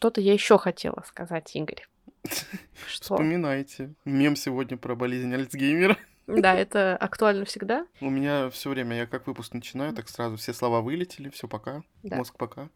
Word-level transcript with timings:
что-то 0.00 0.22
я 0.22 0.32
еще 0.32 0.56
хотела 0.56 1.04
сказать, 1.06 1.54
Игорь. 1.54 1.86
Что? 2.88 3.16
Вспоминайте. 3.16 3.92
Мем 4.06 4.34
сегодня 4.34 4.78
про 4.78 4.94
болезнь 4.94 5.34
Альцгеймера. 5.34 5.98
Да, 6.26 6.54
это 6.58 6.96
актуально 6.96 7.44
всегда. 7.44 7.86
У 8.00 8.08
меня 8.08 8.48
все 8.48 8.70
время, 8.70 8.96
я 8.96 9.06
как 9.06 9.26
выпуск 9.26 9.52
начинаю, 9.52 9.92
так 9.92 10.08
сразу 10.08 10.38
все 10.38 10.54
слова 10.54 10.80
вылетели, 10.80 11.28
все 11.28 11.48
пока, 11.48 11.82
да. 12.02 12.16
мозг 12.16 12.38
пока. 12.38 12.70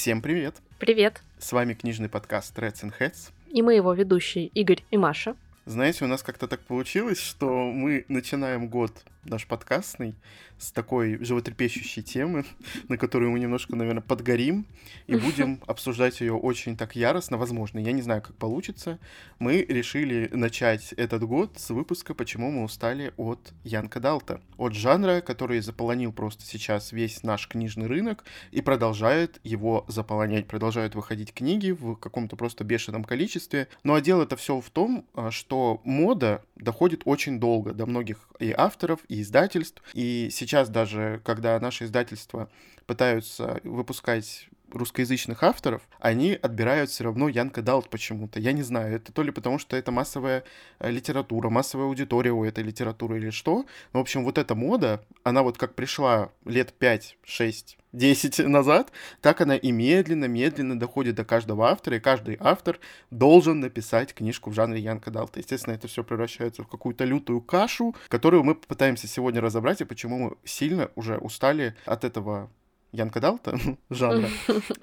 Всем 0.00 0.22
привет! 0.22 0.54
Привет! 0.78 1.20
С 1.38 1.52
вами 1.52 1.74
книжный 1.74 2.08
подкаст 2.08 2.56
Reds 2.58 2.84
and 2.84 2.94
Heads. 2.98 3.32
И 3.50 3.60
мы 3.60 3.74
его 3.74 3.92
ведущие 3.92 4.46
Игорь 4.46 4.82
и 4.90 4.96
Маша. 4.96 5.36
Знаете, 5.66 6.06
у 6.06 6.08
нас 6.08 6.22
как-то 6.22 6.48
так 6.48 6.60
получилось, 6.60 7.20
что 7.20 7.70
мы 7.70 8.06
начинаем 8.08 8.68
год 8.68 8.92
наш 9.24 9.46
подкастный 9.46 10.14
с 10.58 10.72
такой 10.72 11.22
животрепещущей 11.22 12.02
темы, 12.02 12.44
на 12.88 12.96
которую 12.96 13.32
мы 13.32 13.38
немножко, 13.38 13.76
наверное, 13.76 14.02
подгорим 14.02 14.66
и 15.06 15.16
будем 15.16 15.62
обсуждать 15.66 16.20
ее 16.20 16.34
очень 16.34 16.76
так 16.76 16.96
яростно, 16.96 17.38
возможно. 17.38 17.78
Я 17.78 17.92
не 17.92 18.02
знаю, 18.02 18.22
как 18.22 18.36
получится. 18.36 18.98
Мы 19.38 19.64
решили 19.68 20.28
начать 20.32 20.92
этот 20.94 21.24
год 21.24 21.58
с 21.58 21.70
выпуска 21.70 22.14
«Почему 22.14 22.50
мы 22.50 22.64
устали 22.64 23.12
от 23.16 23.52
Янка 23.64 24.00
Далта». 24.00 24.40
От 24.56 24.74
жанра, 24.74 25.20
который 25.20 25.60
заполонил 25.60 26.12
просто 26.12 26.44
сейчас 26.44 26.92
весь 26.92 27.22
наш 27.22 27.48
книжный 27.48 27.86
рынок 27.86 28.24
и 28.50 28.60
продолжает 28.60 29.40
его 29.44 29.84
заполонять. 29.88 30.46
Продолжают 30.46 30.94
выходить 30.94 31.32
книги 31.32 31.70
в 31.70 31.96
каком-то 31.96 32.36
просто 32.36 32.64
бешеном 32.64 33.04
количестве. 33.04 33.68
Ну 33.82 33.94
а 33.94 34.00
дело 34.00 34.24
это 34.24 34.36
все 34.36 34.60
в 34.60 34.70
том, 34.70 35.06
а, 35.14 35.30
что 35.30 35.80
мода 35.84 36.42
доходит 36.60 37.02
очень 37.04 37.40
долго 37.40 37.72
до 37.72 37.86
многих 37.86 38.28
и 38.38 38.52
авторов, 38.56 39.00
и 39.08 39.22
издательств. 39.22 39.82
И 39.94 40.28
сейчас 40.30 40.68
даже, 40.68 41.20
когда 41.24 41.58
наши 41.60 41.84
издательства 41.84 42.50
пытаются 42.86 43.60
выпускать 43.64 44.48
русскоязычных 44.72 45.42
авторов, 45.42 45.82
они 45.98 46.38
отбирают 46.40 46.90
все 46.90 47.04
равно 47.04 47.28
Янка 47.28 47.62
Далт 47.62 47.88
почему-то. 47.88 48.40
Я 48.40 48.52
не 48.52 48.62
знаю, 48.62 48.96
это 48.96 49.12
то 49.12 49.22
ли 49.22 49.30
потому, 49.30 49.58
что 49.58 49.76
это 49.76 49.90
массовая 49.90 50.44
э, 50.78 50.90
литература, 50.90 51.50
массовая 51.50 51.86
аудитория 51.86 52.32
у 52.32 52.44
этой 52.44 52.64
литературы 52.64 53.18
или 53.18 53.30
что. 53.30 53.66
Но, 53.92 54.00
в 54.00 54.02
общем, 54.02 54.24
вот 54.24 54.38
эта 54.38 54.54
мода, 54.54 55.04
она 55.22 55.42
вот 55.42 55.58
как 55.58 55.74
пришла 55.74 56.30
лет 56.44 56.72
5, 56.72 57.18
6, 57.24 57.78
10 57.92 58.46
назад, 58.46 58.92
так 59.20 59.40
она 59.40 59.56
и 59.56 59.70
медленно-медленно 59.70 60.78
доходит 60.78 61.16
до 61.16 61.24
каждого 61.24 61.68
автора, 61.68 61.96
и 61.96 62.00
каждый 62.00 62.36
автор 62.40 62.78
должен 63.10 63.60
написать 63.60 64.14
книжку 64.14 64.50
в 64.50 64.54
жанре 64.54 64.80
Янка 64.80 65.10
Далта. 65.10 65.40
Естественно, 65.40 65.74
это 65.74 65.88
все 65.88 66.04
превращается 66.04 66.62
в 66.62 66.68
какую-то 66.68 67.04
лютую 67.04 67.40
кашу, 67.40 67.94
которую 68.08 68.44
мы 68.44 68.54
попытаемся 68.54 69.06
сегодня 69.08 69.40
разобрать, 69.40 69.80
и 69.80 69.84
почему 69.84 70.18
мы 70.18 70.36
сильно 70.44 70.90
уже 70.94 71.18
устали 71.18 71.74
от 71.84 72.04
этого 72.04 72.50
Янка 72.92 73.20
Далта 73.20 73.58
жанра, 73.90 74.28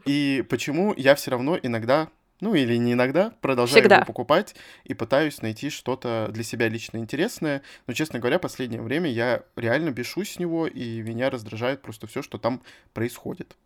и 0.05 0.45
почему 0.49 0.93
я 0.95 1.15
все 1.15 1.31
равно 1.31 1.57
иногда 1.61 2.09
ну 2.39 2.53
или 2.53 2.75
не 2.75 2.93
иногда, 2.93 3.31
продолжаю 3.41 3.81
Всегда. 3.81 3.95
его 3.97 4.05
покупать 4.05 4.55
и 4.83 4.93
пытаюсь 4.93 5.41
найти 5.41 5.69
что-то 5.69 6.27
для 6.29 6.43
себя 6.43 6.69
лично 6.69 6.97
интересное. 6.97 7.63
Но, 7.87 7.93
честно 7.93 8.19
говоря, 8.19 8.37
последнее 8.37 8.81
время 8.81 9.09
я 9.09 9.43
реально 9.55 9.89
бешусь 9.89 10.33
с 10.33 10.39
него, 10.39 10.67
и 10.67 11.01
меня 11.01 11.29
раздражает 11.29 11.81
просто 11.81 12.05
все, 12.05 12.21
что 12.21 12.37
там 12.37 12.61
происходит. 12.93 13.57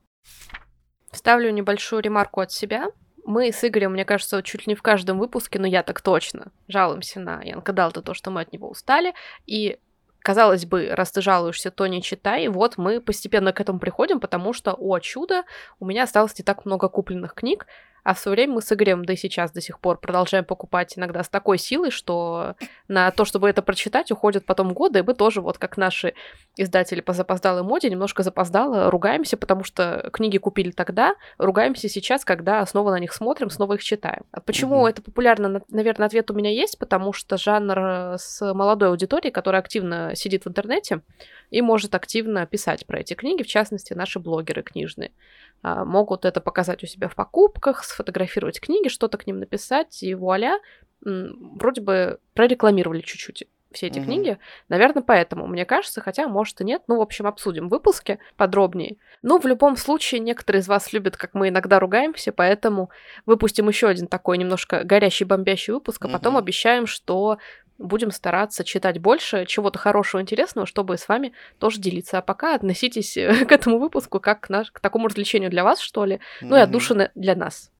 Ставлю 1.11 1.51
небольшую 1.51 2.01
ремарку 2.01 2.39
от 2.39 2.51
себя. 2.51 2.87
Мы 3.25 3.51
с 3.51 3.63
Игорем, 3.63 3.91
мне 3.91 4.05
кажется, 4.05 4.41
чуть 4.41 4.65
ли 4.65 4.71
не 4.71 4.75
в 4.75 4.81
каждом 4.81 5.19
выпуске, 5.19 5.59
но 5.59 5.67
я 5.67 5.83
так 5.83 6.01
точно, 6.01 6.51
жалуемся 6.67 7.19
на 7.19 7.41
Янка 7.41 7.73
Далта, 7.73 8.01
то, 8.01 8.13
что 8.13 8.31
мы 8.31 8.41
от 8.41 8.53
него 8.53 8.69
устали. 8.69 9.13
И 9.45 9.77
казалось 10.21 10.65
бы, 10.65 10.89
раз 10.91 11.11
ты 11.11 11.21
жалуешься, 11.21 11.71
то 11.71 11.87
не 11.87 12.01
читай. 12.01 12.47
Вот 12.47 12.77
мы 12.77 13.01
постепенно 13.01 13.53
к 13.53 13.59
этому 13.61 13.79
приходим, 13.79 14.19
потому 14.19 14.53
что, 14.53 14.73
о 14.73 14.99
чудо, 14.99 15.43
у 15.79 15.85
меня 15.85 16.03
осталось 16.03 16.37
не 16.37 16.43
так 16.43 16.65
много 16.65 16.89
купленных 16.89 17.33
книг, 17.33 17.65
а 18.03 18.13
в 18.13 18.19
свое 18.19 18.35
время 18.35 18.53
мы 18.53 18.61
с 18.61 18.71
Игорем 18.71 19.05
до 19.05 19.15
сейчас 19.15 19.51
до 19.51 19.61
сих 19.61 19.79
пор 19.79 19.99
продолжаем 19.99 20.45
покупать 20.45 20.97
иногда 20.97 21.23
с 21.23 21.29
такой 21.29 21.57
силой, 21.57 21.91
что 21.91 22.55
на 22.87 23.11
то, 23.11 23.25
чтобы 23.25 23.49
это 23.49 23.61
прочитать, 23.61 24.11
уходят 24.11 24.45
потом 24.45 24.73
годы, 24.73 24.99
и 24.99 25.01
мы 25.01 25.13
тоже, 25.13 25.41
вот 25.41 25.57
как 25.57 25.77
наши 25.77 26.13
издатели 26.57 27.01
по 27.01 27.13
запоздалой 27.13 27.63
моде, 27.63 27.89
немножко 27.89 28.23
запоздало 28.23 28.89
ругаемся, 28.89 29.37
потому 29.37 29.63
что 29.63 30.09
книги 30.13 30.37
купили 30.37 30.71
тогда, 30.71 31.15
ругаемся 31.37 31.89
сейчас, 31.89 32.25
когда 32.25 32.65
снова 32.65 32.91
на 32.91 32.99
них 32.99 33.13
смотрим, 33.13 33.49
снова 33.49 33.73
их 33.73 33.83
читаем. 33.83 34.23
А 34.31 34.41
почему 34.41 34.85
mm-hmm. 34.85 34.89
это 34.89 35.01
популярно? 35.01 35.61
Наверное, 35.69 36.07
ответ 36.07 36.31
у 36.31 36.33
меня 36.33 36.49
есть, 36.49 36.79
потому 36.79 37.13
что 37.13 37.37
жанр 37.37 38.17
с 38.17 38.53
молодой 38.53 38.89
аудиторией, 38.89 39.31
которая 39.31 39.61
активно 39.61 40.15
сидит 40.15 40.45
в 40.45 40.49
интернете 40.49 41.01
и 41.49 41.61
может 41.61 41.93
активно 41.95 42.45
писать 42.45 42.85
про 42.85 42.99
эти 42.99 43.13
книги, 43.13 43.43
в 43.43 43.47
частности, 43.47 43.93
наши 43.93 44.19
блогеры 44.19 44.63
книжные. 44.63 45.11
А, 45.61 45.85
могут 45.85 46.25
это 46.25 46.41
показать 46.41 46.83
у 46.83 46.87
себя 46.87 47.07
в 47.07 47.15
покупках, 47.15 47.83
сфотографировать 47.83 48.59
книги, 48.59 48.87
что-то 48.87 49.17
к 49.17 49.27
ним 49.27 49.39
написать, 49.39 50.01
и 50.03 50.15
вуаля, 50.15 50.59
вроде 51.01 51.81
бы 51.81 52.19
прорекламировали 52.33 53.01
чуть-чуть 53.01 53.47
все 53.71 53.87
эти 53.87 53.99
mm-hmm. 53.99 54.03
книги. 54.03 54.37
Наверное, 54.69 55.01
поэтому, 55.01 55.47
мне 55.47 55.65
кажется, 55.65 56.01
хотя, 56.01 56.27
может, 56.27 56.59
и 56.61 56.65
нет. 56.65 56.83
Ну, 56.87 56.97
в 56.97 57.01
общем, 57.01 57.27
обсудим 57.27 57.67
в 57.67 57.71
выпуске 57.71 58.19
подробнее. 58.35 58.97
Ну, 59.21 59.39
в 59.39 59.45
любом 59.45 59.77
случае, 59.77 60.19
некоторые 60.19 60.61
из 60.61 60.67
вас 60.67 60.91
любят, 60.93 61.15
как 61.15 61.33
мы 61.33 61.49
иногда 61.49 61.79
ругаемся, 61.79 62.31
поэтому 62.31 62.89
выпустим 63.25 63.67
еще 63.67 63.87
один 63.87 64.07
такой 64.07 64.37
немножко 64.37 64.83
горящий, 64.83 65.25
бомбящий 65.25 65.73
выпуск, 65.73 66.03
а 66.05 66.09
потом 66.09 66.35
mm-hmm. 66.35 66.39
обещаем, 66.39 66.87
что 66.87 67.37
будем 67.81 68.11
стараться 68.11 68.63
читать 68.63 68.99
больше 68.99 69.45
чего-то 69.45 69.79
хорошего, 69.79 70.21
интересного, 70.21 70.67
чтобы 70.67 70.97
с 70.97 71.07
вами 71.07 71.33
тоже 71.59 71.79
делиться. 71.79 72.17
А 72.17 72.21
пока 72.21 72.55
относитесь 72.55 73.17
э, 73.17 73.45
к 73.45 73.51
этому 73.51 73.79
выпуску 73.79 74.19
как 74.19 74.41
к, 74.41 74.49
наш, 74.49 74.71
к 74.71 74.79
такому 74.79 75.07
развлечению 75.07 75.49
для 75.49 75.63
вас, 75.63 75.79
что 75.79 76.05
ли, 76.05 76.19
ну 76.41 76.55
mm-hmm. 76.55 76.59
и 76.59 76.61
отдушины 76.61 77.11
для 77.15 77.35
нас. 77.35 77.71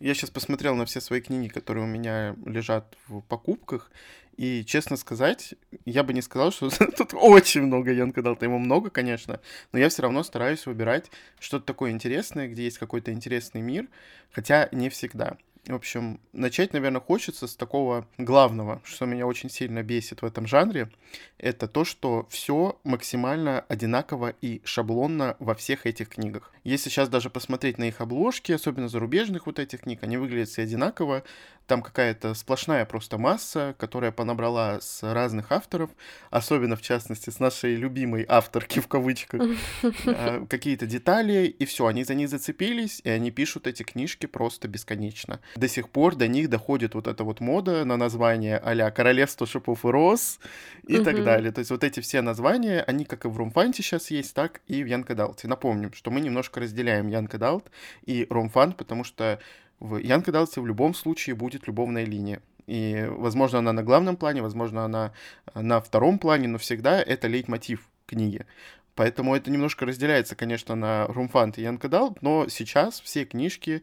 Я 0.00 0.14
сейчас 0.14 0.30
посмотрел 0.30 0.74
на 0.74 0.86
все 0.86 1.00
свои 1.00 1.20
книги, 1.20 1.48
которые 1.48 1.84
у 1.84 1.88
меня 1.88 2.36
лежат 2.44 2.96
в 3.08 3.20
покупках, 3.22 3.90
и, 4.36 4.64
честно 4.64 4.96
сказать, 4.96 5.54
я 5.84 6.02
бы 6.02 6.12
не 6.12 6.22
сказал, 6.22 6.50
что 6.50 6.68
тут 6.96 7.14
очень 7.14 7.62
много 7.62 7.92
Янка 7.92 8.22
Далта. 8.22 8.46
Ему 8.46 8.58
много, 8.58 8.90
конечно, 8.90 9.40
но 9.72 9.78
я 9.78 9.88
все 9.88 10.02
равно 10.02 10.22
стараюсь 10.22 10.66
выбирать 10.66 11.10
что-то 11.38 11.66
такое 11.66 11.92
интересное, 11.92 12.48
где 12.48 12.64
есть 12.64 12.78
какой-то 12.78 13.12
интересный 13.12 13.60
мир, 13.60 13.86
хотя 14.32 14.68
не 14.72 14.88
всегда. 14.88 15.36
В 15.66 15.74
общем, 15.74 16.20
начать, 16.34 16.74
наверное, 16.74 17.00
хочется 17.00 17.46
с 17.46 17.56
такого 17.56 18.06
главного, 18.18 18.82
что 18.84 19.06
меня 19.06 19.26
очень 19.26 19.48
сильно 19.48 19.82
бесит 19.82 20.20
в 20.20 20.26
этом 20.26 20.46
жанре. 20.46 20.90
Это 21.38 21.68
то, 21.68 21.86
что 21.86 22.26
все 22.28 22.78
максимально 22.84 23.60
одинаково 23.60 24.34
и 24.42 24.60
шаблонно 24.64 25.36
во 25.38 25.54
всех 25.54 25.86
этих 25.86 26.10
книгах. 26.10 26.52
Если 26.64 26.90
сейчас 26.90 27.08
даже 27.08 27.30
посмотреть 27.30 27.78
на 27.78 27.84
их 27.84 28.02
обложки, 28.02 28.52
особенно 28.52 28.88
зарубежных 28.88 29.46
вот 29.46 29.58
этих 29.58 29.80
книг, 29.80 30.02
они 30.02 30.18
выглядят 30.18 30.50
все 30.50 30.62
одинаково. 30.62 31.22
Там 31.66 31.82
какая-то 31.82 32.34
сплошная 32.34 32.84
просто 32.84 33.18
масса, 33.18 33.74
которая 33.78 34.12
понабрала 34.12 34.80
с 34.80 35.02
разных 35.02 35.50
авторов, 35.50 35.90
особенно 36.30 36.76
в 36.76 36.82
частности 36.82 37.30
с 37.30 37.40
нашей 37.40 37.74
любимой 37.74 38.24
авторки 38.28 38.80
в 38.80 38.88
кавычках, 38.88 39.42
а, 40.06 40.46
какие-то 40.46 40.86
детали, 40.86 41.46
и 41.46 41.64
все, 41.64 41.86
они 41.86 42.04
за 42.04 42.14
них 42.14 42.28
зацепились, 42.28 43.00
и 43.04 43.10
они 43.10 43.30
пишут 43.30 43.66
эти 43.66 43.82
книжки 43.82 44.26
просто 44.26 44.68
бесконечно 44.68 45.40
до 45.64 45.68
сих 45.68 45.88
пор 45.88 46.14
до 46.14 46.28
них 46.28 46.50
доходит 46.50 46.94
вот 46.94 47.06
эта 47.06 47.24
вот 47.24 47.40
мода 47.40 47.86
на 47.86 47.96
название 47.96 48.58
а-ля 48.58 48.90
«Королевство 48.90 49.46
шипов 49.46 49.86
и 49.86 49.88
роз» 49.88 50.38
и 50.86 50.98
так 50.98 51.24
далее. 51.24 51.52
То 51.52 51.60
есть 51.60 51.70
вот 51.70 51.82
эти 51.84 52.00
все 52.00 52.20
названия, 52.20 52.82
они 52.82 53.06
как 53.06 53.24
и 53.24 53.28
в 53.28 53.38
ромфанте 53.38 53.82
сейчас 53.82 54.10
есть, 54.10 54.34
так 54.34 54.60
и 54.66 54.82
в 54.82 54.86
Young 54.86 55.12
Adult 55.12 55.38
е. 55.38 55.48
Напомним, 55.48 55.94
что 55.94 56.10
мы 56.10 56.20
немножко 56.20 56.60
разделяем 56.60 57.08
Young 57.08 57.39
Adult 57.39 57.70
и 58.04 58.26
ромфант, 58.28 58.76
потому 58.76 59.04
что 59.04 59.38
в 59.84 59.98
Young 59.98 60.27
Adult 60.27 60.56
е 60.56 60.62
в 60.62 60.66
любом 60.66 60.94
случае 60.94 61.36
будет 61.36 61.66
любовная 61.66 62.06
линия. 62.06 62.40
И, 62.66 63.06
возможно, 63.10 63.58
она 63.58 63.74
на 63.74 63.82
главном 63.82 64.16
плане, 64.16 64.40
возможно, 64.40 64.86
она 64.86 65.12
на 65.54 65.82
втором 65.82 66.18
плане, 66.18 66.48
но 66.48 66.56
всегда 66.56 67.02
это 67.02 67.28
лейтмотив 67.28 67.86
книги. 68.06 68.46
Поэтому 68.94 69.36
это 69.36 69.50
немножко 69.50 69.84
разделяется, 69.84 70.36
конечно, 70.36 70.74
на 70.74 71.06
ромфант 71.08 71.58
и 71.58 71.62
Young 71.62 71.89
Adult, 71.89 72.22
но 72.22 72.48
сейчас 72.48 73.00
все 73.02 73.26
книжки 73.26 73.82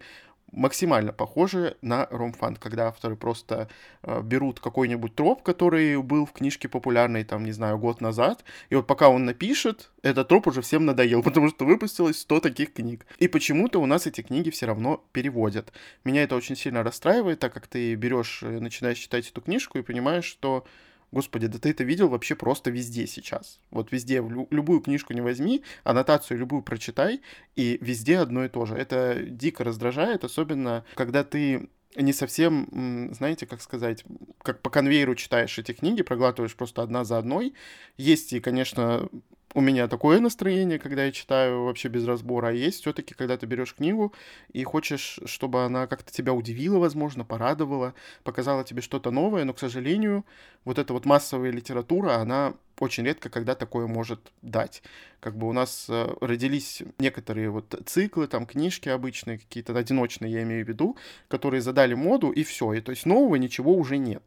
максимально 0.52 1.14
похожи 1.14 1.78
на 1.82 2.08
ромфант, 2.12 2.56
когда 2.56 2.88
авторы 2.88 3.16
просто 3.16 3.70
э, 4.04 4.22
берут 4.22 4.60
какой-нибудь 4.60 5.16
троп, 5.16 5.44
который 5.44 6.02
был 6.02 6.26
в 6.26 6.34
книжке 6.34 6.68
популярной, 6.68 7.24
там, 7.24 7.46
не 7.46 7.52
знаю, 7.52 7.78
год 7.78 8.02
назад, 8.02 8.44
и 8.70 8.76
вот 8.76 8.88
пока 8.88 9.10
он 9.10 9.26
напишет, 9.26 9.92
этот 10.02 10.28
троп 10.28 10.48
уже 10.48 10.62
всем 10.62 10.86
надоел, 10.86 11.24
потому 11.24 11.50
что 11.50 11.66
выпустилось 11.66 12.20
100 12.20 12.40
таких 12.42 12.74
книг. 12.74 13.06
И 13.20 13.28
почему-то 13.28 13.80
у 13.80 13.86
нас 13.86 14.08
эти 14.08 14.22
книги 14.22 14.50
все 14.50 14.66
равно 14.66 15.04
переводят. 15.12 15.72
Меня 16.04 16.24
это 16.24 16.36
очень 16.36 16.56
сильно 16.56 16.84
расстраивает, 16.84 17.40
так 17.40 17.54
как 17.54 17.68
ты 17.68 17.96
берешь, 17.96 18.42
начинаешь 18.42 18.98
читать 18.98 19.30
эту 19.30 19.42
книжку 19.42 19.78
и 19.78 19.84
понимаешь, 19.84 20.26
что 20.26 20.66
Господи, 21.12 21.48
да 21.48 21.60
ты 21.60 21.72
это 21.72 21.84
видел 21.84 22.08
вообще 22.08 22.36
просто 22.36 22.72
везде 22.72 23.06
сейчас. 23.06 23.60
Вот 23.70 23.92
везде, 23.92 24.24
любую 24.50 24.80
книжку 24.80 25.14
не 25.14 25.22
возьми, 25.22 25.64
аннотацию 25.84 26.38
любую 26.38 26.62
прочитай, 26.62 27.22
и 27.56 27.78
везде 27.82 28.20
одно 28.20 28.46
и 28.46 28.50
то 28.50 28.66
же. 28.66 28.76
Это 28.76 29.22
дико 29.22 29.64
раздражает, 29.64 30.24
особенно 30.24 30.86
когда 30.96 31.24
ты 31.24 31.70
не 31.98 32.14
совсем, 32.14 33.12
знаете, 33.14 33.46
как 33.46 33.62
сказать, 33.62 34.06
как 34.42 34.62
по 34.62 34.70
конвейеру 34.70 35.16
читаешь 35.16 35.60
эти 35.60 35.74
книги, 35.74 36.02
проглатываешь 36.02 36.56
просто 36.56 36.82
одна 36.82 37.04
за 37.04 37.18
одной. 37.18 37.54
Есть 37.98 38.32
и, 38.32 38.40
конечно, 38.40 39.10
у 39.54 39.62
меня 39.62 39.88
такое 39.88 40.20
настроение, 40.20 40.80
когда 40.80 41.06
я 41.06 41.12
читаю 41.12 41.66
вообще 41.66 41.90
без 41.90 42.06
разбора, 42.06 42.48
а 42.48 42.52
есть 42.52 42.82
все-таки, 42.82 43.14
когда 43.14 43.38
ты 43.38 43.46
берешь 43.46 43.76
книгу 43.76 44.14
и 44.54 44.64
хочешь, 44.64 45.20
чтобы 45.26 45.64
она 45.64 45.88
как-то 45.88 46.12
тебя 46.12 46.34
удивила, 46.34 46.80
возможно, 46.80 47.26
порадовала, 47.26 47.94
показала 48.24 48.64
тебе 48.64 48.82
что-то 48.82 49.12
новое, 49.12 49.44
но, 49.44 49.54
к 49.54 49.60
сожалению, 49.60 50.26
вот 50.64 50.80
эта 50.80 50.94
вот 50.94 51.06
массовая 51.06 51.52
литература, 51.52 52.16
она 52.16 52.54
очень 52.80 53.06
редко 53.06 53.30
когда 53.30 53.54
такое 53.54 53.88
может 53.88 54.32
дать. 54.42 54.82
Как 55.20 55.38
бы 55.38 55.48
у 55.48 55.54
нас 55.54 55.86
э, 55.88 56.16
родились 56.20 56.82
некоторые 56.98 57.52
вот 57.52 57.80
циклы, 57.86 58.28
там 58.28 58.48
книжки 58.48 58.90
обычные, 58.90 59.38
какие-то 59.38 59.78
одиночные, 59.78 60.32
я 60.32 60.42
имею 60.42 60.66
в 60.66 60.68
виду, 60.68 60.98
которые 61.28 61.62
задали 61.62 61.94
моду, 61.94 62.32
и 62.32 62.44
все. 62.44 62.74
И 62.74 62.82
то 62.82 62.92
есть 62.92 63.06
нового 63.06 63.36
ничего 63.36 63.76
уже 63.76 63.98
нет. 63.98 64.24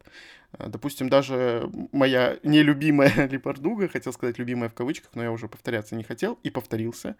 Э, 0.57 0.67
допустим, 0.67 1.09
даже 1.09 1.69
моя 1.91 2.37
нелюбимая 2.43 3.27
Липардуга, 3.31 3.87
хотел 3.87 4.13
сказать 4.13 4.37
любимая 4.37 4.69
в 4.69 4.73
кавычках, 4.73 5.11
но 5.15 5.23
я 5.23 5.31
уже 5.31 5.47
повторяться 5.47 5.95
не 5.95 6.03
хотел 6.03 6.39
и 6.43 6.49
повторился, 6.49 7.15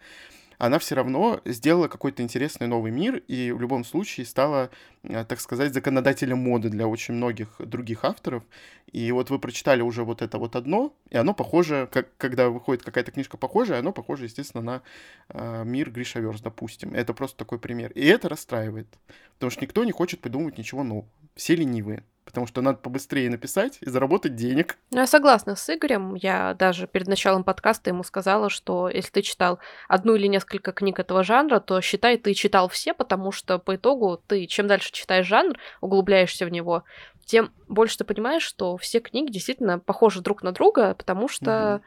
она 0.58 0.80
все 0.80 0.96
равно 0.96 1.42
сделала 1.46 1.88
какой-то 1.88 2.24
интересный 2.24 2.68
новый 2.68 2.92
мир 2.92 3.18
и 3.28 3.52
в 3.52 3.60
любом 3.60 3.84
случае 3.84 4.26
стала, 4.26 4.70
э, 5.04 5.26
так 5.26 5.40
сказать, 5.40 5.74
законодателем 5.74 6.38
моды 6.38 6.70
для 6.70 6.88
очень 6.88 7.14
многих 7.14 7.56
других 7.60 8.06
авторов. 8.06 8.44
И 8.92 9.12
вот 9.12 9.30
вы 9.30 9.40
прочитали 9.40 9.82
уже 9.82 10.04
вот 10.04 10.22
это 10.22 10.38
вот 10.38 10.56
одно, 10.56 10.94
и 11.10 11.18
оно 11.18 11.34
похоже, 11.34 11.90
как, 11.92 12.16
когда 12.18 12.50
выходит 12.50 12.84
какая-то 12.84 13.12
книжка 13.12 13.38
похожая, 13.38 13.80
оно 13.80 13.92
похоже, 13.92 14.26
естественно, 14.26 14.64
на 14.64 14.82
э, 15.30 15.64
мир 15.66 15.92
Гришаверс, 15.92 16.42
допустим. 16.42 16.94
Это 16.94 17.14
просто 17.14 17.38
такой 17.38 17.60
пример. 17.60 17.92
И 17.92 18.06
это 18.06 18.30
расстраивает, 18.30 18.88
потому 19.34 19.50
что 19.50 19.62
никто 19.62 19.84
не 19.84 19.92
хочет 19.92 20.22
придумывать 20.22 20.58
ничего 20.58 20.84
нового. 20.84 21.10
Все 21.36 21.56
ленивые 21.56 22.04
потому 22.26 22.48
что 22.48 22.62
надо 22.62 22.80
побыстрее 22.80 23.30
написать 23.30 23.78
и 23.82 23.90
заработать 23.90 24.36
денег. 24.36 24.78
Ну, 24.92 25.00
я 25.00 25.08
согласна 25.08 25.56
с 25.56 25.74
Игорем. 25.74 26.16
Я 26.16 26.56
даже 26.56 26.88
перед 26.88 27.08
началом 27.08 27.44
подкаста 27.44 27.92
ему 27.92 28.04
сказала, 28.04 28.50
что 28.50 28.90
если 28.90 29.12
ты 29.12 29.22
читал 29.22 29.60
одну 29.88 30.16
или 30.16 30.28
несколько 30.28 30.72
книг 30.72 31.00
этого 31.00 31.24
жанра, 31.24 31.60
то 31.60 31.80
считай, 31.82 32.18
ты 32.18 32.34
читал 32.34 32.68
все, 32.68 32.94
потому 32.94 33.32
что 33.32 33.60
по 33.60 33.76
итогу 33.76 34.22
ты, 34.28 34.48
чем 34.48 34.68
дальше 34.68 34.92
читаешь 34.92 35.28
жанр, 35.28 35.58
углубляешься 35.82 36.46
в 36.46 36.50
него, 36.50 36.84
тем 37.26 37.52
больше 37.68 38.00
ты 38.00 38.04
понимаешь, 38.04 38.44
что 38.44 38.78
все 38.78 39.00
книги 39.00 39.32
действительно 39.32 39.80
похожи 39.80 40.22
друг 40.22 40.44
на 40.44 40.52
друга, 40.52 40.94
потому 40.96 41.28
что, 41.28 41.76
угу. 41.76 41.84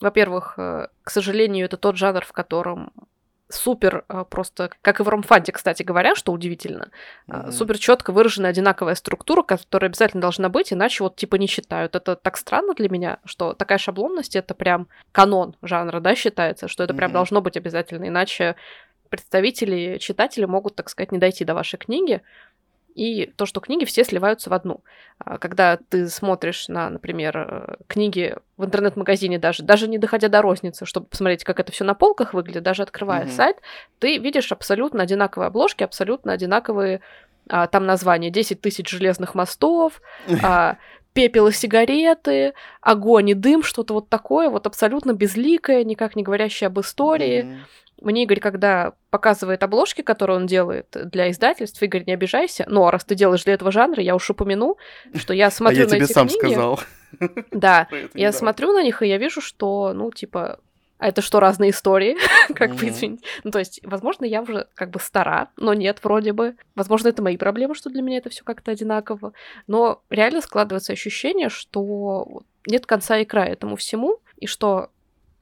во-первых, 0.00 0.54
э, 0.58 0.88
к 1.02 1.10
сожалению, 1.10 1.66
это 1.66 1.76
тот 1.76 1.96
жанр, 1.96 2.24
в 2.24 2.32
котором 2.32 2.92
супер 3.48 4.04
а, 4.08 4.24
просто, 4.24 4.70
как 4.82 5.00
и 5.00 5.02
в 5.02 5.08
Ромфанте, 5.08 5.52
кстати 5.52 5.82
говоря, 5.82 6.14
что 6.14 6.32
удивительно, 6.32 6.90
mm-hmm. 7.28 7.52
супер 7.52 7.78
четко 7.78 8.12
выраженная 8.12 8.50
одинаковая 8.50 8.94
структура, 8.94 9.42
которая 9.42 9.88
обязательно 9.88 10.20
должна 10.20 10.48
быть, 10.48 10.72
иначе 10.72 11.04
вот 11.04 11.16
типа 11.16 11.36
не 11.36 11.46
считают. 11.46 11.94
Это 11.94 12.16
так 12.16 12.36
странно 12.36 12.74
для 12.74 12.88
меня, 12.88 13.18
что 13.24 13.52
такая 13.54 13.78
шаблонность 13.78 14.36
это 14.36 14.54
прям 14.54 14.88
канон 15.12 15.56
жанра, 15.62 16.00
да, 16.00 16.14
считается, 16.14 16.68
что 16.68 16.82
это 16.82 16.92
mm-hmm. 16.92 16.96
прям 16.96 17.12
должно 17.12 17.40
быть 17.40 17.56
обязательно, 17.56 18.08
иначе 18.08 18.56
представители, 19.08 19.98
читатели 19.98 20.44
могут, 20.44 20.74
так 20.74 20.88
сказать, 20.88 21.12
не 21.12 21.18
дойти 21.18 21.44
до 21.44 21.54
вашей 21.54 21.78
книги, 21.78 22.22
и 22.96 23.26
то, 23.36 23.44
что 23.44 23.60
книги 23.60 23.84
все 23.84 24.04
сливаются 24.04 24.48
в 24.48 24.54
одну. 24.54 24.80
А, 25.18 25.36
когда 25.36 25.76
ты 25.76 26.08
смотришь 26.08 26.68
на, 26.68 26.88
например, 26.88 27.36
э, 27.36 27.76
книги 27.86 28.34
в 28.56 28.64
интернет-магазине 28.64 29.38
даже, 29.38 29.62
даже 29.62 29.86
не 29.86 29.98
доходя 29.98 30.28
до 30.28 30.40
розницы, 30.40 30.86
чтобы 30.86 31.06
посмотреть, 31.06 31.44
как 31.44 31.60
это 31.60 31.72
все 31.72 31.84
на 31.84 31.94
полках 31.94 32.32
выглядит, 32.32 32.62
даже 32.62 32.82
открывая 32.82 33.26
mm-hmm. 33.26 33.36
сайт, 33.36 33.58
ты 33.98 34.16
видишь 34.16 34.50
абсолютно 34.50 35.02
одинаковые 35.02 35.48
обложки, 35.48 35.84
абсолютно 35.84 36.32
одинаковые 36.32 37.02
а, 37.50 37.66
там 37.66 37.84
названия. 37.84 38.30
10 38.30 38.62
тысяч 38.62 38.88
железных 38.88 39.34
мостов, 39.34 40.00
а, 40.42 40.78
пепел 41.12 41.48
и 41.48 41.52
сигареты, 41.52 42.54
огонь 42.80 43.28
и 43.28 43.34
дым, 43.34 43.62
что-то 43.62 43.92
вот 43.92 44.08
такое, 44.08 44.48
вот 44.48 44.66
абсолютно 44.66 45.12
безликое, 45.12 45.84
никак 45.84 46.16
не 46.16 46.22
говорящее 46.22 46.68
об 46.68 46.80
истории. 46.80 47.42
Mm-hmm. 47.44 47.58
Мне 48.00 48.24
Игорь, 48.24 48.40
когда 48.40 48.92
показывает 49.10 49.62
обложки, 49.62 50.02
которые 50.02 50.36
он 50.36 50.46
делает 50.46 50.88
для 50.92 51.30
издательств, 51.30 51.82
Игорь, 51.82 52.04
не 52.06 52.12
обижайся, 52.12 52.66
но 52.68 52.90
раз 52.90 53.04
ты 53.04 53.14
делаешь 53.14 53.44
для 53.44 53.54
этого 53.54 53.72
жанра, 53.72 54.02
я 54.02 54.14
уж 54.14 54.28
упомяну, 54.28 54.76
что 55.14 55.32
я 55.32 55.50
смотрю 55.50 55.78
а 55.78 55.82
я 55.82 55.86
на 55.86 55.94
тебе 55.94 56.04
эти 56.04 56.12
сам 56.12 56.28
книги. 56.28 56.38
сказал. 56.38 56.80
Да, 57.50 57.88
я 58.14 58.32
смотрю 58.32 58.72
на 58.72 58.82
них, 58.82 59.00
и 59.00 59.06
я 59.06 59.16
вижу, 59.16 59.40
что, 59.40 59.92
ну, 59.94 60.10
типа, 60.10 60.60
а 60.98 61.08
это 61.08 61.20
что, 61.20 61.40
разные 61.40 61.70
истории? 61.70 62.16
как 62.54 62.74
бы, 62.74 62.88
извините. 62.88 63.24
Ну, 63.44 63.50
то 63.50 63.58
есть, 63.58 63.80
возможно, 63.82 64.24
я 64.24 64.42
уже 64.42 64.66
как 64.74 64.90
бы 64.90 65.00
стара, 65.00 65.50
но 65.56 65.74
нет, 65.74 66.00
вроде 66.02 66.32
бы. 66.32 66.56
Возможно, 66.74 67.08
это 67.08 67.22
мои 67.22 67.36
проблемы, 67.36 67.74
что 67.74 67.90
для 67.90 68.02
меня 68.02 68.18
это 68.18 68.30
все 68.30 68.44
как-то 68.44 68.70
одинаково. 68.70 69.32
Но 69.66 70.02
реально 70.10 70.40
складывается 70.40 70.92
ощущение, 70.92 71.48
что 71.48 72.42
нет 72.66 72.86
конца 72.86 73.18
и 73.18 73.24
края 73.24 73.52
этому 73.52 73.76
всему, 73.76 74.20
и 74.38 74.46
что 74.46 74.90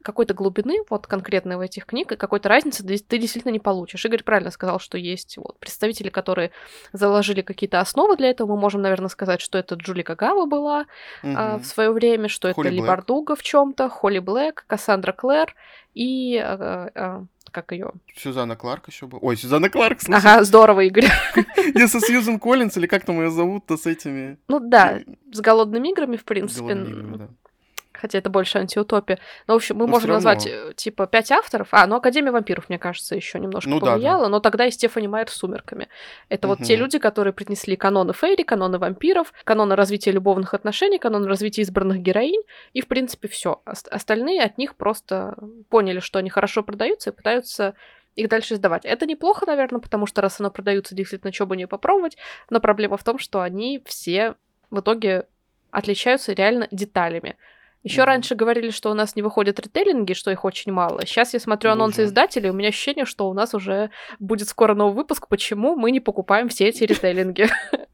какой-то 0.04 0.34
глубины, 0.34 0.78
вот 0.90 1.06
конкретно 1.06 1.56
в 1.56 1.60
этих 1.60 1.86
книгах, 1.86 2.18
какой-то 2.18 2.48
разницы 2.48 2.84
ты 2.84 3.18
действительно 3.18 3.50
не 3.50 3.58
получишь. 3.58 4.04
Игорь 4.04 4.22
правильно 4.22 4.50
сказал, 4.50 4.78
что 4.78 4.98
есть 4.98 5.36
вот 5.38 5.58
представители, 5.58 6.10
которые 6.10 6.52
заложили 6.92 7.40
какие-то 7.40 7.80
основы 7.80 8.16
для 8.16 8.30
этого. 8.30 8.54
Мы 8.54 8.60
можем, 8.60 8.82
наверное, 8.82 9.08
сказать, 9.08 9.40
что 9.40 9.58
это 9.58 9.74
Джули 9.74 10.02
Кагава 10.02 10.46
была 10.46 10.80
угу. 11.22 11.34
а, 11.36 11.58
в 11.58 11.64
свое 11.64 11.90
время, 11.90 12.28
что 12.28 12.52
Холли 12.52 12.68
это 12.68 12.76
Ли 12.76 12.82
Бардуга 12.82 13.34
в 13.34 13.42
чем-то, 13.42 13.88
Холли 13.88 14.18
Блэк, 14.18 14.64
Кассандра 14.66 15.12
Клэр 15.12 15.54
и 15.94 16.36
а, 16.36 16.90
а, 16.94 17.24
как 17.50 17.72
ее? 17.72 17.92
Сюзанна 18.16 18.56
Кларк 18.56 18.88
еще 18.88 19.06
была. 19.06 19.20
Ой, 19.22 19.36
Сюзанна 19.36 19.70
Кларк, 19.70 20.02
слушай. 20.02 20.18
Ага, 20.18 20.44
здорово, 20.44 20.80
Игорь. 20.80 21.06
Я 21.74 21.88
со 21.88 22.00
Сьюзен 22.00 22.38
Коллинс, 22.38 22.76
или 22.76 22.86
как 22.86 23.04
там 23.04 23.20
ее 23.20 23.30
зовут-то 23.30 23.76
с 23.76 23.86
этими? 23.86 24.38
Ну 24.48 24.60
да, 24.60 25.00
с 25.32 25.40
голодными 25.40 25.88
играми, 25.88 26.16
в 26.16 26.24
принципе. 26.24 26.72
Играми, 26.72 27.16
да 27.16 27.28
хотя 27.94 28.18
это 28.18 28.30
больше 28.30 28.58
антиутопия. 28.58 29.18
Но, 29.46 29.54
в 29.54 29.56
общем, 29.56 29.76
мы 29.76 29.86
но 29.86 29.92
можем 29.92 30.10
назвать, 30.10 30.46
э, 30.46 30.72
типа, 30.76 31.06
пять 31.06 31.30
авторов. 31.30 31.68
А, 31.70 31.86
ну, 31.86 31.96
Академия 31.96 32.30
вампиров, 32.30 32.68
мне 32.68 32.78
кажется, 32.78 33.14
еще 33.14 33.38
немножко 33.38 33.70
ну, 33.70 33.80
повлияла, 33.80 34.18
да, 34.18 34.24
да. 34.24 34.28
но 34.28 34.40
тогда 34.40 34.66
и 34.66 34.70
Стефани 34.70 35.08
Майер 35.08 35.30
с 35.30 35.34
«Сумерками». 35.34 35.88
Это 36.28 36.48
угу. 36.48 36.56
вот 36.56 36.66
те 36.66 36.76
люди, 36.76 36.98
которые 36.98 37.32
принесли 37.32 37.76
каноны 37.76 38.12
Фейри, 38.12 38.42
каноны 38.42 38.78
вампиров, 38.78 39.32
каноны 39.44 39.76
развития 39.76 40.10
любовных 40.10 40.54
отношений, 40.54 40.98
каноны 40.98 41.28
развития 41.28 41.62
избранных 41.62 41.98
героинь, 41.98 42.42
и, 42.72 42.80
в 42.80 42.88
принципе, 42.88 43.28
все. 43.28 43.62
Остальные 43.64 44.42
от 44.42 44.58
них 44.58 44.76
просто 44.76 45.36
поняли, 45.68 46.00
что 46.00 46.18
они 46.18 46.30
хорошо 46.30 46.62
продаются 46.62 47.10
и 47.10 47.12
пытаются 47.12 47.74
их 48.16 48.28
дальше 48.28 48.56
сдавать. 48.56 48.84
Это 48.84 49.06
неплохо, 49.06 49.44
наверное, 49.46 49.80
потому 49.80 50.06
что 50.06 50.22
раз 50.22 50.40
оно 50.40 50.50
продается, 50.50 50.94
действительно, 50.94 51.32
что 51.32 51.46
бы 51.46 51.56
не 51.56 51.66
попробовать, 51.66 52.16
но 52.50 52.60
проблема 52.60 52.96
в 52.96 53.04
том, 53.04 53.18
что 53.18 53.40
они 53.40 53.82
все 53.86 54.36
в 54.70 54.80
итоге 54.80 55.26
отличаются 55.70 56.32
реально 56.32 56.68
деталями. 56.70 57.36
Еще 57.84 58.00
mm-hmm. 58.00 58.04
раньше 58.04 58.34
говорили, 58.34 58.70
что 58.70 58.90
у 58.90 58.94
нас 58.94 59.14
не 59.14 59.22
выходят 59.22 59.60
ритейлинги, 59.60 60.14
что 60.14 60.30
их 60.30 60.44
очень 60.44 60.72
мало. 60.72 61.06
Сейчас 61.06 61.34
я 61.34 61.40
смотрю 61.40 61.70
анонсы 61.70 61.98
Боже. 61.98 62.08
издателей, 62.08 62.50
у 62.50 62.54
меня 62.54 62.70
ощущение, 62.70 63.04
что 63.04 63.28
у 63.28 63.34
нас 63.34 63.54
уже 63.54 63.90
будет 64.18 64.48
скоро 64.48 64.74
новый 64.74 64.94
выпуск, 64.94 65.28
почему 65.28 65.76
мы 65.76 65.90
не 65.90 66.00
покупаем 66.00 66.48
все 66.48 66.68
эти 66.68 66.84
ритейлинги. 66.84 67.48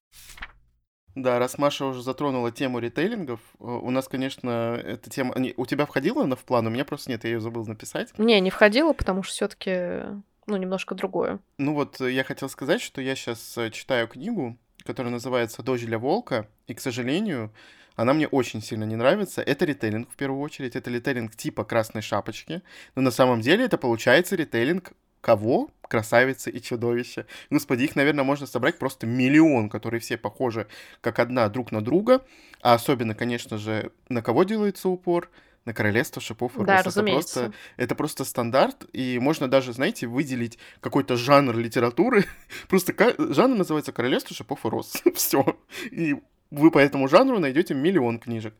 Да, 1.16 1.40
раз 1.40 1.58
Маша 1.58 1.86
уже 1.86 2.02
затронула 2.02 2.52
тему 2.52 2.78
ритейлингов, 2.78 3.40
э, 3.58 3.64
у 3.64 3.90
нас, 3.90 4.06
конечно, 4.06 4.80
эта 4.82 5.10
тема... 5.10 5.34
У 5.56 5.66
тебя 5.66 5.84
входила 5.84 6.22
она 6.22 6.36
в 6.36 6.44
план? 6.44 6.68
У 6.68 6.70
меня 6.70 6.84
просто 6.84 7.10
нет, 7.10 7.24
я 7.24 7.30
ее 7.30 7.40
забыл 7.40 7.66
написать. 7.66 8.16
Не, 8.16 8.40
не 8.40 8.48
входила, 8.48 8.92
потому 8.92 9.24
что 9.24 9.32
все 9.32 9.48
таки 9.48 10.04
ну, 10.46 10.56
немножко 10.56 10.94
другое. 10.94 11.40
Ну 11.58 11.74
вот, 11.74 12.00
э, 12.00 12.12
я 12.12 12.24
хотел 12.24 12.48
сказать, 12.48 12.80
что 12.80 13.00
я 13.00 13.14
сейчас 13.14 13.58
э, 13.58 13.70
читаю 13.70 14.08
книгу, 14.08 14.56
которая 14.84 15.12
называется 15.12 15.62
«Дождь 15.62 15.84
для 15.84 15.98
волка», 15.98 16.48
и, 16.66 16.74
к 16.74 16.80
сожалению, 16.80 17.52
она 18.00 18.14
мне 18.14 18.26
очень 18.26 18.62
сильно 18.62 18.84
не 18.84 18.96
нравится. 18.96 19.42
Это 19.42 19.66
ритейлинг 19.66 20.10
в 20.10 20.16
первую 20.16 20.40
очередь. 20.40 20.74
Это 20.74 20.90
ритейлинг 20.90 21.36
типа 21.36 21.64
«Красной 21.64 22.00
шапочки». 22.00 22.62
Но 22.94 23.02
на 23.02 23.10
самом 23.10 23.42
деле 23.42 23.66
это 23.66 23.76
получается 23.76 24.36
ритейлинг 24.36 24.92
кого? 25.20 25.68
Красавицы 25.82 26.50
и 26.50 26.62
чудовища. 26.62 27.26
Господи, 27.50 27.84
их, 27.84 27.96
наверное, 27.96 28.24
можно 28.24 28.46
собрать 28.46 28.78
просто 28.78 29.06
миллион, 29.06 29.68
которые 29.68 30.00
все 30.00 30.16
похожи 30.16 30.66
как 31.02 31.18
одна 31.18 31.46
друг 31.50 31.72
на 31.72 31.82
друга. 31.82 32.24
А 32.62 32.72
особенно, 32.72 33.14
конечно 33.14 33.58
же, 33.58 33.92
на 34.08 34.22
кого 34.22 34.44
делается 34.44 34.88
упор? 34.88 35.28
на 35.66 35.74
королевство 35.74 36.22
шипов 36.22 36.58
и 36.58 36.64
да, 36.64 36.82
разумеется. 36.82 37.40
Это 37.40 37.50
просто, 37.50 37.58
это 37.76 37.94
просто 37.94 38.24
стандарт, 38.24 38.86
и 38.94 39.18
можно 39.20 39.46
даже, 39.46 39.74
знаете, 39.74 40.06
выделить 40.06 40.58
какой-то 40.80 41.18
жанр 41.18 41.54
литературы. 41.54 42.24
Просто 42.68 42.94
жанр 43.18 43.56
называется 43.58 43.92
королевство 43.92 44.34
шипов 44.34 44.64
и 44.64 44.68
роз. 44.70 45.02
Все. 45.14 45.58
И 45.90 46.16
вы 46.50 46.70
по 46.70 46.78
этому 46.78 47.08
жанру 47.08 47.38
найдете 47.38 47.74
миллион 47.74 48.18
книжек. 48.18 48.54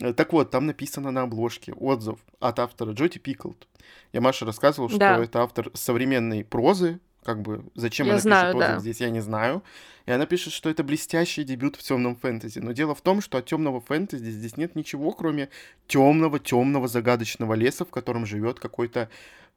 Э, 0.00 0.12
так 0.12 0.32
вот, 0.32 0.50
там 0.50 0.66
написано 0.66 1.10
на 1.10 1.22
обложке 1.22 1.72
отзыв 1.72 2.18
от 2.40 2.58
автора 2.58 2.92
Джоти 2.92 3.18
Пиклд. 3.18 3.68
Я 4.12 4.20
Маше 4.20 4.44
рассказывал, 4.44 4.88
что 4.88 4.98
да. 4.98 5.18
это 5.22 5.42
автор 5.42 5.70
современной 5.74 6.44
прозы, 6.44 7.00
как 7.22 7.42
бы 7.42 7.64
зачем 7.74 8.06
я 8.06 8.12
она 8.12 8.20
знаю, 8.20 8.52
пишет 8.52 8.56
отзыв 8.56 8.74
да. 8.74 8.80
здесь, 8.80 9.00
я 9.00 9.10
не 9.10 9.20
знаю. 9.20 9.62
И 10.06 10.12
она 10.12 10.26
пишет, 10.26 10.52
что 10.52 10.70
это 10.70 10.84
блестящий 10.84 11.42
дебют 11.42 11.76
в 11.76 11.82
темном 11.82 12.14
фэнтези. 12.16 12.60
Но 12.60 12.72
дело 12.72 12.94
в 12.94 13.00
том, 13.00 13.20
что 13.20 13.38
от 13.38 13.46
темного 13.46 13.80
фэнтези 13.80 14.30
здесь 14.30 14.56
нет 14.56 14.76
ничего, 14.76 15.10
кроме 15.12 15.48
темного, 15.88 16.38
темного, 16.38 16.86
загадочного 16.86 17.54
леса, 17.54 17.84
в 17.84 17.90
котором 17.90 18.26
живет 18.26 18.60
какой-то 18.60 19.08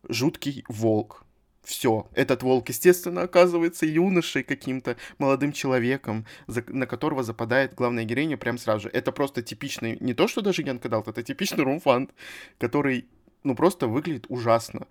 жуткий 0.08 0.64
волк. 0.68 1.24
Все. 1.70 2.08
Этот 2.16 2.42
волк, 2.42 2.70
естественно, 2.70 3.22
оказывается 3.22 3.86
юношей 3.86 4.42
каким-то, 4.42 4.98
молодым 5.20 5.52
человеком, 5.52 6.26
за, 6.48 6.64
на 6.68 6.88
которого 6.88 7.22
западает 7.22 7.76
главная 7.76 8.06
героиня 8.06 8.38
прям 8.38 8.58
сразу 8.58 8.82
же. 8.82 8.90
Это 8.92 9.12
просто 9.12 9.44
типичный, 9.44 9.96
не 10.00 10.16
то 10.16 10.28
что 10.28 10.42
даже 10.42 10.64
Янка 10.64 10.90
Далт, 10.90 11.08
это 11.08 11.22
типичный 11.22 11.64
румфант, 11.64 12.10
который 12.58 13.06
ну, 13.44 13.56
просто 13.56 13.88
выглядит 13.88 14.26
ужасно. 14.30 14.88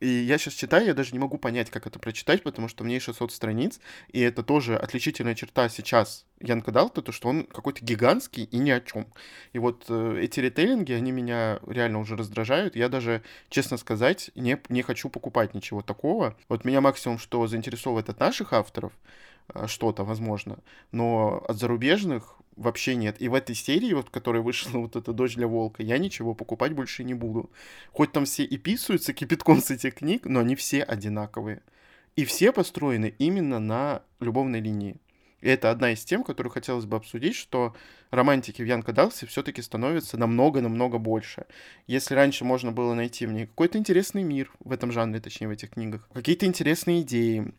И 0.00 0.06
я 0.06 0.38
сейчас 0.38 0.54
читаю, 0.54 0.86
я 0.86 0.94
даже 0.94 1.12
не 1.12 1.18
могу 1.18 1.38
понять, 1.38 1.70
как 1.70 1.86
это 1.86 1.98
прочитать, 1.98 2.44
потому 2.44 2.68
что 2.68 2.84
меня 2.84 3.00
600 3.00 3.32
страниц, 3.32 3.80
и 4.12 4.20
это 4.20 4.44
тоже 4.44 4.76
отличительная 4.76 5.34
черта 5.34 5.68
сейчас 5.68 6.24
Янка 6.40 6.70
Далта, 6.70 7.02
то, 7.02 7.10
что 7.10 7.28
он 7.28 7.44
какой-то 7.44 7.84
гигантский 7.84 8.44
и 8.44 8.58
ни 8.58 8.70
о 8.70 8.80
чем. 8.80 9.08
И 9.52 9.58
вот 9.58 9.86
э, 9.88 10.20
эти 10.22 10.38
ритейлинги, 10.38 10.92
они 10.92 11.10
меня 11.10 11.58
реально 11.66 11.98
уже 11.98 12.16
раздражают. 12.16 12.76
Я 12.76 12.88
даже, 12.88 13.22
честно 13.48 13.76
сказать, 13.76 14.30
не, 14.36 14.60
не 14.68 14.82
хочу 14.82 15.08
покупать 15.08 15.54
ничего 15.54 15.82
такого. 15.82 16.36
Вот 16.48 16.64
меня 16.64 16.80
максимум, 16.80 17.18
что 17.18 17.44
заинтересовывает 17.48 18.08
от 18.08 18.20
наших 18.20 18.52
авторов, 18.52 18.92
что-то, 19.66 20.04
возможно, 20.04 20.58
но 20.92 21.44
от 21.48 21.58
зарубежных 21.58 22.38
вообще 22.58 22.96
нет. 22.96 23.16
И 23.20 23.28
в 23.28 23.34
этой 23.34 23.54
серии, 23.54 23.92
вот, 23.94 24.10
которая 24.10 24.42
вышла, 24.42 24.78
вот 24.78 24.96
эта 24.96 25.12
«Дочь 25.12 25.36
для 25.36 25.46
волка», 25.46 25.82
я 25.82 25.98
ничего 25.98 26.34
покупать 26.34 26.72
больше 26.72 27.04
не 27.04 27.14
буду. 27.14 27.50
Хоть 27.92 28.12
там 28.12 28.24
все 28.24 28.44
и 28.44 28.58
писаются 28.58 29.14
кипятком 29.14 29.60
с 29.60 29.70
этих 29.70 29.96
книг, 29.96 30.26
но 30.26 30.40
они 30.40 30.56
все 30.56 30.82
одинаковые. 30.82 31.62
И 32.16 32.24
все 32.24 32.52
построены 32.52 33.14
именно 33.18 33.60
на 33.60 34.02
любовной 34.20 34.60
линии. 34.60 34.96
И 35.40 35.48
это 35.48 35.70
одна 35.70 35.92
из 35.92 36.04
тем, 36.04 36.24
которую 36.24 36.52
хотелось 36.52 36.84
бы 36.84 36.96
обсудить, 36.96 37.36
что 37.36 37.76
романтики 38.10 38.62
в 38.62 38.66
Янка 38.66 38.92
Далсе 38.92 39.26
все-таки 39.26 39.62
становится 39.62 40.16
намного-намного 40.16 40.98
больше. 40.98 41.46
Если 41.86 42.14
раньше 42.14 42.44
можно 42.44 42.72
было 42.72 42.94
найти 42.94 43.26
в 43.26 43.32
ней 43.32 43.46
какой-то 43.46 43.78
интересный 43.78 44.22
мир 44.22 44.50
в 44.60 44.72
этом 44.72 44.92
жанре, 44.92 45.20
точнее, 45.20 45.48
в 45.48 45.52
этих 45.52 45.70
книгах, 45.70 46.08
какие-то 46.12 46.46
интересные 46.46 47.02
идеи, 47.02 47.52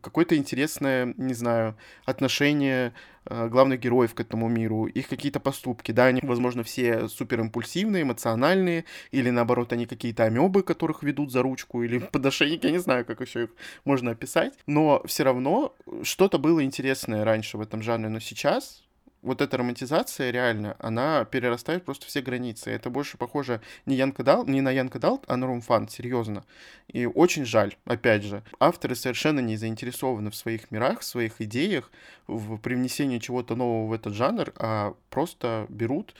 какое-то 0.00 0.36
интересное, 0.36 1.14
не 1.16 1.34
знаю, 1.34 1.76
отношение 2.04 2.94
э, 3.26 3.48
главных 3.48 3.80
героев 3.80 4.14
к 4.14 4.20
этому 4.20 4.48
миру, 4.48 4.86
их 4.86 5.08
какие-то 5.08 5.40
поступки, 5.40 5.92
да, 5.92 6.06
они, 6.06 6.20
возможно, 6.22 6.62
все 6.62 7.08
супер 7.08 7.40
импульсивные, 7.40 8.02
эмоциональные, 8.02 8.84
или 9.10 9.30
наоборот, 9.30 9.72
они 9.72 9.86
какие-то 9.86 10.24
амебы, 10.24 10.62
которых 10.62 11.02
ведут 11.02 11.32
за 11.32 11.42
ручку, 11.42 11.82
или 11.82 11.98
подошейники, 12.12 12.66
я 12.66 12.72
не 12.72 12.80
знаю, 12.80 13.04
как 13.04 13.20
еще 13.20 13.44
их 13.44 13.50
можно 13.84 14.12
описать, 14.12 14.54
но 14.66 15.02
все 15.04 15.24
равно 15.24 15.74
что-то 16.02 16.38
было 16.38 16.64
интересное 16.64 17.24
раньше 17.24 17.58
в 17.58 17.60
этом 17.60 17.82
жанре, 17.82 18.08
но 18.08 18.20
сейчас 18.20 18.82
вот 19.22 19.40
эта 19.40 19.56
романтизация 19.56 20.30
реально, 20.30 20.76
она 20.78 21.24
перерастает 21.24 21.84
просто 21.84 22.06
все 22.06 22.20
границы. 22.20 22.70
Это 22.70 22.90
больше 22.90 23.16
похоже 23.16 23.60
не, 23.86 23.94
Янка 23.94 24.24
Дал, 24.24 24.44
не 24.46 24.60
на 24.60 24.70
Янка 24.70 24.98
Далт, 24.98 25.24
а 25.28 25.36
на 25.36 25.46
Румфан, 25.46 25.88
серьезно. 25.88 26.44
И 26.88 27.06
очень 27.06 27.44
жаль, 27.44 27.76
опять 27.84 28.24
же, 28.24 28.42
авторы 28.58 28.96
совершенно 28.96 29.40
не 29.40 29.56
заинтересованы 29.56 30.30
в 30.30 30.36
своих 30.36 30.70
мирах, 30.70 31.00
в 31.00 31.04
своих 31.04 31.40
идеях, 31.40 31.90
в 32.26 32.58
привнесении 32.58 33.18
чего-то 33.18 33.54
нового 33.54 33.88
в 33.88 33.92
этот 33.92 34.14
жанр, 34.14 34.52
а 34.56 34.94
просто 35.08 35.66
берут 35.68 36.14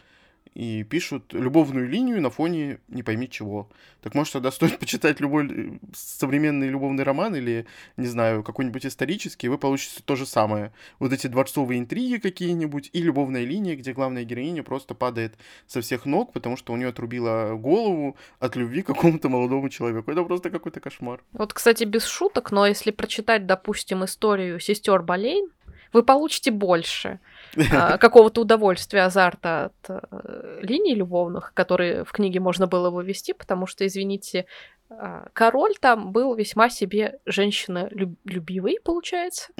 и 0.54 0.82
пишут 0.84 1.32
любовную 1.32 1.88
линию 1.88 2.20
на 2.20 2.30
фоне 2.30 2.78
не 2.88 3.02
пойми 3.02 3.28
чего. 3.28 3.68
Так 4.02 4.14
может 4.14 4.34
тогда 4.34 4.50
стоит 4.50 4.78
почитать 4.80 5.20
любой 5.20 5.46
э, 5.50 5.78
современный 5.94 6.68
любовный 6.68 7.04
роман 7.04 7.34
или, 7.34 7.66
не 7.96 8.06
знаю, 8.06 8.42
какой-нибудь 8.42 8.84
исторический, 8.86 9.46
и 9.46 9.50
вы 9.50 9.58
получите 9.58 10.02
то 10.04 10.16
же 10.16 10.26
самое. 10.26 10.72
Вот 10.98 11.12
эти 11.12 11.26
дворцовые 11.26 11.80
интриги 11.80 12.18
какие-нибудь 12.18 12.90
и 12.92 13.02
любовная 13.02 13.44
линия, 13.44 13.76
где 13.76 13.92
главная 13.92 14.24
героиня 14.24 14.62
просто 14.62 14.94
падает 14.94 15.34
со 15.66 15.80
всех 15.80 16.04
ног, 16.04 16.32
потому 16.32 16.56
что 16.56 16.72
у 16.72 16.76
нее 16.76 16.88
отрубила 16.88 17.54
голову 17.54 18.16
от 18.38 18.56
любви 18.56 18.82
к 18.82 18.86
какому-то 18.86 19.28
молодому 19.28 19.68
человеку. 19.68 20.10
Это 20.10 20.22
просто 20.24 20.50
какой-то 20.50 20.80
кошмар. 20.80 21.22
Вот, 21.32 21.52
кстати, 21.52 21.84
без 21.84 22.04
шуток, 22.04 22.52
но 22.52 22.66
если 22.66 22.90
прочитать, 22.90 23.46
допустим, 23.46 24.04
историю 24.04 24.60
сестер 24.60 25.02
Болейн, 25.02 25.48
вы 25.92 26.02
получите 26.02 26.50
больше 26.50 27.20
а, 27.72 27.98
какого-то 27.98 28.42
удовольствия, 28.42 29.02
азарта 29.02 29.66
от 29.66 29.90
э, 29.90 30.60
линий 30.62 30.94
любовных, 30.94 31.52
которые 31.54 32.04
в 32.04 32.12
книге 32.12 32.40
можно 32.40 32.66
было 32.66 32.90
вывести, 32.90 33.32
потому 33.32 33.66
что, 33.66 33.86
извините, 33.86 34.46
а, 34.90 35.28
король 35.32 35.74
там 35.80 36.12
был 36.12 36.34
весьма 36.34 36.68
себе 36.70 37.18
женщина-любивый, 37.26 38.78
получается. 38.82 39.52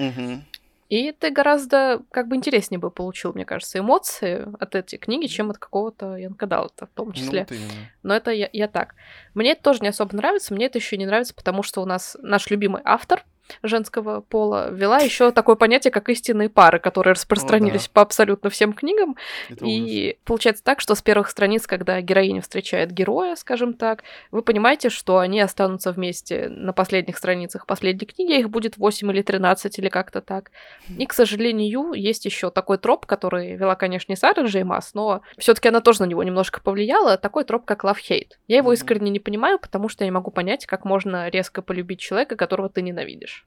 И 0.89 1.11
ты 1.11 1.31
гораздо 1.31 2.03
как 2.11 2.27
бы 2.27 2.35
интереснее 2.35 2.77
бы 2.77 2.91
получил, 2.91 3.33
мне 3.33 3.45
кажется, 3.45 3.79
эмоции 3.79 4.47
от 4.59 4.75
этой 4.75 4.99
книги, 4.99 5.25
чем 5.25 5.49
от 5.49 5.57
какого-то 5.57 6.17
Янка 6.17 6.45
Далта 6.45 6.85
в 6.85 6.89
том 6.89 7.07
ну, 7.07 7.13
числе. 7.13 7.47
Ну, 7.49 7.55
вот 7.55 7.67
Но 8.03 8.15
это 8.15 8.29
я, 8.29 8.47
я 8.53 8.67
так. 8.67 8.93
Мне 9.33 9.53
это 9.53 9.63
тоже 9.63 9.79
не 9.81 9.87
особо 9.87 10.15
нравится, 10.15 10.53
мне 10.53 10.67
это 10.67 10.77
еще 10.77 10.97
не 10.97 11.07
нравится, 11.07 11.33
потому 11.33 11.63
что 11.63 11.81
у 11.81 11.85
нас 11.85 12.15
наш 12.21 12.51
любимый 12.51 12.81
автор 12.85 13.25
женского 13.61 14.21
пола 14.21 14.69
ввела 14.71 14.99
еще 14.99 15.31
такое 15.31 15.55
понятие, 15.55 15.91
как 15.91 16.09
истинные 16.09 16.49
пары, 16.49 16.79
которые 16.79 17.13
распространились 17.13 17.85
О, 17.85 17.87
да. 17.87 17.91
по 17.93 18.01
абсолютно 18.01 18.49
всем 18.49 18.73
книгам. 18.73 19.15
Это 19.49 19.65
и 19.65 20.05
ужас. 20.09 20.15
получается 20.25 20.63
так, 20.63 20.79
что 20.79 20.95
с 20.95 21.01
первых 21.01 21.29
страниц, 21.29 21.67
когда 21.67 21.99
героиня 22.01 22.41
встречает 22.41 22.91
героя, 22.91 23.35
скажем 23.35 23.73
так, 23.73 24.03
вы 24.31 24.41
понимаете, 24.41 24.89
что 24.89 25.19
они 25.19 25.41
останутся 25.41 25.91
вместе 25.91 26.49
на 26.49 26.73
последних 26.73 27.17
страницах 27.17 27.65
последней 27.65 28.07
книги, 28.07 28.39
их 28.39 28.49
будет 28.49 28.77
8 28.77 29.11
или 29.11 29.21
13 29.21 29.79
или 29.79 29.89
как-то 29.89 30.21
так. 30.21 30.51
И, 30.97 31.05
к 31.05 31.13
сожалению, 31.13 31.93
есть 31.93 32.25
еще 32.25 32.49
такой 32.51 32.77
троп, 32.77 33.05
который 33.05 33.55
вела, 33.55 33.75
конечно, 33.75 34.11
не 34.11 34.15
Сара 34.15 34.43
Джеймас, 34.43 34.93
но 34.93 35.21
все-таки 35.37 35.69
она 35.69 35.81
тоже 35.81 36.01
на 36.01 36.05
него 36.05 36.23
немножко 36.23 36.61
повлияла, 36.61 37.17
такой 37.17 37.43
троп, 37.43 37.65
как 37.65 37.83
love-hate. 37.83 38.31
Я 38.47 38.57
его 38.57 38.73
искренне 38.73 39.09
не 39.09 39.19
понимаю, 39.19 39.59
потому 39.59 39.89
что 39.89 40.03
я 40.03 40.07
не 40.07 40.11
могу 40.11 40.31
понять, 40.31 40.65
как 40.65 40.85
можно 40.85 41.29
резко 41.29 41.61
полюбить 41.61 41.99
человека, 41.99 42.35
которого 42.35 42.69
ты 42.69 42.81
ненавидишь. 42.81 43.42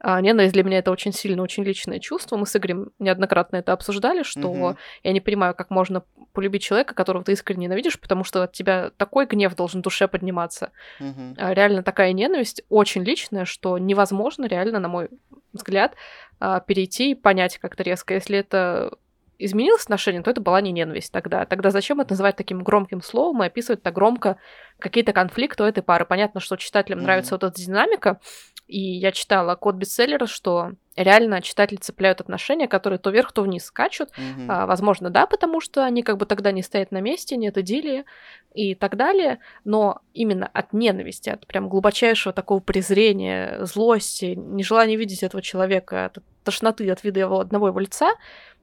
А 0.00 0.20
ненависть 0.20 0.52
для 0.52 0.62
меня 0.62 0.78
это 0.78 0.92
очень 0.92 1.12
сильно, 1.12 1.42
очень 1.42 1.64
личное 1.64 1.98
чувство. 1.98 2.36
Мы 2.36 2.46
с 2.46 2.54
Игорем 2.54 2.92
неоднократно 3.00 3.56
это 3.56 3.72
обсуждали, 3.72 4.22
что 4.22 4.48
угу. 4.48 4.76
я 5.02 5.12
не 5.12 5.20
понимаю, 5.20 5.54
как 5.54 5.70
можно 5.70 6.04
полюбить 6.32 6.62
человека, 6.62 6.94
которого 6.94 7.24
ты 7.24 7.32
искренне 7.32 7.66
ненавидишь, 7.66 7.98
потому 7.98 8.22
что 8.22 8.44
от 8.44 8.52
тебя 8.52 8.90
такой 8.96 9.26
гнев 9.26 9.56
должен 9.56 9.80
в 9.80 9.84
душе 9.84 10.06
подниматься. 10.06 10.70
Угу. 11.00 11.34
А 11.38 11.52
реально 11.52 11.82
такая 11.82 12.12
ненависть 12.12 12.62
очень 12.68 13.02
личная, 13.02 13.44
что 13.44 13.76
невозможно 13.76 14.46
реально, 14.46 14.78
на 14.78 14.88
мой 14.88 15.08
взгляд, 15.52 15.94
а, 16.38 16.60
перейти 16.60 17.10
и 17.10 17.14
понять 17.16 17.58
как-то 17.58 17.82
резко. 17.82 18.14
Если 18.14 18.38
это 18.38 18.96
изменилось 19.38 19.84
отношение, 19.84 20.22
то 20.22 20.30
это 20.30 20.40
была 20.40 20.60
не 20.60 20.72
ненависть 20.72 21.12
тогда. 21.12 21.44
Тогда 21.46 21.70
зачем 21.70 22.00
это 22.00 22.12
называть 22.12 22.36
таким 22.36 22.62
громким 22.62 23.00
словом 23.00 23.42
и 23.42 23.46
описывать 23.46 23.82
так 23.82 23.94
громко 23.94 24.36
какие-то 24.78 25.12
конфликты 25.12 25.62
у 25.62 25.66
этой 25.66 25.82
пары? 25.82 26.04
Понятно, 26.04 26.40
что 26.40 26.56
читателям 26.56 26.98
mm-hmm. 26.98 27.02
нравится 27.02 27.34
вот 27.34 27.44
эта 27.44 27.60
динамика, 27.60 28.20
и 28.66 28.80
я 28.80 29.12
читала 29.12 29.54
код 29.54 29.76
бестселлера, 29.76 30.26
что 30.26 30.72
реально 30.94 31.40
читатели 31.40 31.78
цепляют 31.78 32.20
отношения, 32.20 32.68
которые 32.68 32.98
то 32.98 33.10
вверх, 33.10 33.32
то 33.32 33.42
вниз 33.42 33.64
скачут. 33.64 34.10
Mm-hmm. 34.10 34.46
А, 34.48 34.66
возможно, 34.66 35.08
да, 35.08 35.26
потому 35.26 35.60
что 35.60 35.84
они 35.84 36.02
как 36.02 36.18
бы 36.18 36.26
тогда 36.26 36.52
не 36.52 36.62
стоят 36.62 36.90
на 36.90 37.00
месте, 37.00 37.36
нет 37.36 37.56
идиллии 37.56 38.04
и 38.52 38.74
так 38.74 38.96
далее. 38.96 39.38
Но 39.64 40.00
именно 40.12 40.50
от 40.52 40.74
ненависти, 40.74 41.30
от 41.30 41.46
прям 41.46 41.68
глубочайшего 41.68 42.34
такого 42.34 42.60
презрения, 42.60 43.64
злости, 43.64 44.34
нежелания 44.36 44.98
видеть 44.98 45.22
этого 45.22 45.42
человека, 45.42 46.04
от 46.04 46.18
тошноты 46.44 46.90
от 46.90 47.04
вида 47.04 47.20
его 47.20 47.40
одного 47.40 47.68
его 47.68 47.78
лица, 47.78 48.10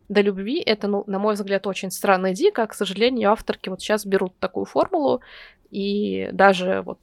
до 0.09 0.21
любви, 0.21 0.59
это, 0.59 0.87
ну, 0.87 1.03
на 1.07 1.19
мой 1.19 1.33
взгляд, 1.35 1.67
очень 1.67 1.91
странно 1.91 2.27
и 2.27 2.33
дико. 2.33 2.67
К 2.67 2.73
сожалению, 2.73 3.31
авторки 3.31 3.69
вот 3.69 3.81
сейчас 3.81 4.05
берут 4.05 4.37
такую 4.39 4.65
формулу, 4.65 5.21
и 5.71 6.29
даже 6.31 6.81
вот 6.81 6.99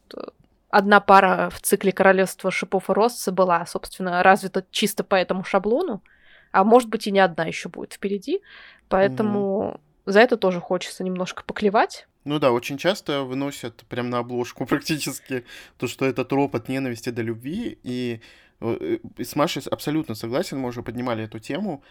одна 0.71 1.01
пара 1.01 1.51
в 1.51 1.61
цикле 1.61 1.93
Королевства 1.93 2.51
шипов 2.51 2.89
и 2.89 2.93
роз 2.93 3.29
была, 3.29 3.67
собственно, 3.67 4.23
развита 4.23 4.65
чисто 4.71 5.05
по 5.05 5.15
этому 5.15 5.45
шаблону, 5.45 6.03
а 6.51 6.65
может 6.65 6.89
быть 6.89 7.07
и 7.07 7.11
не 7.11 7.21
одна 7.21 7.45
еще 7.45 7.69
будет 7.69 7.93
впереди, 7.93 8.41
поэтому 8.89 9.79
mm-hmm. 10.07 10.13
за 10.13 10.21
это 10.21 10.37
тоже 10.37 10.61
хочется 10.61 11.05
немножко 11.05 11.45
поклевать. 11.45 12.07
Ну 12.25 12.39
да, 12.39 12.53
очень 12.53 12.79
часто 12.79 13.23
выносят 13.23 13.85
прям 13.89 14.09
на 14.09 14.19
обложку 14.19 14.65
практически 14.67 15.45
то, 15.77 15.87
что 15.87 16.07
это 16.07 16.25
троп 16.25 16.55
от 16.57 16.69
ненависти 16.69 17.11
до 17.11 17.23
любви, 17.23 17.79
и 17.83 18.21
Э, 18.63 18.99
с 19.19 19.35
Машей 19.37 19.63
абсолютно 19.71 20.15
согласен, 20.15 20.59
мы 20.59 20.69
уже 20.69 20.83
поднимали 20.83 21.25
эту 21.25 21.39
тему, 21.39 21.83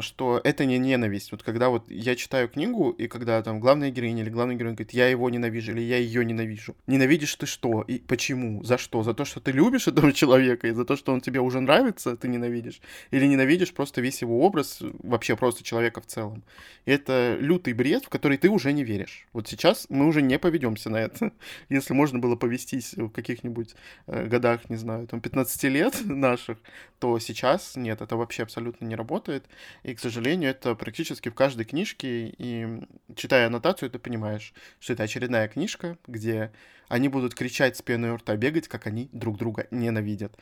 что 0.00 0.40
это 0.42 0.64
не 0.64 0.78
ненависть. 0.78 1.32
Вот 1.32 1.42
когда 1.42 1.68
вот 1.68 1.90
я 1.90 2.16
читаю 2.16 2.48
книгу, 2.48 2.90
и 2.90 3.08
когда 3.08 3.42
там 3.42 3.60
главная 3.60 3.90
героиня 3.90 4.22
или 4.22 4.30
главный 4.30 4.56
герой 4.56 4.72
говорит, 4.72 4.92
я 4.92 5.08
его 5.08 5.28
ненавижу, 5.30 5.72
или 5.72 5.80
я 5.80 5.98
ее 5.98 6.24
ненавижу. 6.24 6.74
Ненавидишь 6.86 7.34
ты 7.34 7.46
что? 7.46 7.82
И 7.82 7.98
почему? 7.98 8.64
За 8.64 8.78
что? 8.78 9.02
За 9.02 9.14
то, 9.14 9.24
что 9.24 9.40
ты 9.40 9.52
любишь 9.52 9.88
этого 9.88 10.12
человека, 10.14 10.66
и 10.66 10.72
за 10.72 10.84
то, 10.84 10.96
что 10.96 11.12
он 11.12 11.20
тебе 11.20 11.40
уже 11.40 11.60
нравится, 11.60 12.16
ты 12.16 12.28
ненавидишь? 12.28 12.80
Или 13.10 13.26
ненавидишь 13.26 13.72
просто 13.72 14.00
весь 14.00 14.22
его 14.22 14.40
образ, 14.40 14.78
вообще 15.02 15.36
просто 15.36 15.62
человека 15.62 16.00
в 16.00 16.06
целом? 16.06 16.42
И 16.86 16.90
это 16.90 17.36
лютый 17.40 17.74
бред, 17.74 18.04
в 18.04 18.08
который 18.08 18.38
ты 18.38 18.48
уже 18.48 18.72
не 18.72 18.84
веришь. 18.84 19.26
Вот 19.32 19.48
сейчас 19.48 19.86
мы 19.88 20.06
уже 20.06 20.22
не 20.22 20.38
поведемся 20.38 20.90
на 20.90 20.98
это. 20.98 21.32
Если 21.68 21.92
можно 21.92 22.18
было 22.18 22.36
повестись 22.36 22.94
в 22.94 23.10
каких-нибудь 23.10 23.74
э, 24.06 24.26
годах, 24.26 24.70
не 24.70 24.76
знаю, 24.76 25.06
там, 25.06 25.20
15 25.20 25.62
лет, 25.64 26.00
наших, 26.04 26.58
то 26.98 27.18
сейчас 27.18 27.76
нет, 27.76 28.00
это 28.00 28.16
вообще 28.16 28.42
абсолютно 28.42 28.86
не 28.86 28.96
работает. 28.96 29.44
И, 29.82 29.94
к 29.94 30.00
сожалению, 30.00 30.50
это 30.50 30.74
практически 30.74 31.28
в 31.28 31.34
каждой 31.34 31.64
книжке. 31.64 32.34
И 32.38 32.82
читая 33.14 33.46
аннотацию, 33.46 33.90
ты 33.90 33.98
понимаешь, 33.98 34.52
что 34.80 34.92
это 34.92 35.02
очередная 35.02 35.48
книжка, 35.48 35.98
где 36.06 36.52
они 36.88 37.08
будут 37.08 37.34
кричать 37.34 37.76
с 37.76 37.82
пеной 37.82 38.10
у 38.10 38.16
рта, 38.16 38.36
бегать, 38.36 38.68
как 38.68 38.86
они 38.86 39.08
друг 39.12 39.38
друга 39.38 39.66
ненавидят 39.70 40.36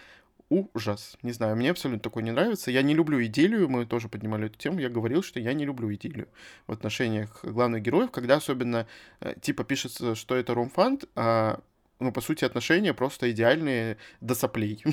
ужас. 0.51 1.17
Не 1.23 1.33
знаю, 1.33 1.57
мне 1.57 1.71
абсолютно 1.71 2.03
такое 2.03 2.23
не 2.23 2.31
нравится. 2.31 2.71
Я 2.71 2.83
не 2.83 2.95
люблю 2.95 3.23
идиллию, 3.25 3.69
мы 3.69 3.87
тоже 3.87 4.09
поднимали 4.09 4.47
эту 4.47 4.59
тему. 4.59 4.79
Я 4.79 4.89
говорил, 4.89 5.23
что 5.23 5.41
я 5.41 5.53
не 5.55 5.65
люблю 5.65 5.93
идиллию 5.93 6.29
в 6.67 6.73
отношениях 6.73 7.41
главных 7.43 7.83
героев, 7.83 8.11
когда 8.11 8.37
особенно 8.37 8.87
э, 9.21 9.35
типа 9.41 9.65
пишется, 9.65 10.15
что 10.15 10.35
это 10.37 10.55
ромфанд, 10.55 11.05
а 11.17 11.61
ну, 12.01 12.13
по 12.13 12.21
сути, 12.21 12.45
отношения 12.45 12.93
просто 12.93 13.31
идеальные 13.31 13.97
до 14.21 14.35
соплей. 14.35 14.85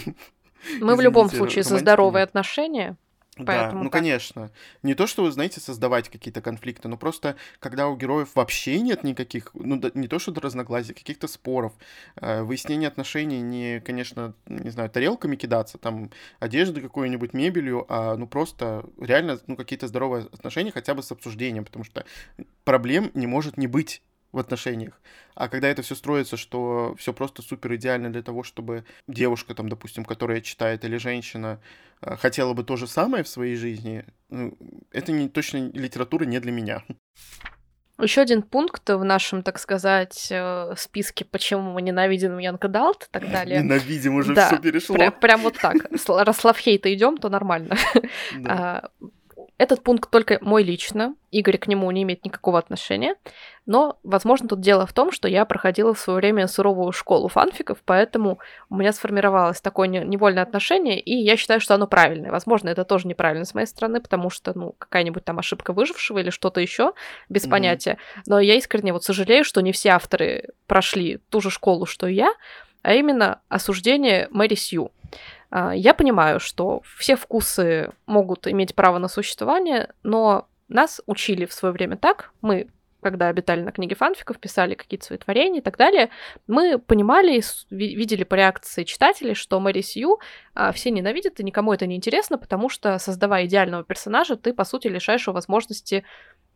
Мы 0.80 0.96
в 0.96 1.02
любом 1.02 1.30
случае 1.30 1.64
за 1.64 1.80
здоровые 1.80 2.24
отношения. 2.24 2.96
Поэтому 3.38 3.72
да, 3.72 3.84
ну 3.84 3.84
так. 3.86 3.94
конечно. 3.94 4.52
Не 4.84 4.94
то, 4.94 5.08
что 5.08 5.24
вы 5.24 5.32
знаете, 5.32 5.62
создавать 5.62 6.10
какие-то 6.10 6.42
конфликты, 6.42 6.90
но 6.90 6.98
просто 6.98 7.38
когда 7.60 7.88
у 7.88 7.96
героев 7.96 8.30
вообще 8.36 8.80
нет 8.82 9.04
никаких, 9.06 9.52
ну 9.54 9.78
да, 9.78 9.90
не 9.94 10.10
то, 10.10 10.20
что 10.20 10.34
разногласий, 10.34 10.94
каких-то 10.94 11.28
споров, 11.28 11.72
э, 12.18 12.42
выяснение 12.44 12.90
отношений 12.90 13.40
не, 13.40 13.80
конечно, 13.80 14.34
не 14.48 14.70
знаю, 14.70 14.90
тарелками 14.90 15.38
кидаться, 15.38 15.78
там, 15.78 16.12
одежды 16.40 16.82
какой-нибудь, 16.82 17.34
мебелью, 17.34 17.86
а 17.88 18.18
ну 18.18 18.28
просто 18.28 18.84
реально, 19.00 19.40
ну 19.48 19.56
какие-то 19.56 19.88
здоровые 19.88 20.26
отношения 20.26 20.72
хотя 20.72 20.94
бы 20.94 21.02
с 21.02 21.12
обсуждением, 21.12 21.64
потому 21.64 21.86
что 21.86 22.04
проблем 22.66 23.12
не 23.14 23.28
может 23.28 23.56
не 23.58 23.68
быть 23.68 24.02
в 24.32 24.40
отношениях. 24.40 25.00
А 25.36 25.50
когда 25.50 25.68
это 25.68 25.82
все 25.82 25.96
строится, 25.96 26.38
что 26.38 26.96
все 26.98 27.14
просто 27.14 27.42
супер 27.42 27.76
идеально 27.76 28.12
для 28.12 28.22
того, 28.22 28.44
чтобы 28.44 28.86
девушка, 29.08 29.54
там, 29.54 29.70
допустим, 29.70 30.06
которая 30.06 30.42
читает, 30.42 30.86
или 30.86 30.98
женщина 30.98 31.60
э, 32.02 32.16
хотела 32.16 32.54
бы 32.54 32.64
то 32.64 32.76
же 32.76 32.88
самое 32.88 33.24
в 33.24 33.28
своей 33.28 33.56
жизни, 33.56 34.06
ну, 34.30 34.58
это 34.92 35.12
не, 35.12 35.30
точно 35.30 35.70
литература 35.74 36.26
не 36.26 36.40
для 36.40 36.52
меня. 36.52 36.84
Еще 38.02 38.22
один 38.22 38.42
пункт 38.42 38.90
в 38.90 39.04
нашем, 39.04 39.44
так 39.44 39.60
сказать, 39.60 40.28
э, 40.32 40.74
списке, 40.78 41.24
почему 41.24 41.74
мы 41.74 41.82
ненавидим 41.82 42.38
Янка 42.40 42.68
Далт 42.68 43.04
и 43.04 43.12
так 43.12 43.32
далее. 43.32 43.60
Ненавидим, 43.60 44.16
уже 44.16 44.34
да, 44.34 44.48
все 44.48 44.58
перешло. 44.58 44.96
Прям, 44.96 45.12
прям 45.14 45.42
вот 45.42 45.58
так. 45.58 45.76
Раз 46.08 46.44
лавхейта 46.44 46.94
идем, 46.94 47.18
то 47.18 47.30
нормально. 47.30 47.76
Да. 48.38 48.90
Этот 49.58 49.84
пункт 49.84 50.10
только 50.10 50.40
мой 50.42 50.64
лично, 50.64 51.16
Игорь 51.30 51.58
к 51.58 51.68
нему 51.68 51.90
не 51.92 52.02
имеет 52.02 52.26
никакого 52.26 52.58
отношения, 52.58 53.16
но, 53.68 54.00
возможно, 54.04 54.48
тут 54.48 54.60
дело 54.60 54.88
в 54.88 54.94
том, 54.94 55.12
что 55.12 55.28
я 55.28 55.46
проходила 55.46 55.94
в 55.94 56.00
свое 56.00 56.18
время 56.18 56.48
суровую 56.48 56.92
школу 56.92 57.28
фанфиков, 57.28 57.78
поэтому 57.86 58.40
у 58.70 58.76
меня 58.76 58.92
сформировалось 58.92 59.62
такое 59.62 59.88
невольное 59.88 60.42
отношение, 60.42 61.00
и 61.00 61.16
я 61.16 61.38
считаю, 61.38 61.62
что 61.62 61.76
оно 61.76 61.86
правильное. 61.86 62.32
Возможно, 62.32 62.70
это 62.70 62.86
тоже 62.86 63.08
неправильно 63.08 63.46
с 63.46 63.54
моей 63.54 63.68
стороны, 63.68 64.02
потому 64.02 64.32
что, 64.32 64.58
ну, 64.58 64.74
какая-нибудь 64.80 65.24
там 65.24 65.38
ошибка 65.38 65.74
выжившего 65.74 66.18
или 66.20 66.32
что-то 66.32 66.60
еще, 66.60 66.94
без 67.30 67.46
mm-hmm. 67.46 67.50
понятия. 67.50 67.98
Но 68.26 68.40
я 68.40 68.56
искренне 68.56 68.94
вот 68.94 69.04
сожалею, 69.04 69.44
что 69.44 69.62
не 69.62 69.72
все 69.74 69.90
авторы 69.90 70.50
прошли 70.66 71.20
ту 71.30 71.40
же 71.40 71.52
школу, 71.52 71.86
что 71.86 72.08
и 72.08 72.16
я, 72.16 72.34
а 72.82 72.94
именно 72.94 73.42
осуждение 73.48 74.28
Мэри 74.32 74.56
Сью. 74.56 74.92
А, 75.52 75.76
я 75.76 75.94
понимаю, 75.94 76.40
что 76.40 76.82
все 76.98 77.16
вкусы 77.16 77.92
могут 78.08 78.48
иметь 78.48 78.74
право 78.74 78.98
на 78.98 79.08
существование, 79.08 79.94
но 80.02 80.48
нас 80.70 81.02
учили 81.06 81.46
в 81.46 81.54
свое 81.54 81.74
время 81.74 81.98
так, 81.98 82.32
мы 82.42 82.70
когда 83.02 83.30
обитали 83.30 83.62
на 83.62 83.72
книге 83.72 83.96
фанфиков, 83.96 84.40
писали 84.40 84.76
какие-то 84.76 85.08
свои 85.08 85.18
творения 85.18 85.60
и 85.60 85.64
так 85.64 85.76
далее, 85.76 86.12
мы 86.46 86.78
понимали 86.78 87.40
и 87.40 87.44
видели 87.72 88.24
по 88.24 88.36
реакции 88.36 88.84
читателей, 88.84 89.34
что 89.34 89.60
Мэри 89.60 89.82
Сью 89.82 90.20
а, 90.54 90.72
все 90.72 90.92
ненавидят, 90.92 91.40
и 91.40 91.44
никому 91.44 91.74
это 91.74 91.88
не 91.88 91.96
интересно, 91.96 92.38
потому 92.38 92.70
что, 92.70 93.00
создавая 93.00 93.46
идеального 93.46 93.84
персонажа, 93.84 94.36
ты, 94.36 94.54
по 94.54 94.66
сути, 94.66 94.88
лишаешь 94.88 95.26
его 95.26 95.34
возможности 95.34 96.06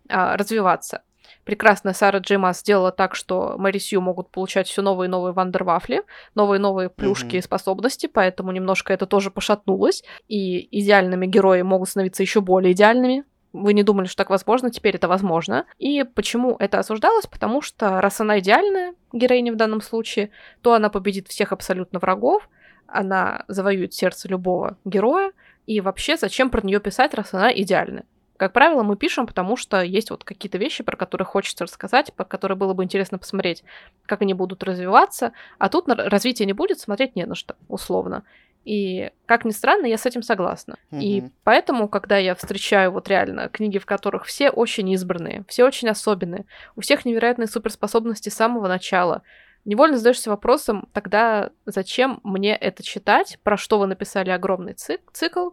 а, 0.07 0.37
развиваться 0.37 1.01
прекрасная 1.43 1.93
Сара 1.93 2.19
Джима 2.19 2.53
сделала 2.53 2.91
так, 2.91 3.15
что 3.15 3.55
Мэри 3.57 3.77
Сью 3.77 4.01
могут 4.01 4.29
получать 4.31 4.67
все 4.67 4.81
новые 4.81 5.07
и 5.07 5.11
новые 5.11 5.33
вандервафли, 5.33 6.03
новые 6.33 6.59
и 6.59 6.61
новые 6.61 6.89
плюшки 6.89 7.35
mm-hmm. 7.35 7.39
и 7.39 7.41
способности, 7.41 8.07
поэтому 8.07 8.51
немножко 8.51 8.93
это 8.93 9.05
тоже 9.05 9.31
пошатнулось, 9.31 10.03
и 10.27 10.67
идеальными 10.79 11.25
герои 11.25 11.61
могут 11.61 11.89
становиться 11.89 12.23
еще 12.23 12.41
более 12.41 12.73
идеальными, 12.73 13.23
вы 13.55 13.73
не 13.73 13.83
думали, 13.83 14.07
что 14.07 14.17
так 14.17 14.29
возможно, 14.29 14.69
теперь 14.69 14.95
это 14.95 15.07
возможно. 15.07 15.65
И 15.77 16.03
почему 16.03 16.57
это 16.59 16.77
осуждалось? 16.79 17.25
Потому 17.25 17.61
что 17.61 18.01
раз 18.01 18.19
она 18.19 18.39
идеальная, 18.39 18.95
героиня 19.13 19.53
в 19.53 19.55
данном 19.55 19.79
случае, 19.79 20.31
то 20.61 20.73
она 20.73 20.89
победит 20.89 21.29
всех 21.29 21.53
абсолютно 21.53 21.99
врагов, 21.99 22.49
она 22.87 23.45
завоюет 23.47 23.93
сердце 23.93 24.27
любого 24.27 24.77
героя, 24.83 25.31
и 25.65 25.81
вообще 25.81 26.17
зачем 26.17 26.49
про 26.49 26.65
нее 26.65 26.79
писать, 26.79 27.13
раз 27.13 27.33
она 27.33 27.51
идеальная? 27.53 28.05
Как 28.37 28.51
правило, 28.51 28.83
мы 28.83 28.97
пишем, 28.97 29.27
потому 29.27 29.55
что 29.55 29.81
есть 29.81 30.09
вот 30.09 30.23
какие-то 30.23 30.57
вещи, 30.57 30.83
про 30.83 30.97
которые 30.97 31.25
хочется 31.25 31.63
рассказать, 31.63 32.13
про 32.13 32.25
которые 32.25 32.57
было 32.57 32.73
бы 32.73 32.83
интересно 32.83 33.17
посмотреть, 33.17 33.63
как 34.05 34.21
они 34.21 34.33
будут 34.33 34.63
развиваться, 34.63 35.31
а 35.57 35.69
тут 35.69 35.85
развития 35.87 36.45
не 36.45 36.53
будет, 36.53 36.79
смотреть 36.79 37.15
не 37.15 37.25
на 37.25 37.35
что, 37.35 37.55
условно. 37.69 38.23
И, 38.65 39.11
как 39.27 39.45
ни 39.45 39.51
странно, 39.51 39.85
я 39.85 39.97
с 39.97 40.07
этим 40.07 40.23
согласна. 40.23 40.77
Mm-hmm. 40.91 41.01
И 41.01 41.23
поэтому, 41.43 41.87
когда 41.87 42.17
я 42.17 42.33
встречаю 42.33 42.91
вот 42.91 43.07
реально 43.07 43.47
книги, 43.47 43.77
в 43.77 43.85
которых 43.85 44.25
все 44.25 44.49
очень 44.49 44.89
избранные, 44.89 45.45
все 45.47 45.65
очень 45.65 45.87
особенные, 45.87 46.45
у 46.75 46.81
всех 46.81 47.05
невероятные 47.05 47.47
суперспособности 47.47 48.29
с 48.29 48.35
самого 48.35 48.67
начала, 48.67 49.21
невольно 49.65 49.97
задаешься 49.97 50.31
вопросом, 50.31 50.89
тогда 50.93 51.51
зачем 51.67 52.19
мне 52.23 52.55
это 52.55 52.81
читать, 52.81 53.37
про 53.43 53.55
что 53.55 53.77
вы 53.77 53.85
написали 53.85 54.31
огромный 54.31 54.73
цик- 54.73 55.01
цикл, 55.13 55.49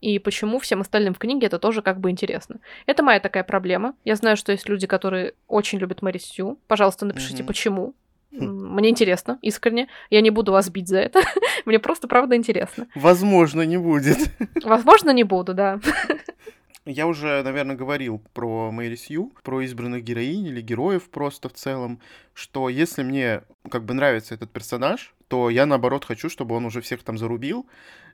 и 0.00 0.18
почему 0.18 0.58
всем 0.58 0.80
остальным 0.80 1.14
в 1.14 1.18
книге 1.18 1.46
это 1.46 1.58
тоже 1.58 1.82
как 1.82 2.00
бы 2.00 2.10
интересно. 2.10 2.60
Это 2.86 3.02
моя 3.02 3.20
такая 3.20 3.44
проблема. 3.44 3.94
Я 4.04 4.16
знаю, 4.16 4.36
что 4.36 4.52
есть 4.52 4.68
люди, 4.68 4.86
которые 4.86 5.34
очень 5.46 5.78
любят 5.78 6.02
Мэри 6.02 6.18
Сью. 6.18 6.58
Пожалуйста, 6.66 7.06
напишите, 7.06 7.42
mm-hmm. 7.42 7.46
почему. 7.46 7.94
Хм. 8.32 8.74
Мне 8.74 8.90
интересно, 8.90 9.38
искренне. 9.42 9.88
Я 10.10 10.20
не 10.20 10.30
буду 10.30 10.52
вас 10.52 10.68
бить 10.68 10.88
за 10.88 10.98
это. 10.98 11.20
Мне 11.64 11.78
просто 11.78 12.08
правда 12.08 12.36
интересно. 12.36 12.86
Возможно, 12.94 13.62
не 13.62 13.78
будет. 13.78 14.18
Возможно, 14.62 15.10
не 15.10 15.24
буду, 15.24 15.54
да. 15.54 15.80
Я 16.90 17.06
уже, 17.06 17.42
наверное, 17.42 17.76
говорил 17.76 18.22
про 18.32 18.70
Мэри 18.70 18.96
Сью, 18.96 19.34
про 19.42 19.60
избранных 19.60 20.02
героинь 20.02 20.46
или 20.46 20.62
героев 20.62 21.10
просто 21.10 21.50
в 21.50 21.52
целом, 21.52 22.00
что 22.32 22.70
если 22.70 23.02
мне 23.02 23.42
как 23.70 23.84
бы 23.84 23.92
нравится 23.92 24.34
этот 24.34 24.50
персонаж, 24.50 25.14
то 25.28 25.50
я 25.50 25.66
наоборот 25.66 26.06
хочу, 26.06 26.30
чтобы 26.30 26.54
он 26.54 26.64
уже 26.64 26.80
всех 26.80 27.02
там 27.02 27.18
зарубил, 27.18 27.66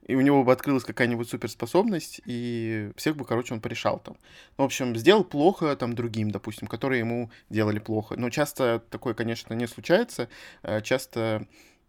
и 0.08 0.16
у 0.16 0.20
него 0.22 0.42
бы 0.42 0.52
открылась 0.52 0.82
какая-нибудь 0.82 1.28
суперспособность, 1.28 2.20
и 2.24 2.90
всех 2.96 3.14
бы, 3.14 3.24
короче, 3.24 3.54
он 3.54 3.60
порешал 3.60 4.00
там. 4.00 4.16
В 4.56 4.62
общем, 4.62 4.96
сделал 4.96 5.22
плохо 5.22 5.76
там 5.76 5.94
другим, 5.94 6.32
допустим, 6.32 6.66
которые 6.66 6.98
ему 6.98 7.30
делали 7.50 7.78
плохо. 7.78 8.16
Но 8.18 8.28
часто 8.28 8.82
такое, 8.90 9.14
конечно, 9.14 9.54
не 9.54 9.68
случается. 9.68 10.28
Э, 10.64 10.80
часто 10.80 11.46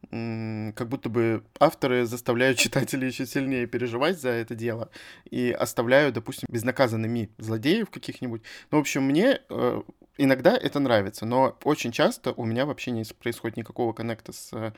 как 0.10 0.88
будто 0.88 1.10
бы 1.10 1.44
авторы 1.60 2.06
заставляют 2.06 2.58
читателей 2.60 3.08
еще 3.08 3.26
сильнее 3.26 3.68
переживать 3.68 4.20
за 4.20 4.30
это 4.30 4.56
дело 4.56 4.90
и 5.30 5.52
оставляют, 5.52 6.16
допустим, 6.16 6.48
безнаказанными 6.50 7.30
злодеев 7.38 7.90
каких-нибудь. 7.90 8.42
Ну, 8.72 8.78
в 8.78 8.82
общем, 8.82 9.04
мне 9.04 9.42
э, 9.50 9.82
иногда 10.18 10.56
это 10.56 10.80
нравится, 10.80 11.26
но 11.26 11.58
очень 11.64 11.92
часто 11.92 12.34
у 12.34 12.46
меня 12.46 12.66
вообще 12.66 12.92
не 12.92 13.04
происходит 13.20 13.58
никакого 13.58 13.94
коннекта 13.94 14.32
с 14.34 14.52
э, 14.54 14.72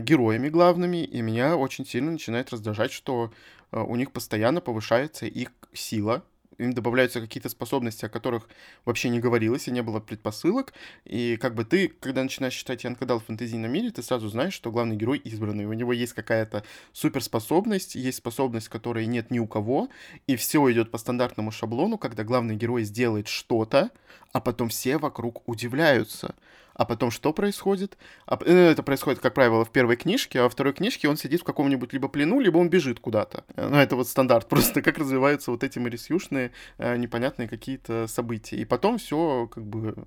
героями 0.00 0.48
главными, 0.48 1.04
и 1.04 1.20
меня 1.22 1.56
очень 1.56 1.86
сильно 1.86 2.12
начинает 2.12 2.50
раздражать, 2.50 2.92
что 2.92 3.32
э, 3.72 3.80
у 3.80 3.96
них 3.96 4.12
постоянно 4.12 4.60
повышается 4.60 5.26
их 5.26 5.50
сила, 5.72 6.24
им 6.58 6.72
добавляются 6.72 7.20
какие-то 7.20 7.48
способности, 7.48 8.04
о 8.04 8.08
которых 8.08 8.48
вообще 8.84 9.08
не 9.08 9.20
говорилось 9.20 9.68
и 9.68 9.70
не 9.70 9.82
было 9.82 10.00
предпосылок. 10.00 10.72
И 11.04 11.36
как 11.36 11.54
бы 11.54 11.64
ты, 11.64 11.88
когда 11.88 12.22
начинаешь 12.22 12.54
читать 12.54 12.84
Ян 12.84 12.96
Кадал 12.96 13.20
в 13.20 13.24
фэнтезийном 13.26 13.70
мире, 13.70 13.90
ты 13.90 14.02
сразу 14.02 14.28
знаешь, 14.28 14.54
что 14.54 14.70
главный 14.70 14.96
герой 14.96 15.18
избранный. 15.18 15.66
У 15.66 15.72
него 15.72 15.92
есть 15.92 16.12
какая-то 16.12 16.64
суперспособность, 16.92 17.94
есть 17.94 18.18
способность, 18.18 18.68
которой 18.68 19.06
нет 19.06 19.30
ни 19.30 19.38
у 19.38 19.46
кого, 19.46 19.88
и 20.26 20.36
все 20.36 20.70
идет 20.72 20.90
по 20.90 20.98
стандартному 20.98 21.50
шаблону, 21.50 21.98
когда 21.98 22.24
главный 22.24 22.56
герой 22.56 22.84
сделает 22.84 23.28
что-то, 23.28 23.90
а 24.32 24.40
потом 24.40 24.68
все 24.68 24.98
вокруг 24.98 25.48
удивляются. 25.48 26.34
А 26.76 26.84
потом 26.84 27.10
что 27.10 27.32
происходит? 27.32 27.96
А, 28.26 28.38
э, 28.44 28.70
это 28.70 28.82
происходит, 28.82 29.20
как 29.20 29.32
правило, 29.32 29.64
в 29.64 29.72
первой 29.72 29.96
книжке, 29.96 30.40
а 30.40 30.42
во 30.44 30.48
второй 30.50 30.74
книжке 30.74 31.08
он 31.08 31.16
сидит 31.16 31.40
в 31.40 31.44
каком-нибудь 31.44 31.94
либо 31.94 32.08
плену, 32.08 32.38
либо 32.38 32.58
он 32.58 32.68
бежит 32.68 33.00
куда-то. 33.00 33.44
Э, 33.56 33.68
ну, 33.68 33.76
это 33.78 33.96
вот 33.96 34.06
стандарт. 34.06 34.46
Просто 34.48 34.82
как 34.82 34.98
развиваются 34.98 35.50
вот 35.50 35.64
эти 35.64 35.78
марисюшные 35.78 36.52
э, 36.76 36.96
непонятные 36.98 37.48
какие-то 37.48 38.06
события. 38.06 38.56
И 38.56 38.66
потом 38.66 38.98
все 38.98 39.48
как 39.50 39.64
бы 39.64 40.06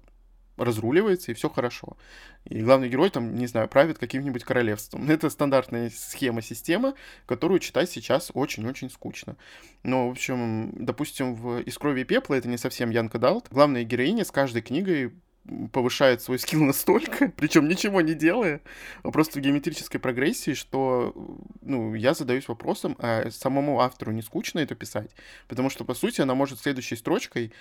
разруливается, 0.58 1.32
и 1.32 1.34
все 1.34 1.49
хорошо. 1.49 1.97
И 2.45 2.62
главный 2.62 2.89
герой 2.89 3.10
там, 3.10 3.34
не 3.34 3.47
знаю, 3.47 3.67
правит 3.67 3.97
каким-нибудь 3.97 4.43
королевством. 4.43 5.10
Это 5.10 5.32
стандартная 5.32 5.89
схема, 5.89 6.43
система, 6.43 6.93
которую 7.25 7.60
читать 7.62 7.89
сейчас 7.89 8.29
очень-очень 8.36 8.91
скучно. 8.91 9.38
Но, 9.82 10.08
в 10.08 10.12
общем, 10.12 10.71
допустим, 10.77 11.34
в 11.34 11.62
«Из 11.62 11.75
крови 11.79 12.01
и 12.01 12.03
пепла» 12.03 12.36
это 12.36 12.47
не 12.47 12.58
совсем 12.58 12.91
Янка 12.91 13.17
Далт. 13.17 13.47
Главная 13.49 13.84
героиня 13.84 14.23
с 14.23 14.29
каждой 14.29 14.62
книгой 14.62 15.13
повышает 15.71 16.21
свой 16.21 16.39
скилл 16.39 16.63
настолько, 16.65 17.31
причем 17.35 17.67
ничего 17.67 18.01
не 18.01 18.13
делая, 18.13 18.62
а 19.03 19.12
просто 19.12 19.39
в 19.39 19.41
геометрической 19.41 19.99
прогрессии, 19.99 20.53
что 20.53 21.13
ну, 21.62 21.93
я 21.95 22.13
задаюсь 22.13 22.47
вопросом, 22.47 22.95
а 22.99 23.29
самому 23.31 23.81
автору 23.81 24.12
не 24.12 24.21
скучно 24.21 24.59
это 24.59 24.75
писать? 24.75 25.12
Потому 25.47 25.69
что, 25.69 25.85
по 25.85 25.93
сути, 25.93 26.21
она 26.21 26.35
может 26.35 26.59
следующей 26.59 26.95
строчкой 26.95 27.51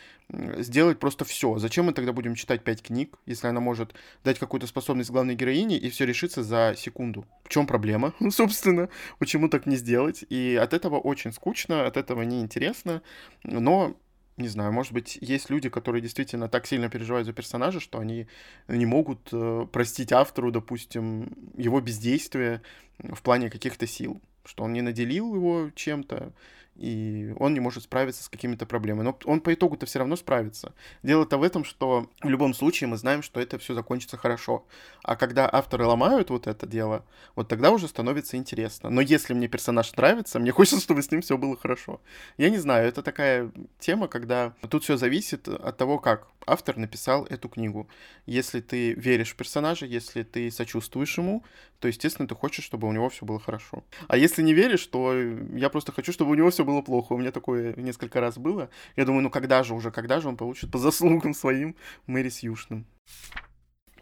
сделать 0.59 0.98
просто 0.98 1.24
все. 1.24 1.59
Зачем 1.59 1.87
мы 1.87 1.92
тогда 1.92 2.12
будем 2.12 2.35
читать 2.35 2.62
пять 2.62 2.83
книг, 2.83 3.16
если 3.27 3.46
она 3.46 3.61
может 3.61 3.94
дать 4.24 4.38
какую-то 4.38 4.66
способность 4.66 5.11
главной 5.11 5.35
героине 5.35 5.79
и 5.79 5.90
все 5.90 6.07
решится 6.07 6.42
за 6.42 6.74
секунду? 6.77 7.27
В 7.44 7.48
чем 7.48 7.66
проблема, 7.66 8.14
собственно? 8.31 8.88
Почему 9.18 9.48
так 9.48 9.66
не 9.66 9.77
сделать? 9.77 10.24
И 10.29 10.59
от 10.61 10.72
этого 10.72 10.98
очень 10.98 11.33
скучно, 11.33 11.87
от 11.87 11.96
этого 11.96 12.22
неинтересно, 12.22 13.03
но 13.44 13.96
не 14.38 14.48
знаю, 14.48 14.72
может 14.72 14.92
быть, 14.92 15.18
есть 15.20 15.51
люди, 15.51 15.68
которые 15.68 16.01
действительно 16.01 16.48
так 16.48 16.66
сильно 16.66 16.88
переживают 16.88 17.27
за 17.27 17.33
персонажа, 17.33 17.81
что 17.81 17.98
они 17.98 18.27
не 18.68 18.87
могут 18.87 19.29
э, 19.33 19.66
простить 19.72 20.12
автору, 20.12 20.51
допустим, 20.51 21.37
его 21.57 21.81
бездействие 21.81 22.62
в 22.98 23.22
плане 23.22 23.51
каких-то 23.51 23.87
сил, 23.87 24.20
что 24.44 24.64
он 24.64 24.72
не 24.72 24.83
наделил 24.83 25.35
его 25.35 25.70
чем-то, 25.74 26.33
и 26.79 27.35
он 27.38 27.55
не 27.55 27.61
может 27.61 27.83
справиться 27.83 28.23
с 28.23 28.29
какими-то 28.29 28.67
проблемами. 28.67 29.05
Но 29.05 29.19
он 29.25 29.41
по 29.41 29.53
итогу-то 29.53 29.87
все 29.87 29.99
равно 29.99 30.17
справится. 30.17 30.73
Дело-то 31.03 31.38
в 31.38 31.43
этом, 31.43 31.64
что 31.64 32.09
в 32.23 32.29
любом 32.29 32.55
случае 32.55 32.88
мы 32.88 32.97
знаем, 32.97 33.23
что 33.23 33.41
это 33.41 33.59
все 33.59 33.75
закончится 33.75 34.17
хорошо. 34.17 34.64
А 35.03 35.17
когда 35.17 35.49
авторы 35.51 35.85
ломают 35.85 36.31
вот 36.31 36.47
это 36.47 36.67
дело, 36.67 37.05
вот 37.35 37.49
тогда 37.49 37.71
уже 37.71 37.88
становится 37.88 38.37
интересно. 38.37 38.91
Но 38.91 39.01
если 39.01 39.35
мне 39.35 39.49
персонаж 39.49 39.95
нравится, 39.97 40.38
мне 40.38 40.53
хочется, 40.59 40.81
чтобы 40.81 41.03
с 41.03 41.11
ним 41.11 41.21
все 41.21 41.37
было 41.37 41.57
хорошо. 41.57 42.01
Я 42.37 42.51
не 42.51 42.59
знаю, 42.59 42.88
это 42.88 43.03
такая 43.03 43.51
тема, 43.79 44.09
когда 44.09 44.55
тут 44.71 44.85
все 44.85 44.97
зависит 44.97 45.49
от 45.49 45.77
того, 45.77 45.99
как 45.99 46.29
автор 46.47 46.77
написал 46.77 47.27
эту 47.27 47.49
книгу. 47.49 47.88
Если 48.27 48.61
ты 48.61 48.93
веришь 48.95 49.33
в 49.33 49.37
персонажа, 49.37 49.87
если 49.87 50.23
ты 50.23 50.51
сочувствуешь 50.51 51.19
ему, 51.19 51.45
то, 51.81 51.88
естественно, 51.88 52.27
ты 52.27 52.35
хочешь, 52.35 52.64
чтобы 52.64 52.88
у 52.88 52.93
него 52.93 53.09
все 53.09 53.25
было 53.25 53.38
хорошо. 53.38 53.85
А 54.09 54.17
если 54.17 54.43
не 54.43 54.55
веришь, 54.55 54.87
то 54.87 55.14
я 55.14 55.69
просто 55.69 55.93
хочу, 55.93 56.12
чтобы 56.12 56.33
у 56.33 56.35
него 56.35 56.51
все 56.51 56.64
было 56.69 56.83
плохо. 56.83 57.15
У 57.15 57.19
меня 57.19 57.33
такое 57.33 57.75
несколько 57.77 58.21
раз 58.21 58.39
было. 58.39 58.69
Я 58.97 59.05
думаю, 59.05 59.23
ну 59.23 59.31
когда 59.31 59.63
же 59.63 59.75
уже, 59.75 59.91
когда 59.91 60.21
же 60.21 60.29
он 60.29 60.37
получит 60.37 60.71
по 60.71 60.79
заслугам 60.87 61.35
своим 61.35 61.75
Мэри 62.07 62.29
Сьюшным. 62.29 62.87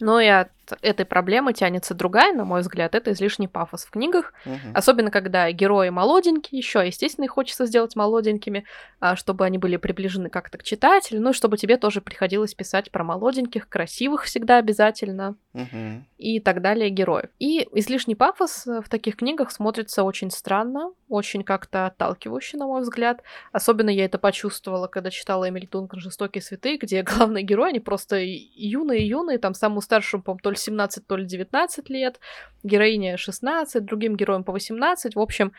Но 0.01 0.21
и 0.21 0.27
от 0.27 0.51
этой 0.83 1.07
проблемы 1.07 1.53
тянется 1.53 1.95
другая, 1.95 2.35
на 2.35 2.45
мой 2.45 2.61
взгляд, 2.61 2.95
это 2.95 3.13
излишний 3.13 3.49
пафос 3.49 3.85
в 3.85 3.91
книгах, 3.91 4.35
угу. 4.45 4.57
особенно 4.75 5.11
когда 5.11 5.51
герои 5.53 5.91
молоденькие, 5.91 6.59
еще, 6.59 6.85
естественно, 6.85 7.25
их 7.25 7.31
хочется 7.31 7.67
сделать 7.67 7.95
молоденькими, 7.95 8.65
а, 9.01 9.17
чтобы 9.17 9.45
они 9.45 9.59
были 9.59 9.77
приближены 9.77 10.29
как-то 10.29 10.59
к 10.59 10.65
читателю, 10.65 11.21
ну 11.21 11.31
и 11.31 11.35
чтобы 11.35 11.57
тебе 11.57 11.77
тоже 11.77 12.01
приходилось 12.01 12.55
писать 12.55 12.91
про 12.91 13.05
молоденьких, 13.05 13.69
красивых 13.69 14.25
всегда 14.25 14.59
обязательно, 14.59 15.37
угу. 15.53 16.05
и 16.19 16.41
так 16.41 16.63
далее 16.63 16.91
героев. 16.91 17.31
И 17.39 17.69
излишний 17.73 18.17
пафос 18.17 18.67
в 18.67 18.89
таких 18.89 19.17
книгах 19.17 19.53
смотрится 19.53 20.03
очень 20.03 20.31
странно, 20.31 20.93
очень 21.09 21.45
как-то 21.45 21.87
отталкивающе, 21.87 22.57
на 22.57 22.67
мой 22.67 22.83
взгляд. 22.83 23.23
Особенно 23.53 23.91
я 23.91 24.05
это 24.05 24.19
почувствовала, 24.19 24.87
когда 24.89 25.11
читала 25.11 25.49
Эмили 25.49 25.67
Дункан 25.67 26.01
«Жестокие 26.01 26.43
святые», 26.43 26.79
где 26.79 27.03
главные 27.05 27.45
герои, 27.45 27.71
они 27.71 27.81
просто 27.81 28.17
юные-юные, 28.21 29.39
там 29.39 29.55
самому 29.55 29.81
старшему, 29.81 30.23
по 30.23 30.37
то 30.43 30.51
ли 30.51 30.57
17, 30.57 31.07
то 31.07 31.17
ли 31.17 31.25
19 31.25 31.89
лет, 31.91 32.21
героине 32.63 33.17
16, 33.17 33.85
другим 33.85 34.17
героям 34.17 34.45
по 34.45 34.53
18, 34.53 35.15
в 35.15 35.21
общем, 35.21 35.53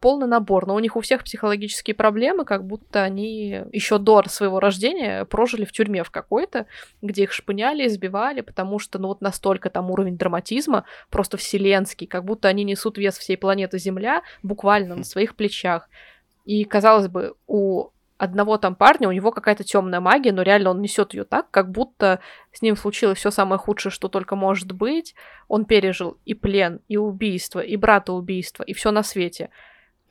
полный 0.00 0.26
набор. 0.26 0.66
Но 0.66 0.74
у 0.74 0.78
них 0.78 0.96
у 0.96 1.00
всех 1.00 1.24
психологические 1.24 1.94
проблемы, 1.94 2.44
как 2.44 2.64
будто 2.64 3.02
они 3.02 3.62
еще 3.72 3.98
до 3.98 4.22
своего 4.28 4.60
рождения 4.60 5.24
прожили 5.24 5.64
в 5.64 5.72
тюрьме 5.72 6.02
в 6.02 6.10
какой-то, 6.10 6.66
где 7.02 7.24
их 7.24 7.32
шпыняли, 7.32 7.86
избивали, 7.86 8.40
потому 8.40 8.78
что, 8.78 8.98
ну 8.98 9.08
вот 9.08 9.20
настолько 9.20 9.68
там 9.70 9.90
уровень 9.90 10.16
драматизма 10.16 10.84
просто 11.10 11.36
вселенский, 11.36 12.06
как 12.06 12.24
будто 12.24 12.48
они 12.48 12.64
несут 12.64 12.98
вес 12.98 13.18
всей 13.18 13.36
планеты 13.36 13.78
Земля 13.78 14.22
буквально 14.42 14.96
на 14.96 15.04
своих 15.04 15.36
плечах. 15.36 15.88
И, 16.44 16.64
казалось 16.64 17.08
бы, 17.08 17.34
у 17.46 17.90
одного 18.18 18.56
там 18.58 18.74
парня, 18.74 19.08
у 19.08 19.12
него 19.12 19.30
какая-то 19.30 19.64
темная 19.64 20.00
магия, 20.00 20.32
но 20.32 20.42
реально 20.42 20.70
он 20.70 20.80
несет 20.80 21.14
ее 21.14 21.24
так, 21.24 21.50
как 21.50 21.70
будто 21.70 22.20
с 22.52 22.62
ним 22.62 22.76
случилось 22.76 23.18
все 23.18 23.30
самое 23.30 23.58
худшее, 23.58 23.92
что 23.92 24.08
только 24.08 24.36
может 24.36 24.72
быть. 24.72 25.14
Он 25.48 25.64
пережил 25.64 26.18
и 26.24 26.34
плен, 26.34 26.80
и 26.88 26.96
убийство, 26.96 27.60
и 27.60 27.76
брата 27.76 28.12
убийство, 28.12 28.62
и 28.62 28.72
все 28.72 28.90
на 28.90 29.02
свете. 29.02 29.50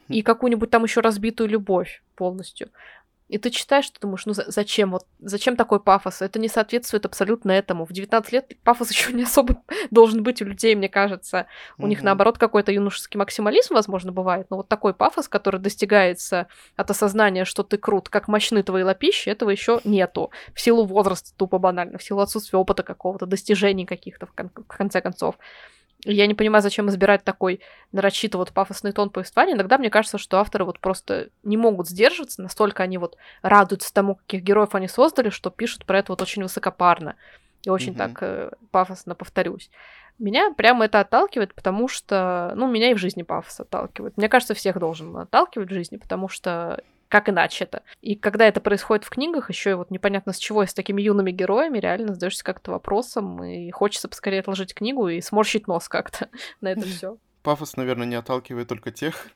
И 0.07 0.21
какую-нибудь 0.21 0.69
там 0.69 0.83
еще 0.83 1.01
разбитую 1.01 1.49
любовь 1.49 2.03
полностью. 2.15 2.69
И 3.27 3.39
ты 3.39 3.49
читаешь, 3.49 3.89
ты 3.89 3.99
думаешь, 3.99 4.25
ну 4.27 4.33
зачем 4.35 4.91
вот, 4.91 5.07
зачем 5.19 5.55
такой 5.55 5.79
пафос? 5.79 6.21
Это 6.21 6.37
не 6.37 6.47
соответствует 6.47 7.07
абсолютно 7.07 7.51
этому. 7.51 7.85
В 7.85 7.91
19 7.91 8.31
лет 8.31 8.51
пафос 8.63 8.91
еще 8.91 9.13
не 9.13 9.23
особо 9.23 9.63
должен 9.89 10.21
быть 10.21 10.41
у 10.43 10.45
людей, 10.45 10.75
мне 10.75 10.89
кажется. 10.89 11.47
У 11.77 11.83
mm-hmm. 11.83 11.87
них, 11.87 12.03
наоборот, 12.03 12.37
какой-то 12.37 12.71
юношеский 12.71 13.17
максимализм, 13.17 13.73
возможно, 13.73 14.11
бывает. 14.11 14.47
Но 14.51 14.57
вот 14.57 14.67
такой 14.67 14.93
пафос, 14.93 15.27
который 15.27 15.59
достигается 15.59 16.47
от 16.75 16.91
осознания, 16.91 17.45
что 17.45 17.63
ты 17.63 17.77
крут, 17.77 18.09
как 18.09 18.27
мощны 18.27 18.61
твои 18.61 18.83
лапищи, 18.83 19.29
этого 19.29 19.49
еще 19.49 19.81
нету. 19.85 20.29
В 20.53 20.61
силу 20.61 20.85
возраста, 20.85 21.31
тупо 21.35 21.57
банально, 21.57 21.97
в 21.97 22.03
силу 22.03 22.21
отсутствия 22.21 22.59
опыта 22.59 22.83
какого-то, 22.83 23.25
достижений 23.25 23.87
каких-то, 23.87 24.27
в, 24.27 24.33
кон- 24.33 24.51
в 24.55 24.77
конце 24.77 25.01
концов. 25.01 25.35
Я 26.03 26.27
не 26.27 26.35
понимаю, 26.35 26.61
зачем 26.61 26.89
избирать 26.89 27.23
такой 27.23 27.61
нарочито 27.91 28.37
вот 28.37 28.51
пафосный 28.51 28.91
тон 28.91 29.09
повествования. 29.09 29.55
Иногда 29.55 29.77
мне 29.77 29.89
кажется, 29.89 30.17
что 30.17 30.37
авторы 30.37 30.65
вот 30.65 30.79
просто 30.79 31.29
не 31.43 31.57
могут 31.57 31.87
сдерживаться, 31.87 32.41
настолько 32.41 32.83
они 32.83 32.97
вот 32.97 33.17
радуются 33.41 33.93
тому, 33.93 34.15
каких 34.15 34.43
героев 34.43 34.75
они 34.75 34.87
создали, 34.87 35.29
что 35.29 35.49
пишут 35.49 35.85
про 35.85 35.99
это 35.99 36.11
вот 36.11 36.21
очень 36.21 36.43
высокопарно 36.43 37.15
и 37.63 37.69
очень 37.69 37.93
mm-hmm. 37.93 37.97
так 37.97 38.17
э, 38.21 38.51
пафосно 38.71 39.15
повторюсь. 39.15 39.71
Меня 40.19 40.51
прямо 40.51 40.85
это 40.85 41.01
отталкивает, 41.01 41.53
потому 41.53 41.87
что, 41.87 42.53
ну, 42.55 42.71
меня 42.71 42.91
и 42.91 42.93
в 42.93 42.99
жизни 42.99 43.23
пафос 43.23 43.59
отталкивает. 43.59 44.15
Мне 44.15 44.29
кажется, 44.29 44.53
всех 44.53 44.79
должен 44.79 45.15
отталкивать 45.17 45.69
в 45.69 45.73
жизни, 45.73 45.97
потому 45.97 46.29
что 46.29 46.81
как 47.15 47.29
иначе 47.29 47.63
это? 47.63 47.83
И 48.01 48.17
когда 48.17 48.45
это 48.45 48.59
происходит 48.59 49.05
в 49.05 49.09
книгах, 49.09 49.49
еще 49.49 49.69
и 49.71 49.73
вот 49.75 49.89
непонятно 49.89 50.33
с 50.33 50.37
чего, 50.37 50.63
и 50.63 50.67
с 50.67 50.73
такими 50.73 51.01
юными 51.01 51.31
героями, 51.31 51.79
реально 51.79 52.13
задаешься 52.13 52.43
как-то 52.43 52.71
вопросом, 52.71 53.41
и 53.41 53.71
хочется 53.71 54.09
поскорее 54.09 54.41
отложить 54.41 54.73
книгу 54.73 55.07
и 55.07 55.21
сморщить 55.21 55.65
нос 55.65 55.87
как-то 55.87 56.27
на 56.59 56.73
это 56.73 56.81
все. 56.81 57.17
Пафос, 57.41 57.77
наверное, 57.77 58.05
не 58.05 58.15
отталкивает 58.15 58.67
только 58.67 58.91
тех, 58.91 59.29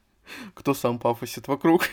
кто 0.55 0.73
сам 0.73 0.99
пафосит 0.99 1.47
вокруг. 1.47 1.83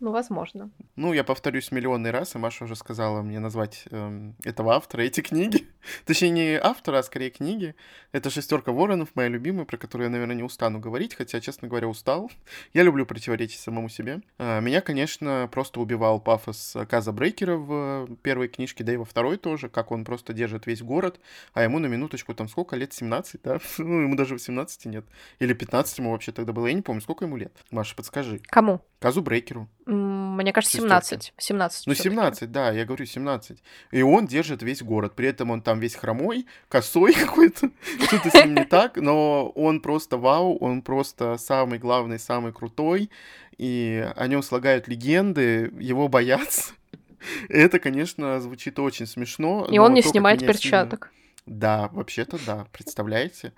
Ну, 0.00 0.12
возможно. 0.12 0.70
Ну, 0.94 1.12
я 1.12 1.24
повторюсь 1.24 1.72
миллионный 1.72 2.12
раз, 2.12 2.36
и 2.36 2.38
Маша 2.38 2.64
уже 2.64 2.76
сказала 2.76 3.20
мне 3.22 3.40
назвать 3.40 3.84
эм, 3.90 4.36
этого 4.44 4.74
автора, 4.74 5.02
эти 5.02 5.22
книги. 5.22 5.66
Точнее, 6.04 6.30
не 6.30 6.54
автора, 6.54 6.98
а 6.98 7.02
скорее 7.02 7.30
книги. 7.30 7.74
Это 8.12 8.30
«Шестерка 8.30 8.70
воронов», 8.70 9.08
моя 9.14 9.28
любимая, 9.28 9.64
про 9.64 9.76
которую 9.76 10.06
я, 10.06 10.12
наверное, 10.12 10.36
не 10.36 10.44
устану 10.44 10.78
говорить, 10.78 11.14
хотя, 11.14 11.40
честно 11.40 11.66
говоря, 11.66 11.88
устал. 11.88 12.30
Я 12.72 12.84
люблю 12.84 13.06
противоречить 13.06 13.58
самому 13.58 13.88
себе. 13.88 14.20
А, 14.38 14.60
меня, 14.60 14.82
конечно, 14.82 15.48
просто 15.50 15.80
убивал 15.80 16.20
пафос 16.20 16.76
Каза 16.88 17.10
Брейкера 17.10 17.56
в 17.56 18.08
первой 18.22 18.46
книжке, 18.46 18.84
да 18.84 18.92
и 18.92 18.96
во 18.96 19.04
второй 19.04 19.36
тоже, 19.36 19.68
как 19.68 19.90
он 19.90 20.04
просто 20.04 20.32
держит 20.32 20.66
весь 20.66 20.82
город, 20.82 21.18
а 21.54 21.64
ему 21.64 21.80
на 21.80 21.86
минуточку 21.86 22.34
там 22.34 22.48
сколько 22.48 22.76
лет? 22.76 22.92
17, 22.92 23.42
да? 23.42 23.58
Ну, 23.78 24.02
ему 24.02 24.14
даже 24.14 24.34
18 24.34 24.86
нет. 24.86 25.04
Или 25.40 25.54
15 25.54 25.98
ему 25.98 26.12
вообще 26.12 26.30
тогда 26.30 26.52
было, 26.52 26.68
я 26.68 26.72
не 26.72 26.82
помню, 26.82 27.00
сколько 27.00 27.24
ему 27.24 27.36
лет. 27.36 27.52
Маша, 27.70 27.96
подскажи. 27.96 28.40
Кому? 28.46 28.80
Казу 29.00 29.22
Брейкеру. 29.22 29.68
Мне 29.86 30.52
кажется, 30.52 30.76
17. 30.78 31.34
17 31.36 31.86
ну, 31.86 31.94
17, 31.94 32.50
да, 32.50 32.72
я 32.72 32.84
говорю 32.84 33.06
17. 33.06 33.62
И 33.92 34.02
он 34.02 34.26
держит 34.26 34.62
весь 34.62 34.82
город. 34.82 35.14
При 35.14 35.28
этом 35.28 35.50
он 35.50 35.62
там 35.62 35.78
весь 35.78 35.94
хромой, 35.94 36.46
косой 36.68 37.12
какой-то. 37.26 37.70
Что-то 38.06 38.30
с 38.30 38.34
ним 38.34 38.54
не 38.54 38.64
так, 38.64 38.96
но 38.96 39.48
он 39.50 39.80
просто 39.80 40.16
вау, 40.16 40.56
он 40.58 40.82
просто 40.82 41.38
самый 41.38 41.78
главный, 41.78 42.18
самый 42.18 42.52
крутой. 42.52 43.10
И 43.56 44.04
о 44.16 44.26
нем 44.26 44.42
слагают 44.42 44.88
легенды, 44.88 45.72
его 45.78 46.08
боятся. 46.08 46.72
Это, 47.48 47.78
конечно, 47.78 48.40
звучит 48.40 48.78
очень 48.78 49.06
смешно. 49.06 49.66
И 49.70 49.78
он 49.78 49.94
не 49.94 50.02
снимает 50.02 50.40
перчаток. 50.40 51.10
Сильно... 51.12 51.18
Да, 51.48 51.88
вообще-то 51.92 52.38
да, 52.46 52.66
представляете? 52.72 53.54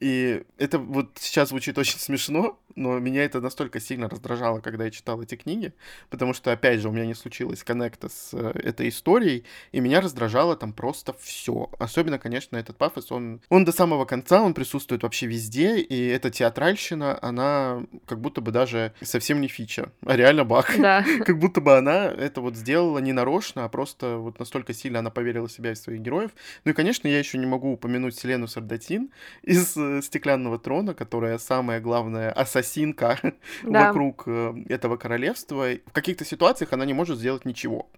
И 0.00 0.42
это 0.56 0.78
вот 0.78 1.18
сейчас 1.20 1.50
звучит 1.50 1.76
очень 1.76 1.98
смешно, 1.98 2.58
но 2.74 2.98
меня 2.98 3.24
это 3.24 3.40
настолько 3.40 3.80
сильно 3.80 4.08
раздражало, 4.08 4.60
когда 4.60 4.84
я 4.84 4.90
читал 4.90 5.22
эти 5.22 5.36
книги, 5.36 5.72
потому 6.10 6.34
что, 6.34 6.52
опять 6.52 6.80
же, 6.80 6.88
у 6.88 6.92
меня 6.92 7.06
не 7.06 7.14
случилось 7.14 7.62
коннекта 7.62 8.08
с 8.08 8.30
э, 8.32 8.52
этой 8.62 8.88
историей, 8.88 9.44
и 9.72 9.80
меня 9.80 10.00
раздражало 10.00 10.56
там 10.56 10.72
просто 10.72 11.14
все. 11.20 11.70
Особенно, 11.78 12.18
конечно, 12.18 12.56
этот 12.56 12.76
пафос, 12.76 13.12
он, 13.12 13.40
он 13.48 13.64
до 13.64 13.72
самого 13.72 14.04
конца, 14.06 14.42
он 14.42 14.54
присутствует 14.54 15.02
вообще 15.02 15.26
везде, 15.26 15.78
и 15.78 16.06
эта 16.08 16.30
театральщина, 16.30 17.18
она 17.22 17.82
как 18.06 18.20
будто 18.20 18.40
бы 18.40 18.50
даже 18.50 18.92
совсем 19.02 19.40
не 19.40 19.48
фича, 19.48 19.92
а 20.04 20.16
реально 20.16 20.44
баг. 20.44 20.72
Да. 20.78 21.04
Как 21.24 21.38
будто 21.38 21.60
бы 21.60 21.76
она 21.76 22.06
это 22.06 22.40
вот 22.40 22.56
сделала 22.56 22.98
не 22.98 23.12
нарочно, 23.12 23.64
а 23.64 23.68
просто 23.68 24.16
вот 24.16 24.38
настолько 24.38 24.72
сильно 24.72 24.98
она 24.98 25.10
поверила 25.10 25.46
в 25.46 25.52
себя 25.52 25.72
и 25.72 25.74
в 25.74 25.78
своих 25.78 26.00
героев. 26.00 26.30
Ну 26.64 26.72
и, 26.72 26.74
конечно, 26.74 27.08
я 27.08 27.18
еще 27.18 27.33
еще 27.34 27.38
не 27.38 27.46
могу 27.46 27.72
упомянуть 27.72 28.16
Селену 28.16 28.46
Сардатин 28.46 29.10
из 29.42 29.76
э, 29.76 30.02
«Стеклянного 30.02 30.58
трона», 30.58 30.94
которая 30.94 31.38
самая 31.38 31.80
главная 31.80 32.30
ассасинка 32.30 33.18
да. 33.62 33.88
вокруг 33.88 34.24
э, 34.26 34.54
этого 34.68 34.96
королевства. 34.96 35.66
В 35.86 35.92
каких-то 35.92 36.24
ситуациях 36.24 36.72
она 36.72 36.84
не 36.84 36.94
может 36.94 37.18
сделать 37.18 37.44
ничего. 37.44 37.88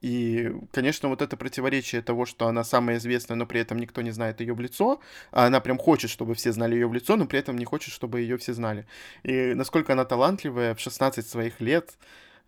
И, 0.00 0.50
конечно, 0.72 1.08
вот 1.08 1.22
это 1.22 1.36
противоречие 1.36 2.02
того, 2.02 2.24
что 2.26 2.46
она 2.46 2.64
самая 2.64 2.96
известная, 2.96 3.36
но 3.36 3.46
при 3.46 3.60
этом 3.60 3.78
никто 3.78 4.02
не 4.02 4.12
знает 4.12 4.40
ее 4.40 4.54
в 4.54 4.60
лицо, 4.60 5.00
а 5.30 5.46
она 5.46 5.60
прям 5.60 5.78
хочет, 5.78 6.10
чтобы 6.10 6.34
все 6.34 6.52
знали 6.52 6.74
ее 6.74 6.86
в 6.86 6.94
лицо, 6.94 7.16
но 7.16 7.26
при 7.26 7.38
этом 7.38 7.58
не 7.58 7.64
хочет, 7.64 7.92
чтобы 7.92 8.20
ее 8.20 8.36
все 8.36 8.54
знали. 8.54 8.86
И 9.22 9.54
насколько 9.54 9.92
она 9.92 10.04
талантливая 10.04 10.74
в 10.74 10.80
16 10.80 11.26
своих 11.26 11.60
лет, 11.60 11.98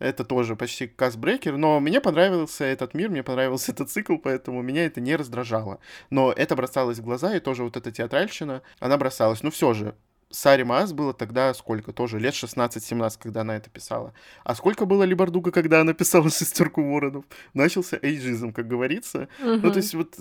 это 0.03 0.25
тоже 0.25 0.57
почти 0.57 0.87
касбрекер, 0.89 1.57
но 1.57 1.81
мне 1.81 2.01
понравился 2.01 2.65
этот 2.65 2.95
мир, 2.95 3.11
мне 3.11 3.23
понравился 3.23 3.73
этот 3.73 3.91
цикл, 3.91 4.17
поэтому 4.17 4.63
меня 4.63 4.85
это 4.87 5.01
не 5.01 5.17
раздражало. 5.17 5.79
Но 6.11 6.33
это 6.33 6.57
бросалось 6.57 6.99
в 6.99 7.05
глаза, 7.05 7.37
и 7.37 7.41
тоже 7.41 7.65
вот 7.65 7.77
эта 7.77 7.91
театральщина, 7.93 8.63
она 8.81 8.99
бросалась. 8.99 9.43
Но 9.43 9.51
все 9.51 9.73
же, 9.75 9.95
Саре 10.33 10.65
Маас 10.65 10.93
было 10.93 11.13
тогда 11.13 11.53
сколько? 11.55 11.93
Тоже 11.93 12.19
лет 12.19 12.35
16-17, 12.35 13.19
когда 13.21 13.43
она 13.43 13.57
это 13.57 13.71
писала. 13.71 14.15
А 14.45 14.55
сколько 14.55 14.87
было 14.87 15.05
Либардуга, 15.05 15.53
когда 15.53 15.83
она 15.83 15.93
писала 15.93 16.31
«Шестерку 16.31 16.83
воронов»? 16.83 17.25
Начался 17.55 17.99
эйджизм, 18.01 18.53
как 18.53 18.67
говорится. 18.67 19.29
Угу. 19.41 19.49
Ну, 19.63 19.71
то 19.71 19.77
есть 19.77 19.95
вот 19.95 20.17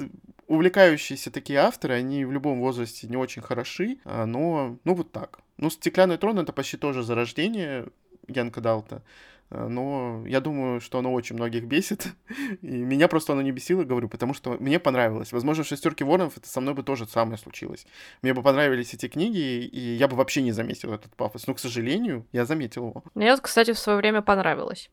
увлекающиеся 0.48 1.32
такие 1.32 1.60
авторы, 1.60 1.96
они 1.96 2.26
в 2.26 2.32
любом 2.32 2.60
возрасте 2.60 3.08
не 3.08 3.16
очень 3.16 3.42
хороши, 3.42 4.00
а, 4.04 4.26
но, 4.26 4.78
ну, 4.84 4.94
вот 4.96 5.12
так. 5.12 5.40
Ну, 5.58 5.70
«Стеклянный 5.70 6.18
трон»— 6.18 6.40
это 6.40 6.52
почти 6.52 6.76
тоже 6.76 7.04
зарождение 7.04 7.88
Янка 8.28 8.60
Далта. 8.60 9.02
Э, 9.52 9.68
но 9.68 10.24
я 10.26 10.40
думаю, 10.40 10.82
что 10.82 11.00
оно 11.00 11.14
очень 11.14 11.36
многих 11.36 11.66
бесит. 11.66 12.08
И 12.62 12.68
меня 12.68 13.08
просто 13.08 13.34
оно 13.34 13.42
не 13.42 13.52
бесило, 13.52 13.84
говорю, 13.84 14.10
потому 14.10 14.34
что 14.34 14.52
мне 14.60 14.80
понравилось. 14.80 15.32
Возможно, 15.32 15.64
в 15.64 15.68
шестерке 15.68 16.06
воронов 16.06 16.38
это 16.38 16.48
со 16.48 16.62
мной 16.62 16.74
бы 16.74 16.84
тоже 16.84 17.06
самое 17.06 17.38
случилось. 17.38 17.86
Мне 18.22 18.34
бы 18.34 18.42
понравились 18.42 18.94
эти 18.94 19.08
книги, 19.08 19.66
и 19.66 19.96
я 19.96 20.08
бы 20.08 20.16
вообще 20.16 20.42
не 20.42 20.52
заметил 20.52 20.94
этот 20.94 21.16
пафос. 21.16 21.48
Но, 21.48 21.54
к 21.54 21.60
сожалению, 21.60 22.26
я 22.32 22.46
заметил 22.46 22.88
его. 22.88 23.04
Мне 23.14 23.32
вот, 23.32 23.42
кстати, 23.42 23.74
в 23.74 23.80
свое 23.80 23.98
время 23.98 24.22
понравилось. 24.22 24.90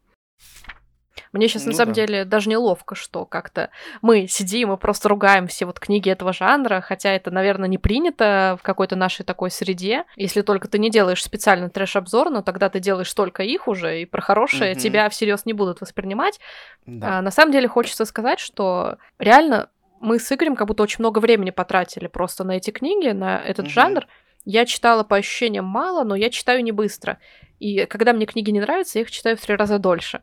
Мне 1.32 1.48
сейчас, 1.48 1.64
ну, 1.64 1.72
на 1.72 1.76
самом 1.76 1.94
да. 1.94 2.06
деле, 2.06 2.24
даже 2.24 2.48
неловко, 2.48 2.94
что 2.94 3.24
как-то 3.24 3.70
мы 4.02 4.26
сидим 4.28 4.72
и 4.72 4.76
просто 4.76 5.08
ругаем 5.08 5.46
все 5.46 5.66
вот 5.66 5.80
книги 5.80 6.10
этого 6.10 6.32
жанра, 6.32 6.80
хотя 6.80 7.12
это, 7.12 7.30
наверное, 7.30 7.68
не 7.68 7.78
принято 7.78 8.56
в 8.60 8.62
какой-то 8.62 8.96
нашей 8.96 9.24
такой 9.24 9.50
среде. 9.50 10.04
Если 10.16 10.42
только 10.42 10.68
ты 10.68 10.78
не 10.78 10.90
делаешь 10.90 11.22
специально 11.22 11.68
трэш-обзор, 11.70 12.30
но 12.30 12.42
тогда 12.42 12.68
ты 12.68 12.80
делаешь 12.80 13.12
только 13.12 13.42
их 13.42 13.68
уже, 13.68 14.02
и 14.02 14.04
про 14.04 14.20
хорошее 14.20 14.72
угу. 14.72 14.80
тебя 14.80 15.08
всерьез 15.08 15.46
не 15.46 15.52
будут 15.52 15.80
воспринимать. 15.80 16.40
Да. 16.86 17.18
А, 17.18 17.22
на 17.22 17.30
самом 17.30 17.52
деле 17.52 17.68
хочется 17.68 18.04
сказать, 18.04 18.40
что 18.40 18.98
реально 19.18 19.68
мы 20.00 20.18
с 20.18 20.30
Игорем 20.32 20.56
как 20.56 20.66
будто 20.68 20.82
очень 20.82 21.00
много 21.00 21.18
времени 21.18 21.50
потратили 21.50 22.06
просто 22.06 22.44
на 22.44 22.52
эти 22.52 22.70
книги, 22.70 23.08
на 23.08 23.38
этот 23.38 23.66
угу. 23.66 23.72
жанр. 23.72 24.06
Я 24.44 24.64
читала 24.64 25.04
по 25.04 25.16
ощущениям 25.16 25.64
мало, 25.64 26.04
но 26.04 26.14
я 26.14 26.30
читаю 26.30 26.62
не 26.62 26.72
быстро. 26.72 27.18
И 27.58 27.86
когда 27.86 28.12
мне 28.12 28.26
книги 28.26 28.50
не 28.50 28.60
нравятся, 28.60 28.98
я 28.98 29.02
их 29.02 29.10
читаю 29.10 29.36
в 29.36 29.40
три 29.40 29.56
раза 29.56 29.78
дольше. 29.78 30.22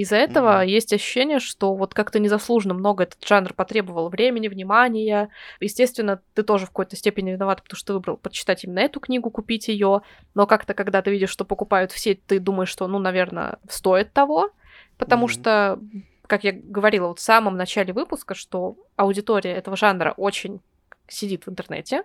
Из-за 0.00 0.16
этого 0.16 0.64
mm-hmm. 0.64 0.68
есть 0.68 0.92
ощущение, 0.92 1.38
что 1.38 1.76
вот 1.76 1.94
как-то 1.94 2.18
незаслуженно 2.18 2.74
много 2.74 3.04
этот 3.04 3.24
жанр 3.24 3.54
потребовал 3.54 4.08
времени, 4.08 4.48
внимания. 4.48 5.28
Естественно, 5.60 6.20
ты 6.34 6.42
тоже 6.42 6.66
в 6.66 6.70
какой-то 6.70 6.96
степени 6.96 7.30
виноват, 7.30 7.62
потому 7.62 7.78
что 7.78 7.86
ты 7.86 7.92
выбрал 7.92 8.16
почитать 8.16 8.64
именно 8.64 8.80
эту 8.80 8.98
книгу, 8.98 9.30
купить 9.30 9.68
ее. 9.68 10.02
Но 10.34 10.48
как-то, 10.48 10.74
когда 10.74 11.00
ты 11.00 11.12
видишь, 11.12 11.30
что 11.30 11.44
покупают 11.44 11.92
все, 11.92 12.16
ты 12.16 12.40
думаешь, 12.40 12.70
что, 12.70 12.88
ну, 12.88 12.98
наверное, 12.98 13.58
стоит 13.68 14.12
того. 14.12 14.50
Потому 14.98 15.26
mm-hmm. 15.26 15.28
что, 15.28 15.78
как 16.26 16.42
я 16.42 16.50
говорила 16.50 17.06
вот 17.06 17.20
в 17.20 17.22
самом 17.22 17.56
начале 17.56 17.92
выпуска, 17.92 18.34
что 18.34 18.76
аудитория 18.96 19.52
этого 19.52 19.76
жанра 19.76 20.12
очень 20.16 20.60
сидит 21.06 21.46
в 21.46 21.50
интернете, 21.50 22.02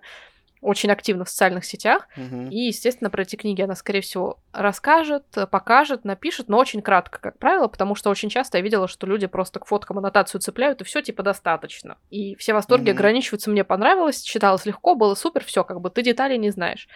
очень 0.62 0.91
активно 0.91 1.26
в 1.26 1.30
социальных 1.30 1.65
сетях. 1.65 2.08
Угу. 2.17 2.50
И, 2.52 2.67
естественно, 2.67 3.10
про 3.10 3.22
эти 3.22 3.36
книги 3.36 3.62
она, 3.62 3.76
скорее 3.76 4.02
всего, 4.02 4.39
расскажет, 4.52 5.26
покажет, 5.52 6.06
напишет, 6.06 6.50
но 6.50 6.58
очень 6.58 6.82
кратко, 6.82 7.19
как 7.19 7.38
правило, 7.38 7.67
потому 7.67 7.95
что 7.95 8.10
очень 8.10 8.30
часто 8.30 8.58
я 8.58 8.63
видела, 8.63 8.88
что 8.88 9.08
люди 9.08 9.28
просто 9.28 9.60
к 9.60 9.65
фоткам 9.65 9.98
аннотацию 10.00 10.41
цепляют, 10.41 10.82
и 10.82 10.84
все 10.84 11.02
типа 11.02 11.24
достаточно. 11.24 11.98
И 12.10 12.36
все 12.36 12.54
восторги 12.54 12.89
угу. 12.89 12.98
ограничиваются, 12.98 13.50
мне 13.50 13.63
понравилось, 13.63 14.22
читалось 14.22 14.65
легко, 14.65 14.95
было 14.95 15.15
супер, 15.15 15.43
все, 15.43 15.63
как 15.63 15.82
бы 15.82 15.89
ты 15.89 16.02
деталей 16.02 16.38
не 16.38 16.50
знаешь. 16.50 16.88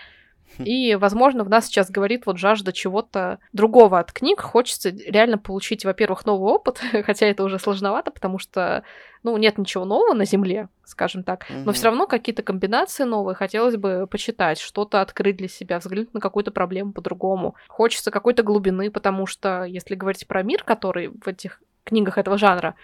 И, 0.64 0.96
возможно, 0.96 1.44
в 1.44 1.50
нас 1.50 1.66
сейчас 1.66 1.90
говорит 1.90 2.26
вот 2.26 2.38
жажда 2.38 2.72
чего-то 2.72 3.40
другого 3.54 4.00
от 4.00 4.12
книг. 4.12 4.42
Хочется 4.42 4.90
реально 4.90 5.38
получить, 5.38 5.86
во-первых, 5.86 6.26
новый 6.26 6.52
опыт, 6.52 6.82
хотя 7.06 7.28
это 7.28 7.44
уже 7.44 7.60
сложновато, 7.60 8.12
потому 8.12 8.40
что, 8.40 8.84
ну, 9.24 9.38
нет 9.38 9.58
ничего 9.58 9.86
нового 9.86 10.14
на 10.14 10.26
Земле, 10.26 10.70
скажем 10.84 11.24
так. 11.24 11.46
Но 11.50 11.72
все 11.72 11.86
равно 11.86 12.08
какие-то 12.08 12.44
комбинации 12.44 13.04
новые 13.04 13.36
хотелось 13.36 13.78
бы 13.78 14.08
почитать, 14.10 14.60
что-то 14.60 15.02
открыть 15.02 15.38
для 15.38 15.48
себя, 15.48 15.80
взглянуть 15.80 16.14
на 16.14 16.20
какую-то 16.20 16.52
проблему 16.52 16.94
по-другому. 16.94 17.56
Хочется 17.68 18.12
какой-то 18.12 18.44
глубины, 18.44 18.92
потому 18.92 19.26
что, 19.26 19.64
если 19.64 19.96
говорить 19.96 20.28
про 20.28 20.44
мир, 20.44 20.64
который 20.64 21.10
в 21.10 21.28
этих 21.28 21.60
книгах 21.84 22.18
этого 22.18 22.38
жанра, 22.38 22.76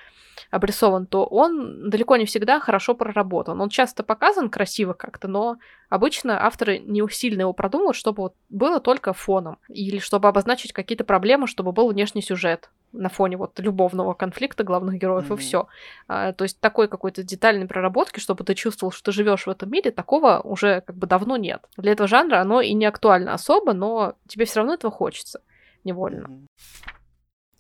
обрисован, 0.52 1.06
то 1.06 1.26
он 1.26 1.90
далеко 1.90 2.16
не 2.18 2.26
всегда 2.26 2.60
хорошо 2.60 2.96
проработан. 2.96 3.60
Он 3.62 3.70
часто 3.70 4.04
показан 4.04 4.50
красиво 4.50 4.94
как-то, 4.94 5.28
но 5.28 5.58
обычно 5.90 6.46
авторы 6.46 6.80
не 6.80 7.02
усиленно 7.02 7.42
его 7.42 7.54
продумывают, 7.54 7.96
чтобы 7.96 8.24
вот 8.24 8.36
было 8.50 8.80
только 8.80 9.14
фоном, 9.14 9.58
или 9.68 10.00
чтобы 10.00 10.28
обозначить 10.28 10.74
какие-то 10.74 11.04
проблемы, 11.04 11.48
чтобы 11.48 11.72
был 11.72 11.90
внешний 11.90 12.22
сюжет 12.22 12.70
на 12.92 13.10
фоне 13.10 13.38
вот 13.38 13.60
любовного 13.60 14.14
конфликта 14.14 14.64
главных 14.64 14.96
героев 14.96 15.30
mm-hmm. 15.30 15.36
и 15.36 15.40
все. 15.40 15.68
А, 16.08 16.34
то 16.34 16.44
есть 16.44 16.60
такой 16.60 16.88
какой-то 16.88 17.22
детальной 17.22 17.68
проработки, 17.68 18.20
чтобы 18.20 18.44
ты 18.44 18.56
чувствовал, 18.56 18.92
что 18.92 19.04
ты 19.04 19.12
живешь 19.12 19.46
в 19.46 19.50
этом 19.50 19.70
мире, 19.70 19.92
такого 19.92 20.40
уже 20.44 20.82
как 20.82 20.96
бы 20.96 21.06
давно 21.06 21.38
нет. 21.38 21.62
Для 21.78 21.92
этого 21.92 22.08
жанра 22.08 22.42
оно 22.42 22.62
и 22.62 22.74
не 22.74 22.86
актуально 22.86 23.34
особо, 23.34 23.74
но 23.74 24.16
тебе 24.28 24.46
все 24.46 24.62
равно 24.62 24.74
этого 24.74 24.92
хочется 24.92 25.42
невольно. 25.84 26.26
Mm-hmm. 26.26 26.99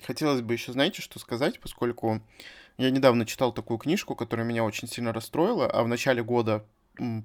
Хотелось 0.05 0.41
бы 0.41 0.53
еще, 0.53 0.71
знаете, 0.71 1.01
что 1.01 1.19
сказать, 1.19 1.59
поскольку 1.59 2.21
я 2.77 2.89
недавно 2.91 3.25
читал 3.25 3.51
такую 3.51 3.77
книжку, 3.77 4.15
которая 4.15 4.45
меня 4.45 4.63
очень 4.63 4.87
сильно 4.87 5.11
расстроила, 5.11 5.69
а 5.69 5.83
в 5.83 5.87
начале 5.87 6.23
года 6.23 6.65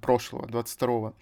прошлого, 0.03 0.47
22-го, 0.47 1.07
а, 1.09 1.15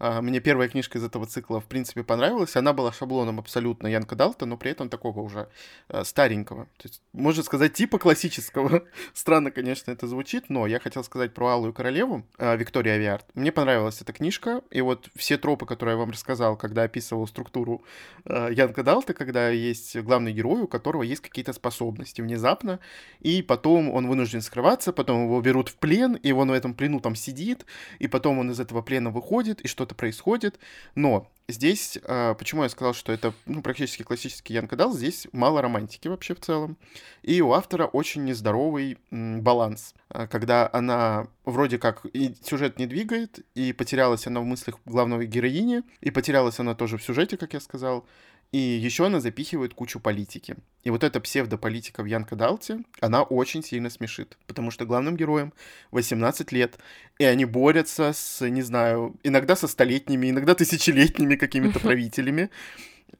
мне 0.00 0.40
первая 0.40 0.68
книжка 0.68 0.98
из 0.98 1.04
этого 1.04 1.26
цикла, 1.26 1.60
в 1.60 1.66
принципе, 1.66 2.02
понравилась. 2.02 2.56
Она 2.56 2.72
была 2.72 2.92
шаблоном 2.92 3.38
абсолютно 3.38 3.86
Янка 3.86 4.16
Далта, 4.16 4.46
но 4.46 4.56
при 4.56 4.70
этом 4.70 4.88
такого 4.88 5.20
уже 5.20 5.48
а, 5.88 6.04
старенького. 6.04 6.64
То 6.78 6.88
есть, 6.88 7.02
можно 7.12 7.42
сказать, 7.42 7.74
типа 7.74 7.98
классического. 7.98 8.84
Странно, 9.12 9.50
конечно, 9.50 9.90
это 9.90 10.06
звучит, 10.06 10.48
но 10.48 10.66
я 10.66 10.80
хотел 10.80 11.04
сказать 11.04 11.34
про 11.34 11.48
Алую 11.48 11.72
Королеву, 11.72 12.24
а, 12.38 12.56
Виктория 12.56 12.94
Авиард. 12.94 13.26
Мне 13.34 13.52
понравилась 13.52 14.00
эта 14.00 14.12
книжка, 14.12 14.62
и 14.70 14.80
вот 14.80 15.10
все 15.14 15.36
тропы, 15.36 15.66
которые 15.66 15.94
я 15.94 15.98
вам 15.98 16.10
рассказал, 16.10 16.56
когда 16.56 16.84
описывал 16.84 17.26
структуру 17.26 17.82
Янка 18.24 18.82
Далта, 18.82 19.14
когда 19.14 19.50
есть 19.50 19.96
главный 19.96 20.32
герой, 20.32 20.62
у 20.62 20.66
которого 20.66 21.02
есть 21.02 21.20
какие-то 21.20 21.52
способности 21.52 22.20
внезапно, 22.20 22.80
и 23.20 23.42
потом 23.42 23.90
он 23.90 24.06
вынужден 24.06 24.40
скрываться, 24.40 24.92
потом 24.92 25.24
его 25.24 25.40
берут 25.40 25.68
в 25.68 25.76
плен, 25.76 26.14
и 26.14 26.32
он 26.32 26.50
в 26.50 26.52
этом 26.52 26.74
плену 26.74 27.00
там 27.00 27.14
сидит, 27.14 27.66
и 27.98 28.08
потом 28.08 28.38
он 28.38 28.50
из 28.50 28.60
этого 28.60 28.82
плена 28.82 29.10
выходит, 29.10 29.60
и 29.60 29.68
что 29.68 29.86
что-то 29.90 29.94
происходит, 29.94 30.58
но 30.94 31.30
здесь, 31.48 31.98
э, 32.02 32.34
почему 32.38 32.62
я 32.62 32.68
сказал, 32.68 32.94
что 32.94 33.12
это 33.12 33.32
ну, 33.46 33.62
практически 33.62 34.04
классический 34.04 34.54
Ян 34.54 34.68
Кадал, 34.68 34.92
здесь 34.92 35.26
мало 35.32 35.60
романтики 35.62 36.08
вообще 36.08 36.34
в 36.34 36.40
целом, 36.40 36.76
и 37.22 37.42
у 37.42 37.52
автора 37.52 37.86
очень 37.86 38.24
нездоровый 38.24 38.98
баланс, 39.10 39.94
а, 40.08 40.26
когда 40.26 40.70
она 40.72 41.26
вроде 41.44 41.78
как 41.78 42.06
и 42.12 42.34
сюжет 42.42 42.78
не 42.78 42.86
двигает, 42.86 43.40
и 43.54 43.72
потерялась 43.72 44.26
она 44.26 44.40
в 44.40 44.44
мыслях 44.44 44.76
главной 44.84 45.26
героини, 45.26 45.82
и 46.00 46.10
потерялась 46.10 46.60
она 46.60 46.74
тоже 46.74 46.96
в 46.96 47.02
сюжете, 47.02 47.36
как 47.36 47.54
я 47.54 47.60
сказал, 47.60 48.04
и 48.52 48.58
еще 48.58 49.06
она 49.06 49.20
запихивает 49.20 49.74
кучу 49.74 50.00
политики. 50.00 50.56
И 50.82 50.90
вот 50.90 51.04
эта 51.04 51.20
псевдополитика 51.20 52.02
в 52.02 52.06
Янка 52.06 52.34
Далте, 52.34 52.80
она 53.00 53.22
очень 53.22 53.62
сильно 53.62 53.90
смешит. 53.90 54.38
Потому 54.46 54.72
что 54.72 54.86
главным 54.86 55.16
героям 55.16 55.52
18 55.92 56.50
лет, 56.50 56.78
и 57.20 57.24
они 57.24 57.44
борются 57.44 58.14
с, 58.14 58.48
не 58.48 58.62
знаю, 58.62 59.14
иногда 59.22 59.54
со 59.54 59.68
столетними, 59.68 60.30
иногда 60.30 60.54
тысячелетними 60.54 61.36
какими-то 61.36 61.78
правителями 61.78 62.48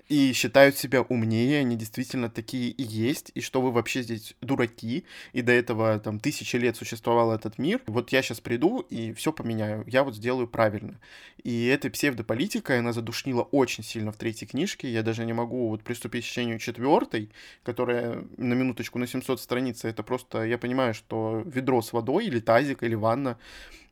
и 0.09 0.33
считают 0.33 0.79
себя 0.79 1.03
умнее, 1.03 1.61
они 1.61 1.77
действительно 1.77 2.31
такие 2.31 2.71
и 2.71 2.83
есть, 2.83 3.31
и 3.35 3.43
что 3.43 3.61
вы 3.61 3.71
вообще 3.71 4.03
здесь 4.03 4.35
дураки, 4.41 5.05
и 5.35 5.43
до 5.43 5.53
этого 5.53 5.99
там 6.01 6.19
тысячи 6.19 6.57
лет 6.57 6.77
существовал 6.77 7.33
этот 7.33 7.59
мир, 7.59 7.83
вот 7.87 8.11
я 8.11 8.23
сейчас 8.23 8.41
приду 8.41 8.81
и 8.81 9.13
все 9.13 9.35
поменяю, 9.35 9.85
я 9.87 10.03
вот 10.03 10.17
сделаю 10.17 10.49
правильно. 10.49 10.99
И 11.45 11.67
эта 11.67 11.91
псевдополитика, 11.91 12.79
она 12.79 12.95
задушнила 12.95 13.43
очень 13.43 13.85
сильно 13.85 14.13
в 14.13 14.17
третьей 14.17 14.49
книжке, 14.49 14.91
я 14.91 15.03
даже 15.03 15.27
не 15.27 15.35
могу 15.35 15.69
вот 15.69 15.83
приступить 15.83 16.25
к 16.25 16.29
чтению 16.29 16.59
четвертой, 16.59 17.31
которая 17.65 18.25
на 18.39 18.55
минуточку 18.55 18.99
на 18.99 19.07
700 19.07 19.41
страниц, 19.43 19.85
это 19.85 20.03
просто, 20.03 20.45
я 20.45 20.57
понимаю, 20.57 20.95
что 20.95 21.43
ведро 21.45 21.83
с 21.83 21.93
водой 21.93 22.27
или 22.27 22.41
тазик 22.41 22.83
или 22.83 22.95
ванна, 22.95 23.39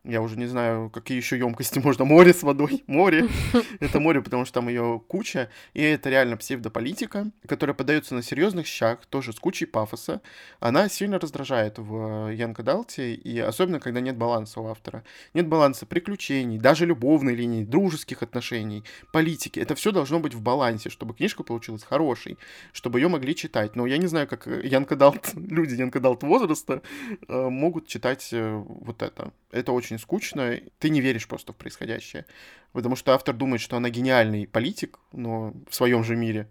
Я 0.08 0.22
уже 0.22 0.38
не 0.38 0.46
знаю, 0.46 0.88
какие 0.88 1.18
еще 1.18 1.36
емкости 1.36 1.78
можно. 1.84 2.06
Море 2.06 2.32
с 2.32 2.42
водой. 2.42 2.82
Море. 2.86 3.28
Это 3.80 4.00
море, 4.00 4.22
потому 4.22 4.46
что 4.46 4.54
там 4.54 4.68
ее 4.68 5.02
куча. 5.06 5.50
И 5.74 5.82
это 5.82 6.08
реально 6.08 6.38
псевдополитика, 6.38 7.30
которая 7.46 7.74
подается 7.74 8.14
на 8.14 8.22
серьезных 8.22 8.66
щах, 8.66 9.04
тоже 9.04 9.34
с 9.34 9.38
кучей 9.38 9.66
пафоса. 9.66 10.22
Она 10.60 10.88
сильно 10.88 11.18
раздражает 11.18 11.78
в 11.78 12.30
Янка 12.30 12.62
Далте, 12.62 13.12
и 13.12 13.38
особенно, 13.38 13.80
когда 13.80 14.00
нет 14.00 14.16
баланса 14.16 14.60
у 14.60 14.68
автора. 14.68 15.04
Нет 15.34 15.46
баланса 15.46 15.84
приключений, 15.84 16.58
даже 16.58 16.86
любовной 16.86 17.34
линии, 17.34 17.64
дружеских 17.64 18.22
отношений, 18.22 18.84
политики. 19.12 19.60
Это 19.60 19.74
все 19.74 19.92
должно 19.92 20.20
быть 20.20 20.32
в 20.32 20.40
балансе, 20.40 20.88
чтобы 20.88 21.14
книжка 21.14 21.42
получилась 21.42 21.84
хорошей, 21.84 22.38
чтобы 22.72 22.98
ее 22.98 23.08
могли 23.08 23.34
читать. 23.34 23.76
Но 23.76 23.86
я 23.86 23.98
не 23.98 24.06
знаю, 24.06 24.26
как 24.26 24.46
Янка 24.46 24.96
Далт, 24.96 25.32
люди 25.34 25.74
Янка 25.74 26.00
Далт 26.00 26.22
возраста 26.22 26.80
э, 27.28 27.48
могут 27.50 27.86
читать 27.88 28.30
э, 28.32 28.62
вот 28.66 29.02
это. 29.02 29.32
Это 29.50 29.72
очень 29.72 29.98
скучно, 29.98 30.60
ты 30.78 30.90
не 30.90 31.00
веришь 31.00 31.26
просто 31.26 31.52
в 31.52 31.56
происходящее. 31.56 32.26
Потому 32.72 32.96
что 32.96 33.14
автор 33.14 33.34
думает, 33.34 33.60
что 33.60 33.76
она 33.76 33.88
гениальный 33.88 34.46
политик, 34.46 34.98
но 35.12 35.54
в 35.68 35.74
своем 35.74 36.04
же 36.04 36.16
мире. 36.16 36.50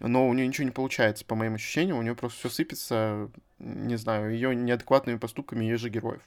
Но 0.00 0.28
у 0.28 0.34
нее 0.34 0.46
ничего 0.46 0.64
не 0.64 0.70
получается, 0.72 1.24
по 1.24 1.34
моим 1.34 1.54
ощущениям. 1.54 1.98
У 1.98 2.02
нее 2.02 2.14
просто 2.14 2.38
все 2.40 2.50
сыпется, 2.50 3.30
не 3.58 3.96
знаю, 3.96 4.32
ее 4.32 4.54
неадекватными 4.54 5.18
поступками 5.18 5.64
ее 5.64 5.78
же 5.78 5.88
героев. 5.88 6.22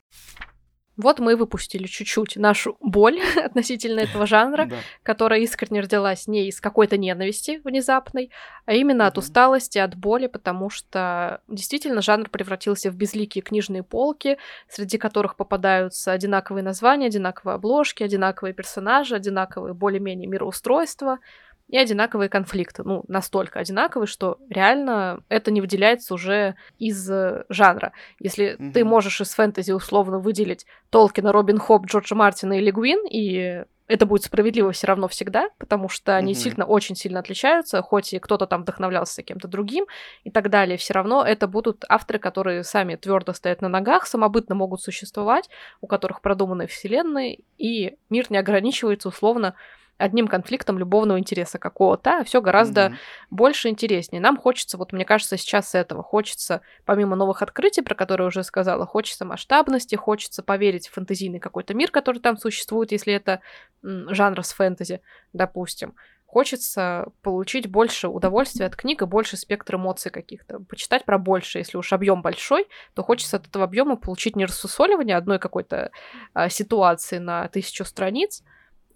Вот 0.98 1.20
мы 1.20 1.36
выпустили 1.36 1.86
чуть-чуть 1.86 2.36
нашу 2.38 2.76
боль 2.82 3.20
относительно 3.44 4.00
этого 4.02 4.26
жанра, 4.26 4.66
да. 4.66 4.76
которая 5.04 5.40
искренне 5.40 5.82
родилась 5.82 6.28
не 6.28 6.48
из 6.48 6.60
какой-то 6.60 6.98
ненависти 6.98 7.62
внезапной, 7.64 8.32
а 8.66 8.74
именно 8.74 9.04
mm-hmm. 9.04 9.08
от 9.08 9.18
усталости, 9.18 9.78
от 9.78 9.96
боли, 9.96 10.28
потому 10.28 10.70
что 10.70 11.42
действительно 11.48 12.02
жанр 12.02 12.30
превратился 12.30 12.90
в 12.90 12.96
безликие 12.96 13.42
книжные 13.42 13.84
полки, 13.84 14.38
среди 14.68 14.98
которых 14.98 15.36
попадаются 15.36 16.12
одинаковые 16.12 16.64
названия, 16.64 17.08
одинаковые 17.08 17.56
обложки, 17.56 18.04
одинаковые 18.04 18.54
персонажи, 18.54 19.16
одинаковые 19.16 19.74
более-менее 19.74 20.28
мироустройства— 20.28 21.20
и 21.70 21.78
одинаковые 21.78 22.30
конфликты. 22.30 22.84
Ну, 22.84 23.04
настолько 23.08 23.60
одинаковые, 23.60 24.08
что 24.08 24.38
реально 24.50 25.24
это 25.30 25.52
не 25.52 25.62
выделяется 25.62 26.14
уже 26.14 26.56
из 26.80 27.10
э, 27.10 27.44
жанра. 27.50 27.92
Если 28.20 28.56
mm-hmm. 28.58 28.72
ты 28.72 28.86
можешь 28.86 29.22
из 29.22 29.34
фэнтези 29.34 29.72
условно 29.72 30.20
выделить 30.20 30.66
Толкина, 30.90 31.32
Робин 31.32 31.58
Хоп, 31.58 31.86
Джорджа 31.86 32.16
Мартина 32.16 32.54
или 32.54 32.72
Гвин, 32.72 33.06
и 33.10 33.64
это 33.88 34.06
будет 34.06 34.24
справедливо 34.24 34.72
все 34.72 34.88
равно 34.88 35.08
всегда, 35.08 35.50
потому 35.58 35.90
что 35.90 36.16
они 36.16 36.32
mm-hmm. 36.32 36.36
действительно 36.36 36.66
очень 36.66 36.96
сильно 36.96 37.20
отличаются, 37.20 37.82
хоть 37.82 38.14
и 38.14 38.20
кто-то 38.20 38.46
там 38.46 38.62
вдохновлялся 38.62 39.24
кем-то 39.24 39.48
другим 39.48 39.86
и 40.24 40.30
так 40.30 40.50
далее, 40.50 40.78
все 40.78 40.94
равно 40.94 41.24
это 41.24 41.48
будут 41.48 41.86
авторы, 41.88 42.20
которые 42.20 42.64
сами 42.64 42.96
твердо 42.96 43.34
стоят 43.34 43.62
на 43.62 43.70
ногах, 43.70 44.06
самобытно 44.06 44.56
могут 44.56 44.82
существовать, 44.82 45.50
у 45.82 45.88
которых 45.88 46.22
продуманы 46.22 46.68
вселенные, 46.68 47.40
и 47.58 47.98
мир 48.10 48.28
не 48.30 48.38
ограничивается 48.38 49.08
условно 49.10 49.56
одним 49.98 50.28
конфликтом 50.28 50.78
любовного 50.78 51.20
интереса 51.20 51.60
какого-то, 51.60 52.20
а 52.20 52.24
все 52.24 52.42
гораздо 52.42 52.82
mm-hmm. 52.82 52.96
больше 53.32 53.70
интереснее. 53.70 54.22
Нам 54.22 54.38
хочется, 54.38 54.78
вот 54.78 54.94
мне 54.94 55.06
кажется, 55.06 55.38
сейчас 55.38 55.76
этого 55.76 56.04
хочется, 56.04 56.62
помимо 56.86 57.16
новых 57.16 57.42
открытий, 57.42 57.82
про 57.82 57.96
которые 57.96 58.28
уже 58.28 58.44
сказала, 58.44 58.86
хочется 58.86 59.26
масштабности, 59.26 59.96
хочется 59.96 60.44
поверить 60.44 60.88
в 60.88 60.94
фэнтезийный 60.94 61.40
какой-то 61.40 61.74
мир, 61.74 61.92
который 61.92 62.20
там 62.20 62.38
существует, 62.38 62.92
если 62.92 63.14
это 63.14 63.42
жанр 63.82 64.44
с 64.44 64.54
фэнтези, 64.54 65.02
допустим. 65.34 65.96
Хочется 66.28 67.08
получить 67.22 67.68
больше 67.68 68.10
удовольствия 68.10 68.66
от 68.66 68.76
книг 68.76 69.02
и 69.02 69.06
больше 69.06 69.38
спектр 69.38 69.76
эмоций 69.76 70.12
каких-то. 70.12 70.60
Почитать 70.60 71.06
про 71.06 71.18
больше. 71.18 71.60
Если 71.60 71.78
уж 71.78 71.94
объем 71.94 72.22
большой, 72.22 72.68
то 72.96 73.02
хочется 73.02 73.38
от 73.38 73.48
этого 73.48 73.64
объема 73.64 73.96
получить 73.96 74.36
не 74.36 74.46
рассусоливание 74.46 75.16
одной 75.16 75.40
какой-то 75.40 75.90
а, 76.34 76.50
ситуации 76.50 77.20
на 77.20 77.48
тысячу 77.48 77.86
страниц, 77.86 78.44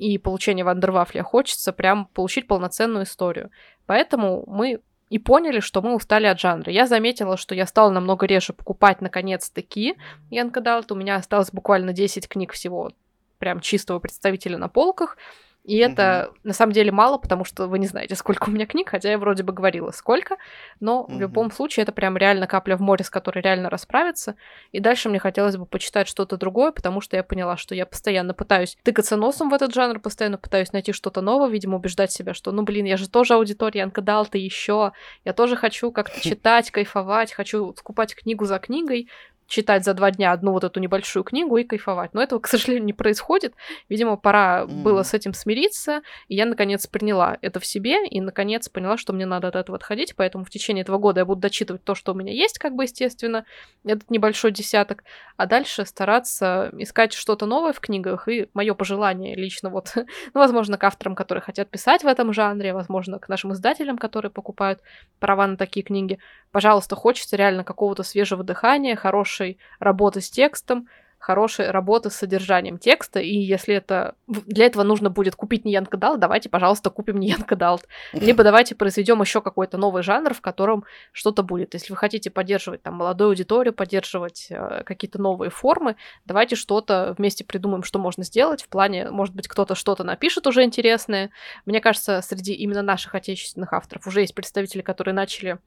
и 0.02 0.18
получения 0.18 0.64
вандервафля, 0.64 1.22
хочется 1.22 1.72
прям 1.72 2.08
получить 2.08 2.48
полноценную 2.48 3.06
историю. 3.06 3.52
Поэтому 3.86 4.44
мы 4.48 4.82
и 5.10 5.20
поняли, 5.20 5.60
что 5.60 5.82
мы 5.82 5.94
устали 5.94 6.26
от 6.26 6.40
жанра. 6.40 6.72
Я 6.72 6.88
заметила, 6.88 7.38
что 7.38 7.54
я 7.54 7.68
стала 7.68 7.92
намного 7.92 8.26
реже 8.26 8.54
покупать, 8.54 9.02
наконец-таки, 9.02 9.96
Янка 10.32 10.62
Далт. 10.62 10.92
У 10.92 10.96
меня 10.96 11.18
осталось 11.18 11.52
буквально 11.52 11.94
10 11.94 12.28
книг 12.28 12.54
всего, 12.54 12.92
прям 13.38 13.60
чистого 13.60 14.00
представителя 14.00 14.58
на 14.58 14.70
полках. 14.70 15.18
И 15.64 15.78
это 15.78 16.30
угу. 16.30 16.40
на 16.44 16.54
самом 16.54 16.74
деле 16.74 16.92
мало, 16.92 17.18
потому 17.20 17.46
что 17.46 17.68
вы 17.68 17.78
не 17.78 17.86
знаете, 17.86 18.16
сколько 18.16 18.50
у 18.50 18.52
меня 18.52 18.66
книг, 18.66 18.90
хотя 18.90 19.12
я 19.12 19.18
вроде 19.20 19.44
бы 19.44 19.54
говорила, 19.54 19.92
сколько. 19.92 20.38
Но 20.80 21.02
угу. 21.02 21.14
в 21.14 21.20
любом 21.20 21.52
случае 21.52 21.84
это 21.84 21.92
прям 21.92 22.18
реально 22.18 22.48
капля 22.48 22.76
в 22.76 22.82
море, 22.82 23.04
с 23.04 23.12
которой 23.12 23.42
реально 23.42 23.70
расправиться. 23.70 24.36
И 24.72 24.80
дальше 24.80 25.10
мне 25.10 25.20
хотелось 25.20 25.58
бы 25.58 25.68
почитать 25.68 26.08
что-то 26.08 26.38
другое, 26.38 26.72
потому 26.72 27.00
что 27.00 27.16
я 27.16 27.24
поняла, 27.24 27.58
что 27.58 27.76
я 27.76 27.86
постоянно 27.86 28.34
пытаюсь 28.34 28.76
тыкаться 28.82 29.18
носом 29.18 29.50
в 29.50 29.54
этот 29.54 29.74
жанр, 29.74 30.00
постоянно 30.00 30.40
пытаюсь 30.40 30.74
найти 30.74 30.94
что-то 30.94 31.22
новое, 31.22 31.50
видимо, 31.50 31.78
убеждать 31.78 32.12
себя, 32.12 32.34
что, 32.34 32.52
ну, 32.52 32.64
блин, 32.64 32.86
я 32.86 32.98
же 32.98 33.08
тоже 33.08 33.36
аудитория 33.36 33.82
Янка 33.82 34.02
Далта 34.02 34.40
еще. 34.40 34.94
Я 35.26 35.34
тоже 35.34 35.56
хочу 35.56 35.92
как-то 35.92 36.20
читать, 36.28 36.72
кайфовать, 36.72 37.34
хочу 37.34 37.76
скупать 37.78 38.16
книгу 38.16 38.46
за 38.46 38.58
книгой, 38.58 39.10
читать 39.52 39.84
за 39.84 39.94
два 39.94 40.12
дня 40.12 40.32
одну 40.32 40.54
вот 40.54 40.64
эту 40.64 40.80
небольшую 40.80 41.24
книгу 41.24 41.58
и 41.58 41.66
кайфовать. 41.66 42.14
Но 42.14 42.24
этого, 42.24 42.40
к 42.40 42.48
сожалению, 42.48 42.86
не 42.86 42.94
происходит. 42.94 43.54
Видимо, 43.90 44.16
пора 44.16 44.62
mm. 44.62 44.82
было 44.82 45.04
с 45.04 45.14
этим 45.14 45.34
смириться, 45.34 46.02
и 46.30 46.36
я, 46.36 46.46
наконец, 46.46 46.88
приняла 46.88 47.38
это 47.42 47.60
в 47.60 47.66
себе, 47.66 48.08
и, 48.08 48.22
наконец, 48.22 48.70
поняла, 48.70 48.96
что 48.96 49.12
мне 49.12 49.26
надо 49.26 49.50
от 49.50 49.58
этого 49.58 49.76
отходить, 49.76 50.16
поэтому 50.16 50.46
в 50.46 50.50
течение 50.50 50.84
этого 50.84 50.98
года 50.98 51.20
я 51.22 51.26
буду 51.26 51.42
дочитывать 51.42 51.84
то, 51.84 51.96
что 51.96 52.14
у 52.14 52.16
меня 52.16 52.32
есть, 52.32 52.60
как 52.60 52.76
бы, 52.76 52.84
естественно, 52.84 53.46
этот 53.84 54.10
небольшой 54.10 54.52
десяток, 54.52 55.04
а 55.36 55.46
дальше 55.46 55.86
стараться 55.86 56.72
искать 56.78 57.12
что-то 57.12 57.46
новое 57.46 57.74
в 57.74 57.82
книгах, 57.82 58.30
и 58.30 58.48
мое 58.54 58.74
пожелание 58.74 59.36
лично 59.36 59.70
вот, 59.70 59.92
ну, 59.96 60.40
возможно, 60.40 60.78
к 60.78 60.84
авторам, 60.86 61.14
которые 61.14 61.42
хотят 61.42 61.70
писать 61.70 62.04
в 62.04 62.08
этом 62.08 62.32
жанре, 62.32 62.74
возможно, 62.74 63.20
к 63.20 63.28
нашим 63.28 63.52
издателям, 63.52 63.98
которые 63.98 64.32
покупают 64.32 64.80
права 65.20 65.46
на 65.46 65.58
такие 65.58 65.84
книги, 65.84 66.20
пожалуйста, 66.52 66.96
хочется 66.96 67.36
реально 67.36 67.66
какого-то 67.66 68.04
свежего 68.04 68.46
дыхания, 68.46 68.96
хорошей 68.96 69.41
работы 69.80 70.22
с 70.22 70.30
текстом, 70.30 70.88
хорошей 71.22 71.70
работы 71.70 72.10
с 72.10 72.16
содержанием 72.16 72.80
текста, 72.80 73.20
и 73.20 73.38
если 73.38 73.76
это 73.76 74.16
для 74.28 74.66
этого 74.66 74.82
нужно 74.82 75.12
будет 75.12 75.36
купить 75.36 75.64
не 75.66 75.72
Янка 75.72 75.96
Далт, 75.96 76.20
давайте, 76.20 76.50
пожалуйста, 76.50 76.90
купим 76.90 77.20
не 77.20 77.30
Янка 77.30 77.56
Далт. 77.56 77.88
Либо 78.12 78.44
давайте 78.44 78.74
произведем 78.74 79.22
еще 79.22 79.40
какой-то 79.40 79.78
новый 79.78 80.02
жанр, 80.02 80.34
в 80.34 80.42
котором 80.42 80.84
что-то 81.12 81.44
будет. 81.44 81.76
Если 81.76 81.94
вы 81.94 81.98
хотите 81.98 82.32
поддерживать 82.32 82.82
там 82.82 82.96
молодую 82.96 83.30
аудиторию, 83.30 83.72
поддерживать 83.72 84.48
э, 84.50 84.82
какие-то 84.84 85.22
новые 85.22 85.52
формы, 85.52 85.96
давайте 86.26 86.56
что-то 86.56 87.14
вместе 87.18 87.44
придумаем, 87.44 87.84
что 87.84 88.00
можно 88.00 88.24
сделать. 88.24 88.64
В 88.64 88.68
плане, 88.68 89.12
может 89.12 89.36
быть, 89.36 89.48
кто-то 89.48 89.76
что-то 89.76 90.04
напишет 90.04 90.48
уже 90.48 90.64
интересное. 90.64 91.30
Мне 91.68 91.82
кажется, 91.82 92.22
среди 92.24 92.54
именно 92.54 92.82
наших 92.82 93.14
отечественных 93.14 93.74
авторов 93.74 94.08
уже 94.08 94.22
есть 94.22 94.34
представители, 94.34 94.82
которые 94.82 95.14
начали 95.14 95.60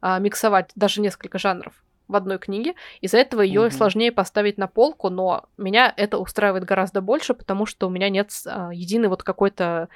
э, 0.00 0.18
миксовать 0.18 0.70
даже 0.74 1.02
несколько 1.02 1.38
жанров 1.38 1.74
в 2.08 2.16
одной 2.16 2.38
книге. 2.38 2.74
Из-за 3.00 3.18
этого 3.18 3.40
ее 3.40 3.66
mm-hmm. 3.66 3.70
сложнее 3.70 4.12
поставить 4.12 4.58
на 4.58 4.66
полку, 4.66 5.08
но 5.08 5.44
меня 5.56 5.92
это 5.96 6.18
устраивает 6.18 6.64
гораздо 6.64 7.00
больше, 7.00 7.34
потому 7.34 7.66
что 7.66 7.86
у 7.86 7.90
меня 7.90 8.08
нет 8.08 8.30
а, 8.46 8.70
единой 8.72 9.08
вот 9.08 9.22
какой-то 9.22 9.88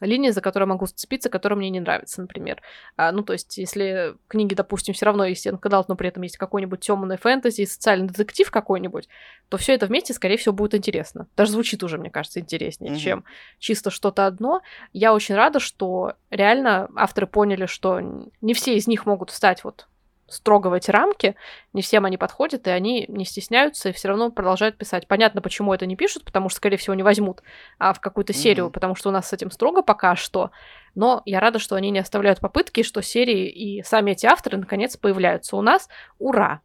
линии, 0.00 0.30
за 0.30 0.40
которой 0.40 0.64
могу 0.64 0.86
зацепиться, 0.86 1.28
которая 1.28 1.58
мне 1.58 1.70
не 1.70 1.80
нравится, 1.80 2.20
например. 2.20 2.62
А, 2.96 3.12
ну, 3.12 3.22
то 3.22 3.32
есть, 3.32 3.58
если 3.58 4.14
в 4.24 4.28
книге, 4.28 4.56
допустим, 4.56 4.94
все 4.94 5.06
равно 5.06 5.24
есть 5.24 5.46
Энкадалт, 5.46 5.88
но 5.88 5.96
при 5.96 6.08
этом 6.08 6.22
есть 6.22 6.36
какой-нибудь 6.36 6.80
темный 6.80 7.16
фэнтези, 7.16 7.64
социальный 7.64 8.08
детектив 8.08 8.50
какой-нибудь, 8.50 9.08
то 9.48 9.56
все 9.56 9.74
это 9.74 9.86
вместе, 9.86 10.14
скорее 10.14 10.36
всего, 10.36 10.54
будет 10.54 10.74
интересно. 10.74 11.26
Даже 11.36 11.52
звучит 11.52 11.82
уже, 11.82 11.98
мне 11.98 12.10
кажется, 12.10 12.40
интереснее, 12.40 12.94
mm-hmm. 12.94 12.98
чем 12.98 13.24
чисто 13.58 13.90
что-то 13.90 14.26
одно. 14.26 14.62
Я 14.92 15.12
очень 15.12 15.34
рада, 15.34 15.60
что 15.60 16.14
реально 16.30 16.88
авторы 16.96 17.26
поняли, 17.26 17.66
что 17.66 18.00
не 18.40 18.54
все 18.54 18.76
из 18.76 18.86
них 18.86 19.06
могут 19.06 19.30
встать 19.30 19.64
вот 19.64 19.86
строго 20.30 20.68
в 20.68 20.72
эти 20.72 20.90
рамки, 20.90 21.36
не 21.72 21.82
всем 21.82 22.04
они 22.04 22.16
подходят, 22.16 22.66
и 22.66 22.70
они 22.70 23.04
не 23.08 23.24
стесняются 23.24 23.88
и 23.88 23.92
все 23.92 24.08
равно 24.08 24.30
продолжают 24.30 24.78
писать. 24.78 25.06
Понятно, 25.06 25.42
почему 25.42 25.74
это 25.74 25.86
не 25.86 25.96
пишут, 25.96 26.24
потому 26.24 26.48
что, 26.48 26.56
скорее 26.56 26.76
всего, 26.76 26.94
не 26.94 27.02
возьмут 27.02 27.42
а 27.78 27.92
в 27.92 28.00
какую-то 28.00 28.32
серию, 28.32 28.66
mm-hmm. 28.66 28.72
потому 28.72 28.94
что 28.94 29.08
у 29.08 29.12
нас 29.12 29.28
с 29.28 29.32
этим 29.32 29.50
строго 29.50 29.82
пока 29.82 30.16
что. 30.16 30.50
Но 30.94 31.22
я 31.24 31.40
рада, 31.40 31.58
что 31.58 31.76
они 31.76 31.90
не 31.90 31.98
оставляют 31.98 32.40
попытки, 32.40 32.82
что 32.82 33.02
серии 33.02 33.48
и 33.48 33.82
сами 33.82 34.12
эти 34.12 34.26
авторы 34.26 34.58
наконец 34.58 34.96
появляются 34.96 35.56
у 35.56 35.62
нас. 35.62 35.88
Ура! 36.18 36.62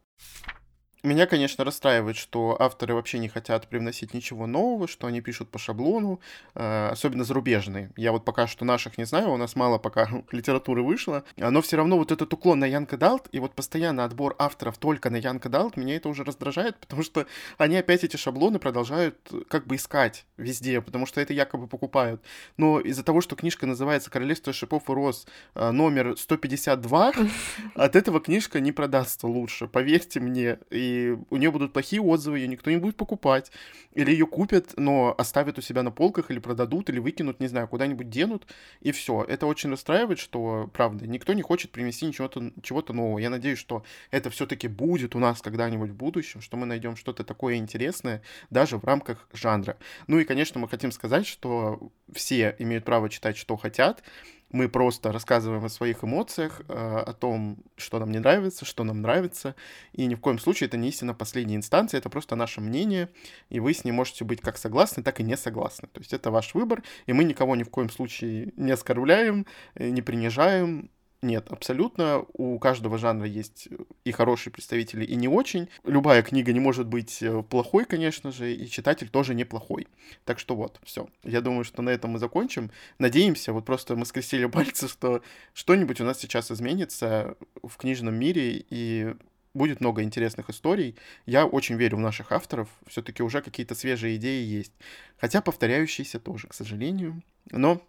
Меня, 1.06 1.26
конечно, 1.26 1.62
расстраивает, 1.62 2.16
что 2.16 2.60
авторы 2.60 2.92
вообще 2.92 3.20
не 3.20 3.28
хотят 3.28 3.68
привносить 3.68 4.12
ничего 4.12 4.48
нового, 4.48 4.88
что 4.88 5.06
они 5.06 5.20
пишут 5.20 5.48
по 5.48 5.56
шаблону, 5.56 6.18
э, 6.56 6.88
особенно 6.90 7.22
зарубежные. 7.22 7.92
Я 7.94 8.10
вот 8.10 8.24
пока 8.24 8.48
что 8.48 8.64
наших 8.64 8.98
не 8.98 9.04
знаю, 9.04 9.30
у 9.30 9.36
нас 9.36 9.54
мало 9.54 9.78
пока 9.78 10.08
литературы 10.32 10.82
вышло, 10.82 11.22
но 11.36 11.62
все 11.62 11.76
равно 11.76 11.96
вот 11.96 12.10
этот 12.10 12.32
уклон 12.32 12.58
на 12.58 12.64
Янка 12.64 12.96
Далт 12.96 13.28
и 13.30 13.38
вот 13.38 13.54
постоянно 13.54 14.04
отбор 14.04 14.34
авторов 14.40 14.78
только 14.78 15.08
на 15.08 15.14
Янка 15.14 15.48
Далт, 15.48 15.76
меня 15.76 15.94
это 15.94 16.08
уже 16.08 16.24
раздражает, 16.24 16.76
потому 16.80 17.04
что 17.04 17.26
они 17.56 17.76
опять 17.76 18.02
эти 18.02 18.16
шаблоны 18.16 18.58
продолжают 18.58 19.16
как 19.46 19.68
бы 19.68 19.76
искать 19.76 20.26
везде, 20.36 20.80
потому 20.80 21.06
что 21.06 21.20
это 21.20 21.32
якобы 21.32 21.68
покупают. 21.68 22.20
Но 22.56 22.80
из-за 22.80 23.04
того, 23.04 23.20
что 23.20 23.36
книжка 23.36 23.66
называется 23.66 24.10
«Королевство 24.10 24.52
шипов 24.52 24.90
и 24.90 24.92
роз» 24.92 25.28
э, 25.54 25.70
номер 25.70 26.16
152, 26.18 27.12
от 27.76 27.94
этого 27.94 28.18
книжка 28.18 28.58
не 28.58 28.72
продастся 28.72 29.28
лучше, 29.28 29.68
поверьте 29.68 30.18
мне. 30.18 30.58
И 30.70 30.95
у 31.30 31.36
нее 31.36 31.50
будут 31.50 31.72
плохие 31.72 32.00
отзывы, 32.00 32.38
ее 32.38 32.48
никто 32.48 32.70
не 32.70 32.78
будет 32.78 32.96
покупать, 32.96 33.52
или 33.92 34.10
ее 34.10 34.26
купят, 34.26 34.74
но 34.76 35.14
оставят 35.16 35.58
у 35.58 35.62
себя 35.62 35.82
на 35.82 35.90
полках, 35.90 36.30
или 36.30 36.38
продадут, 36.38 36.88
или 36.90 36.98
выкинут, 36.98 37.40
не 37.40 37.48
знаю, 37.48 37.68
куда-нибудь 37.68 38.08
денут, 38.08 38.46
и 38.80 38.92
все. 38.92 39.24
Это 39.24 39.46
очень 39.46 39.70
расстраивает, 39.70 40.18
что, 40.18 40.70
правда, 40.72 41.06
никто 41.06 41.32
не 41.32 41.42
хочет 41.42 41.70
принести 41.72 42.12
чего-то 42.12 42.52
чего 42.62 42.82
нового. 42.88 43.18
Я 43.18 43.30
надеюсь, 43.30 43.58
что 43.58 43.84
это 44.10 44.30
все-таки 44.30 44.68
будет 44.68 45.14
у 45.14 45.18
нас 45.18 45.40
когда-нибудь 45.42 45.90
в 45.90 45.96
будущем, 45.96 46.40
что 46.40 46.56
мы 46.56 46.66
найдем 46.66 46.96
что-то 46.96 47.24
такое 47.24 47.56
интересное, 47.56 48.22
даже 48.50 48.78
в 48.78 48.84
рамках 48.84 49.28
жанра. 49.32 49.76
Ну 50.06 50.18
и, 50.18 50.24
конечно, 50.24 50.60
мы 50.60 50.68
хотим 50.68 50.92
сказать, 50.92 51.26
что 51.26 51.90
все 52.12 52.54
имеют 52.58 52.84
право 52.84 53.08
читать, 53.08 53.36
что 53.36 53.56
хотят, 53.56 54.02
мы 54.50 54.68
просто 54.68 55.12
рассказываем 55.12 55.64
о 55.64 55.68
своих 55.68 56.04
эмоциях, 56.04 56.62
э, 56.68 56.72
о 56.72 57.12
том, 57.12 57.58
что 57.76 57.98
нам 57.98 58.10
не 58.10 58.18
нравится, 58.18 58.64
что 58.64 58.84
нам 58.84 59.02
нравится. 59.02 59.54
И 59.92 60.06
ни 60.06 60.14
в 60.14 60.20
коем 60.20 60.38
случае 60.38 60.68
это 60.68 60.76
не 60.76 60.88
истина 60.88 61.14
последней 61.14 61.56
инстанции, 61.56 61.98
это 61.98 62.08
просто 62.08 62.36
наше 62.36 62.60
мнение, 62.60 63.08
и 63.50 63.60
вы 63.60 63.74
с 63.74 63.84
ним 63.84 63.96
можете 63.96 64.24
быть 64.24 64.40
как 64.40 64.56
согласны, 64.56 65.02
так 65.02 65.20
и 65.20 65.24
не 65.24 65.36
согласны. 65.36 65.88
То 65.92 66.00
есть 66.00 66.12
это 66.12 66.30
ваш 66.30 66.54
выбор, 66.54 66.82
и 67.06 67.12
мы 67.12 67.24
никого 67.24 67.56
ни 67.56 67.64
в 67.64 67.70
коем 67.70 67.90
случае 67.90 68.52
не 68.56 68.70
оскорбляем, 68.70 69.46
э, 69.74 69.88
не 69.90 70.02
принижаем, 70.02 70.90
нет, 71.22 71.50
абсолютно. 71.50 72.24
У 72.34 72.58
каждого 72.58 72.98
жанра 72.98 73.26
есть 73.26 73.68
и 74.04 74.12
хорошие 74.12 74.52
представители, 74.52 75.04
и 75.04 75.16
не 75.16 75.28
очень. 75.28 75.68
Любая 75.84 76.22
книга 76.22 76.52
не 76.52 76.60
может 76.60 76.86
быть 76.86 77.22
э, 77.22 77.42
плохой, 77.42 77.84
конечно 77.84 78.30
же, 78.30 78.54
и 78.54 78.68
читатель 78.68 79.08
тоже 79.08 79.34
неплохой. 79.34 79.88
Так 80.24 80.38
что 80.38 80.54
вот, 80.54 80.78
все. 80.84 81.08
Я 81.24 81.40
думаю, 81.40 81.64
что 81.64 81.82
на 81.82 81.90
этом 81.90 82.12
мы 82.12 82.18
закончим. 82.18 82.70
Надеемся, 82.98 83.52
вот 83.52 83.64
просто 83.64 83.96
мы 83.96 84.04
скрестили 84.04 84.46
пальцы, 84.46 84.88
что 84.88 85.22
что-нибудь 85.54 86.00
у 86.00 86.04
нас 86.04 86.18
сейчас 86.18 86.50
изменится 86.50 87.36
в 87.62 87.76
книжном 87.76 88.14
мире, 88.14 88.64
и 88.68 89.14
будет 89.54 89.80
много 89.80 90.02
интересных 90.02 90.50
историй. 90.50 90.96
Я 91.24 91.46
очень 91.46 91.76
верю 91.76 91.96
в 91.96 92.00
наших 92.00 92.30
авторов. 92.30 92.68
Все-таки 92.86 93.22
уже 93.22 93.40
какие-то 93.40 93.74
свежие 93.74 94.16
идеи 94.16 94.44
есть. 94.44 94.72
Хотя 95.18 95.40
повторяющиеся 95.40 96.20
тоже, 96.20 96.46
к 96.46 96.54
сожалению. 96.54 97.22
Но 97.50 97.80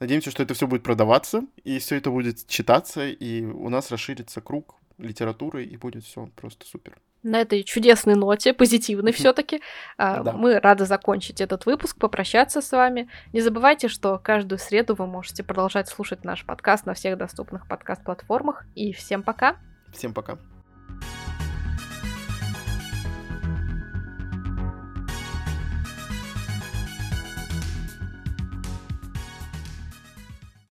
Надеемся, 0.00 0.30
что 0.30 0.42
это 0.42 0.54
все 0.54 0.66
будет 0.66 0.82
продаваться, 0.82 1.42
и 1.64 1.78
все 1.78 1.96
это 1.96 2.10
будет 2.10 2.46
читаться, 2.46 3.06
и 3.08 3.44
у 3.44 3.68
нас 3.68 3.90
расширится 3.90 4.40
круг 4.40 4.76
литературы, 4.96 5.64
и 5.64 5.76
будет 5.76 6.04
все 6.04 6.28
просто 6.36 6.66
супер. 6.66 6.96
На 7.24 7.40
этой 7.40 7.64
чудесной 7.64 8.14
ноте, 8.14 8.54
позитивной 8.54 9.12
все-таки, 9.12 9.60
а, 9.96 10.22
мы 10.22 10.60
рады 10.60 10.84
закончить 10.86 11.40
этот 11.40 11.66
выпуск, 11.66 11.98
попрощаться 11.98 12.62
с 12.62 12.70
вами. 12.70 13.08
Не 13.32 13.40
забывайте, 13.40 13.88
что 13.88 14.20
каждую 14.22 14.60
среду 14.60 14.94
вы 14.94 15.08
можете 15.08 15.42
продолжать 15.42 15.88
слушать 15.88 16.24
наш 16.24 16.44
подкаст 16.44 16.86
на 16.86 16.94
всех 16.94 17.18
доступных 17.18 17.66
подкаст-платформах. 17.66 18.66
И 18.76 18.92
всем 18.92 19.24
пока. 19.24 19.56
Всем 19.92 20.14
пока. 20.14 20.38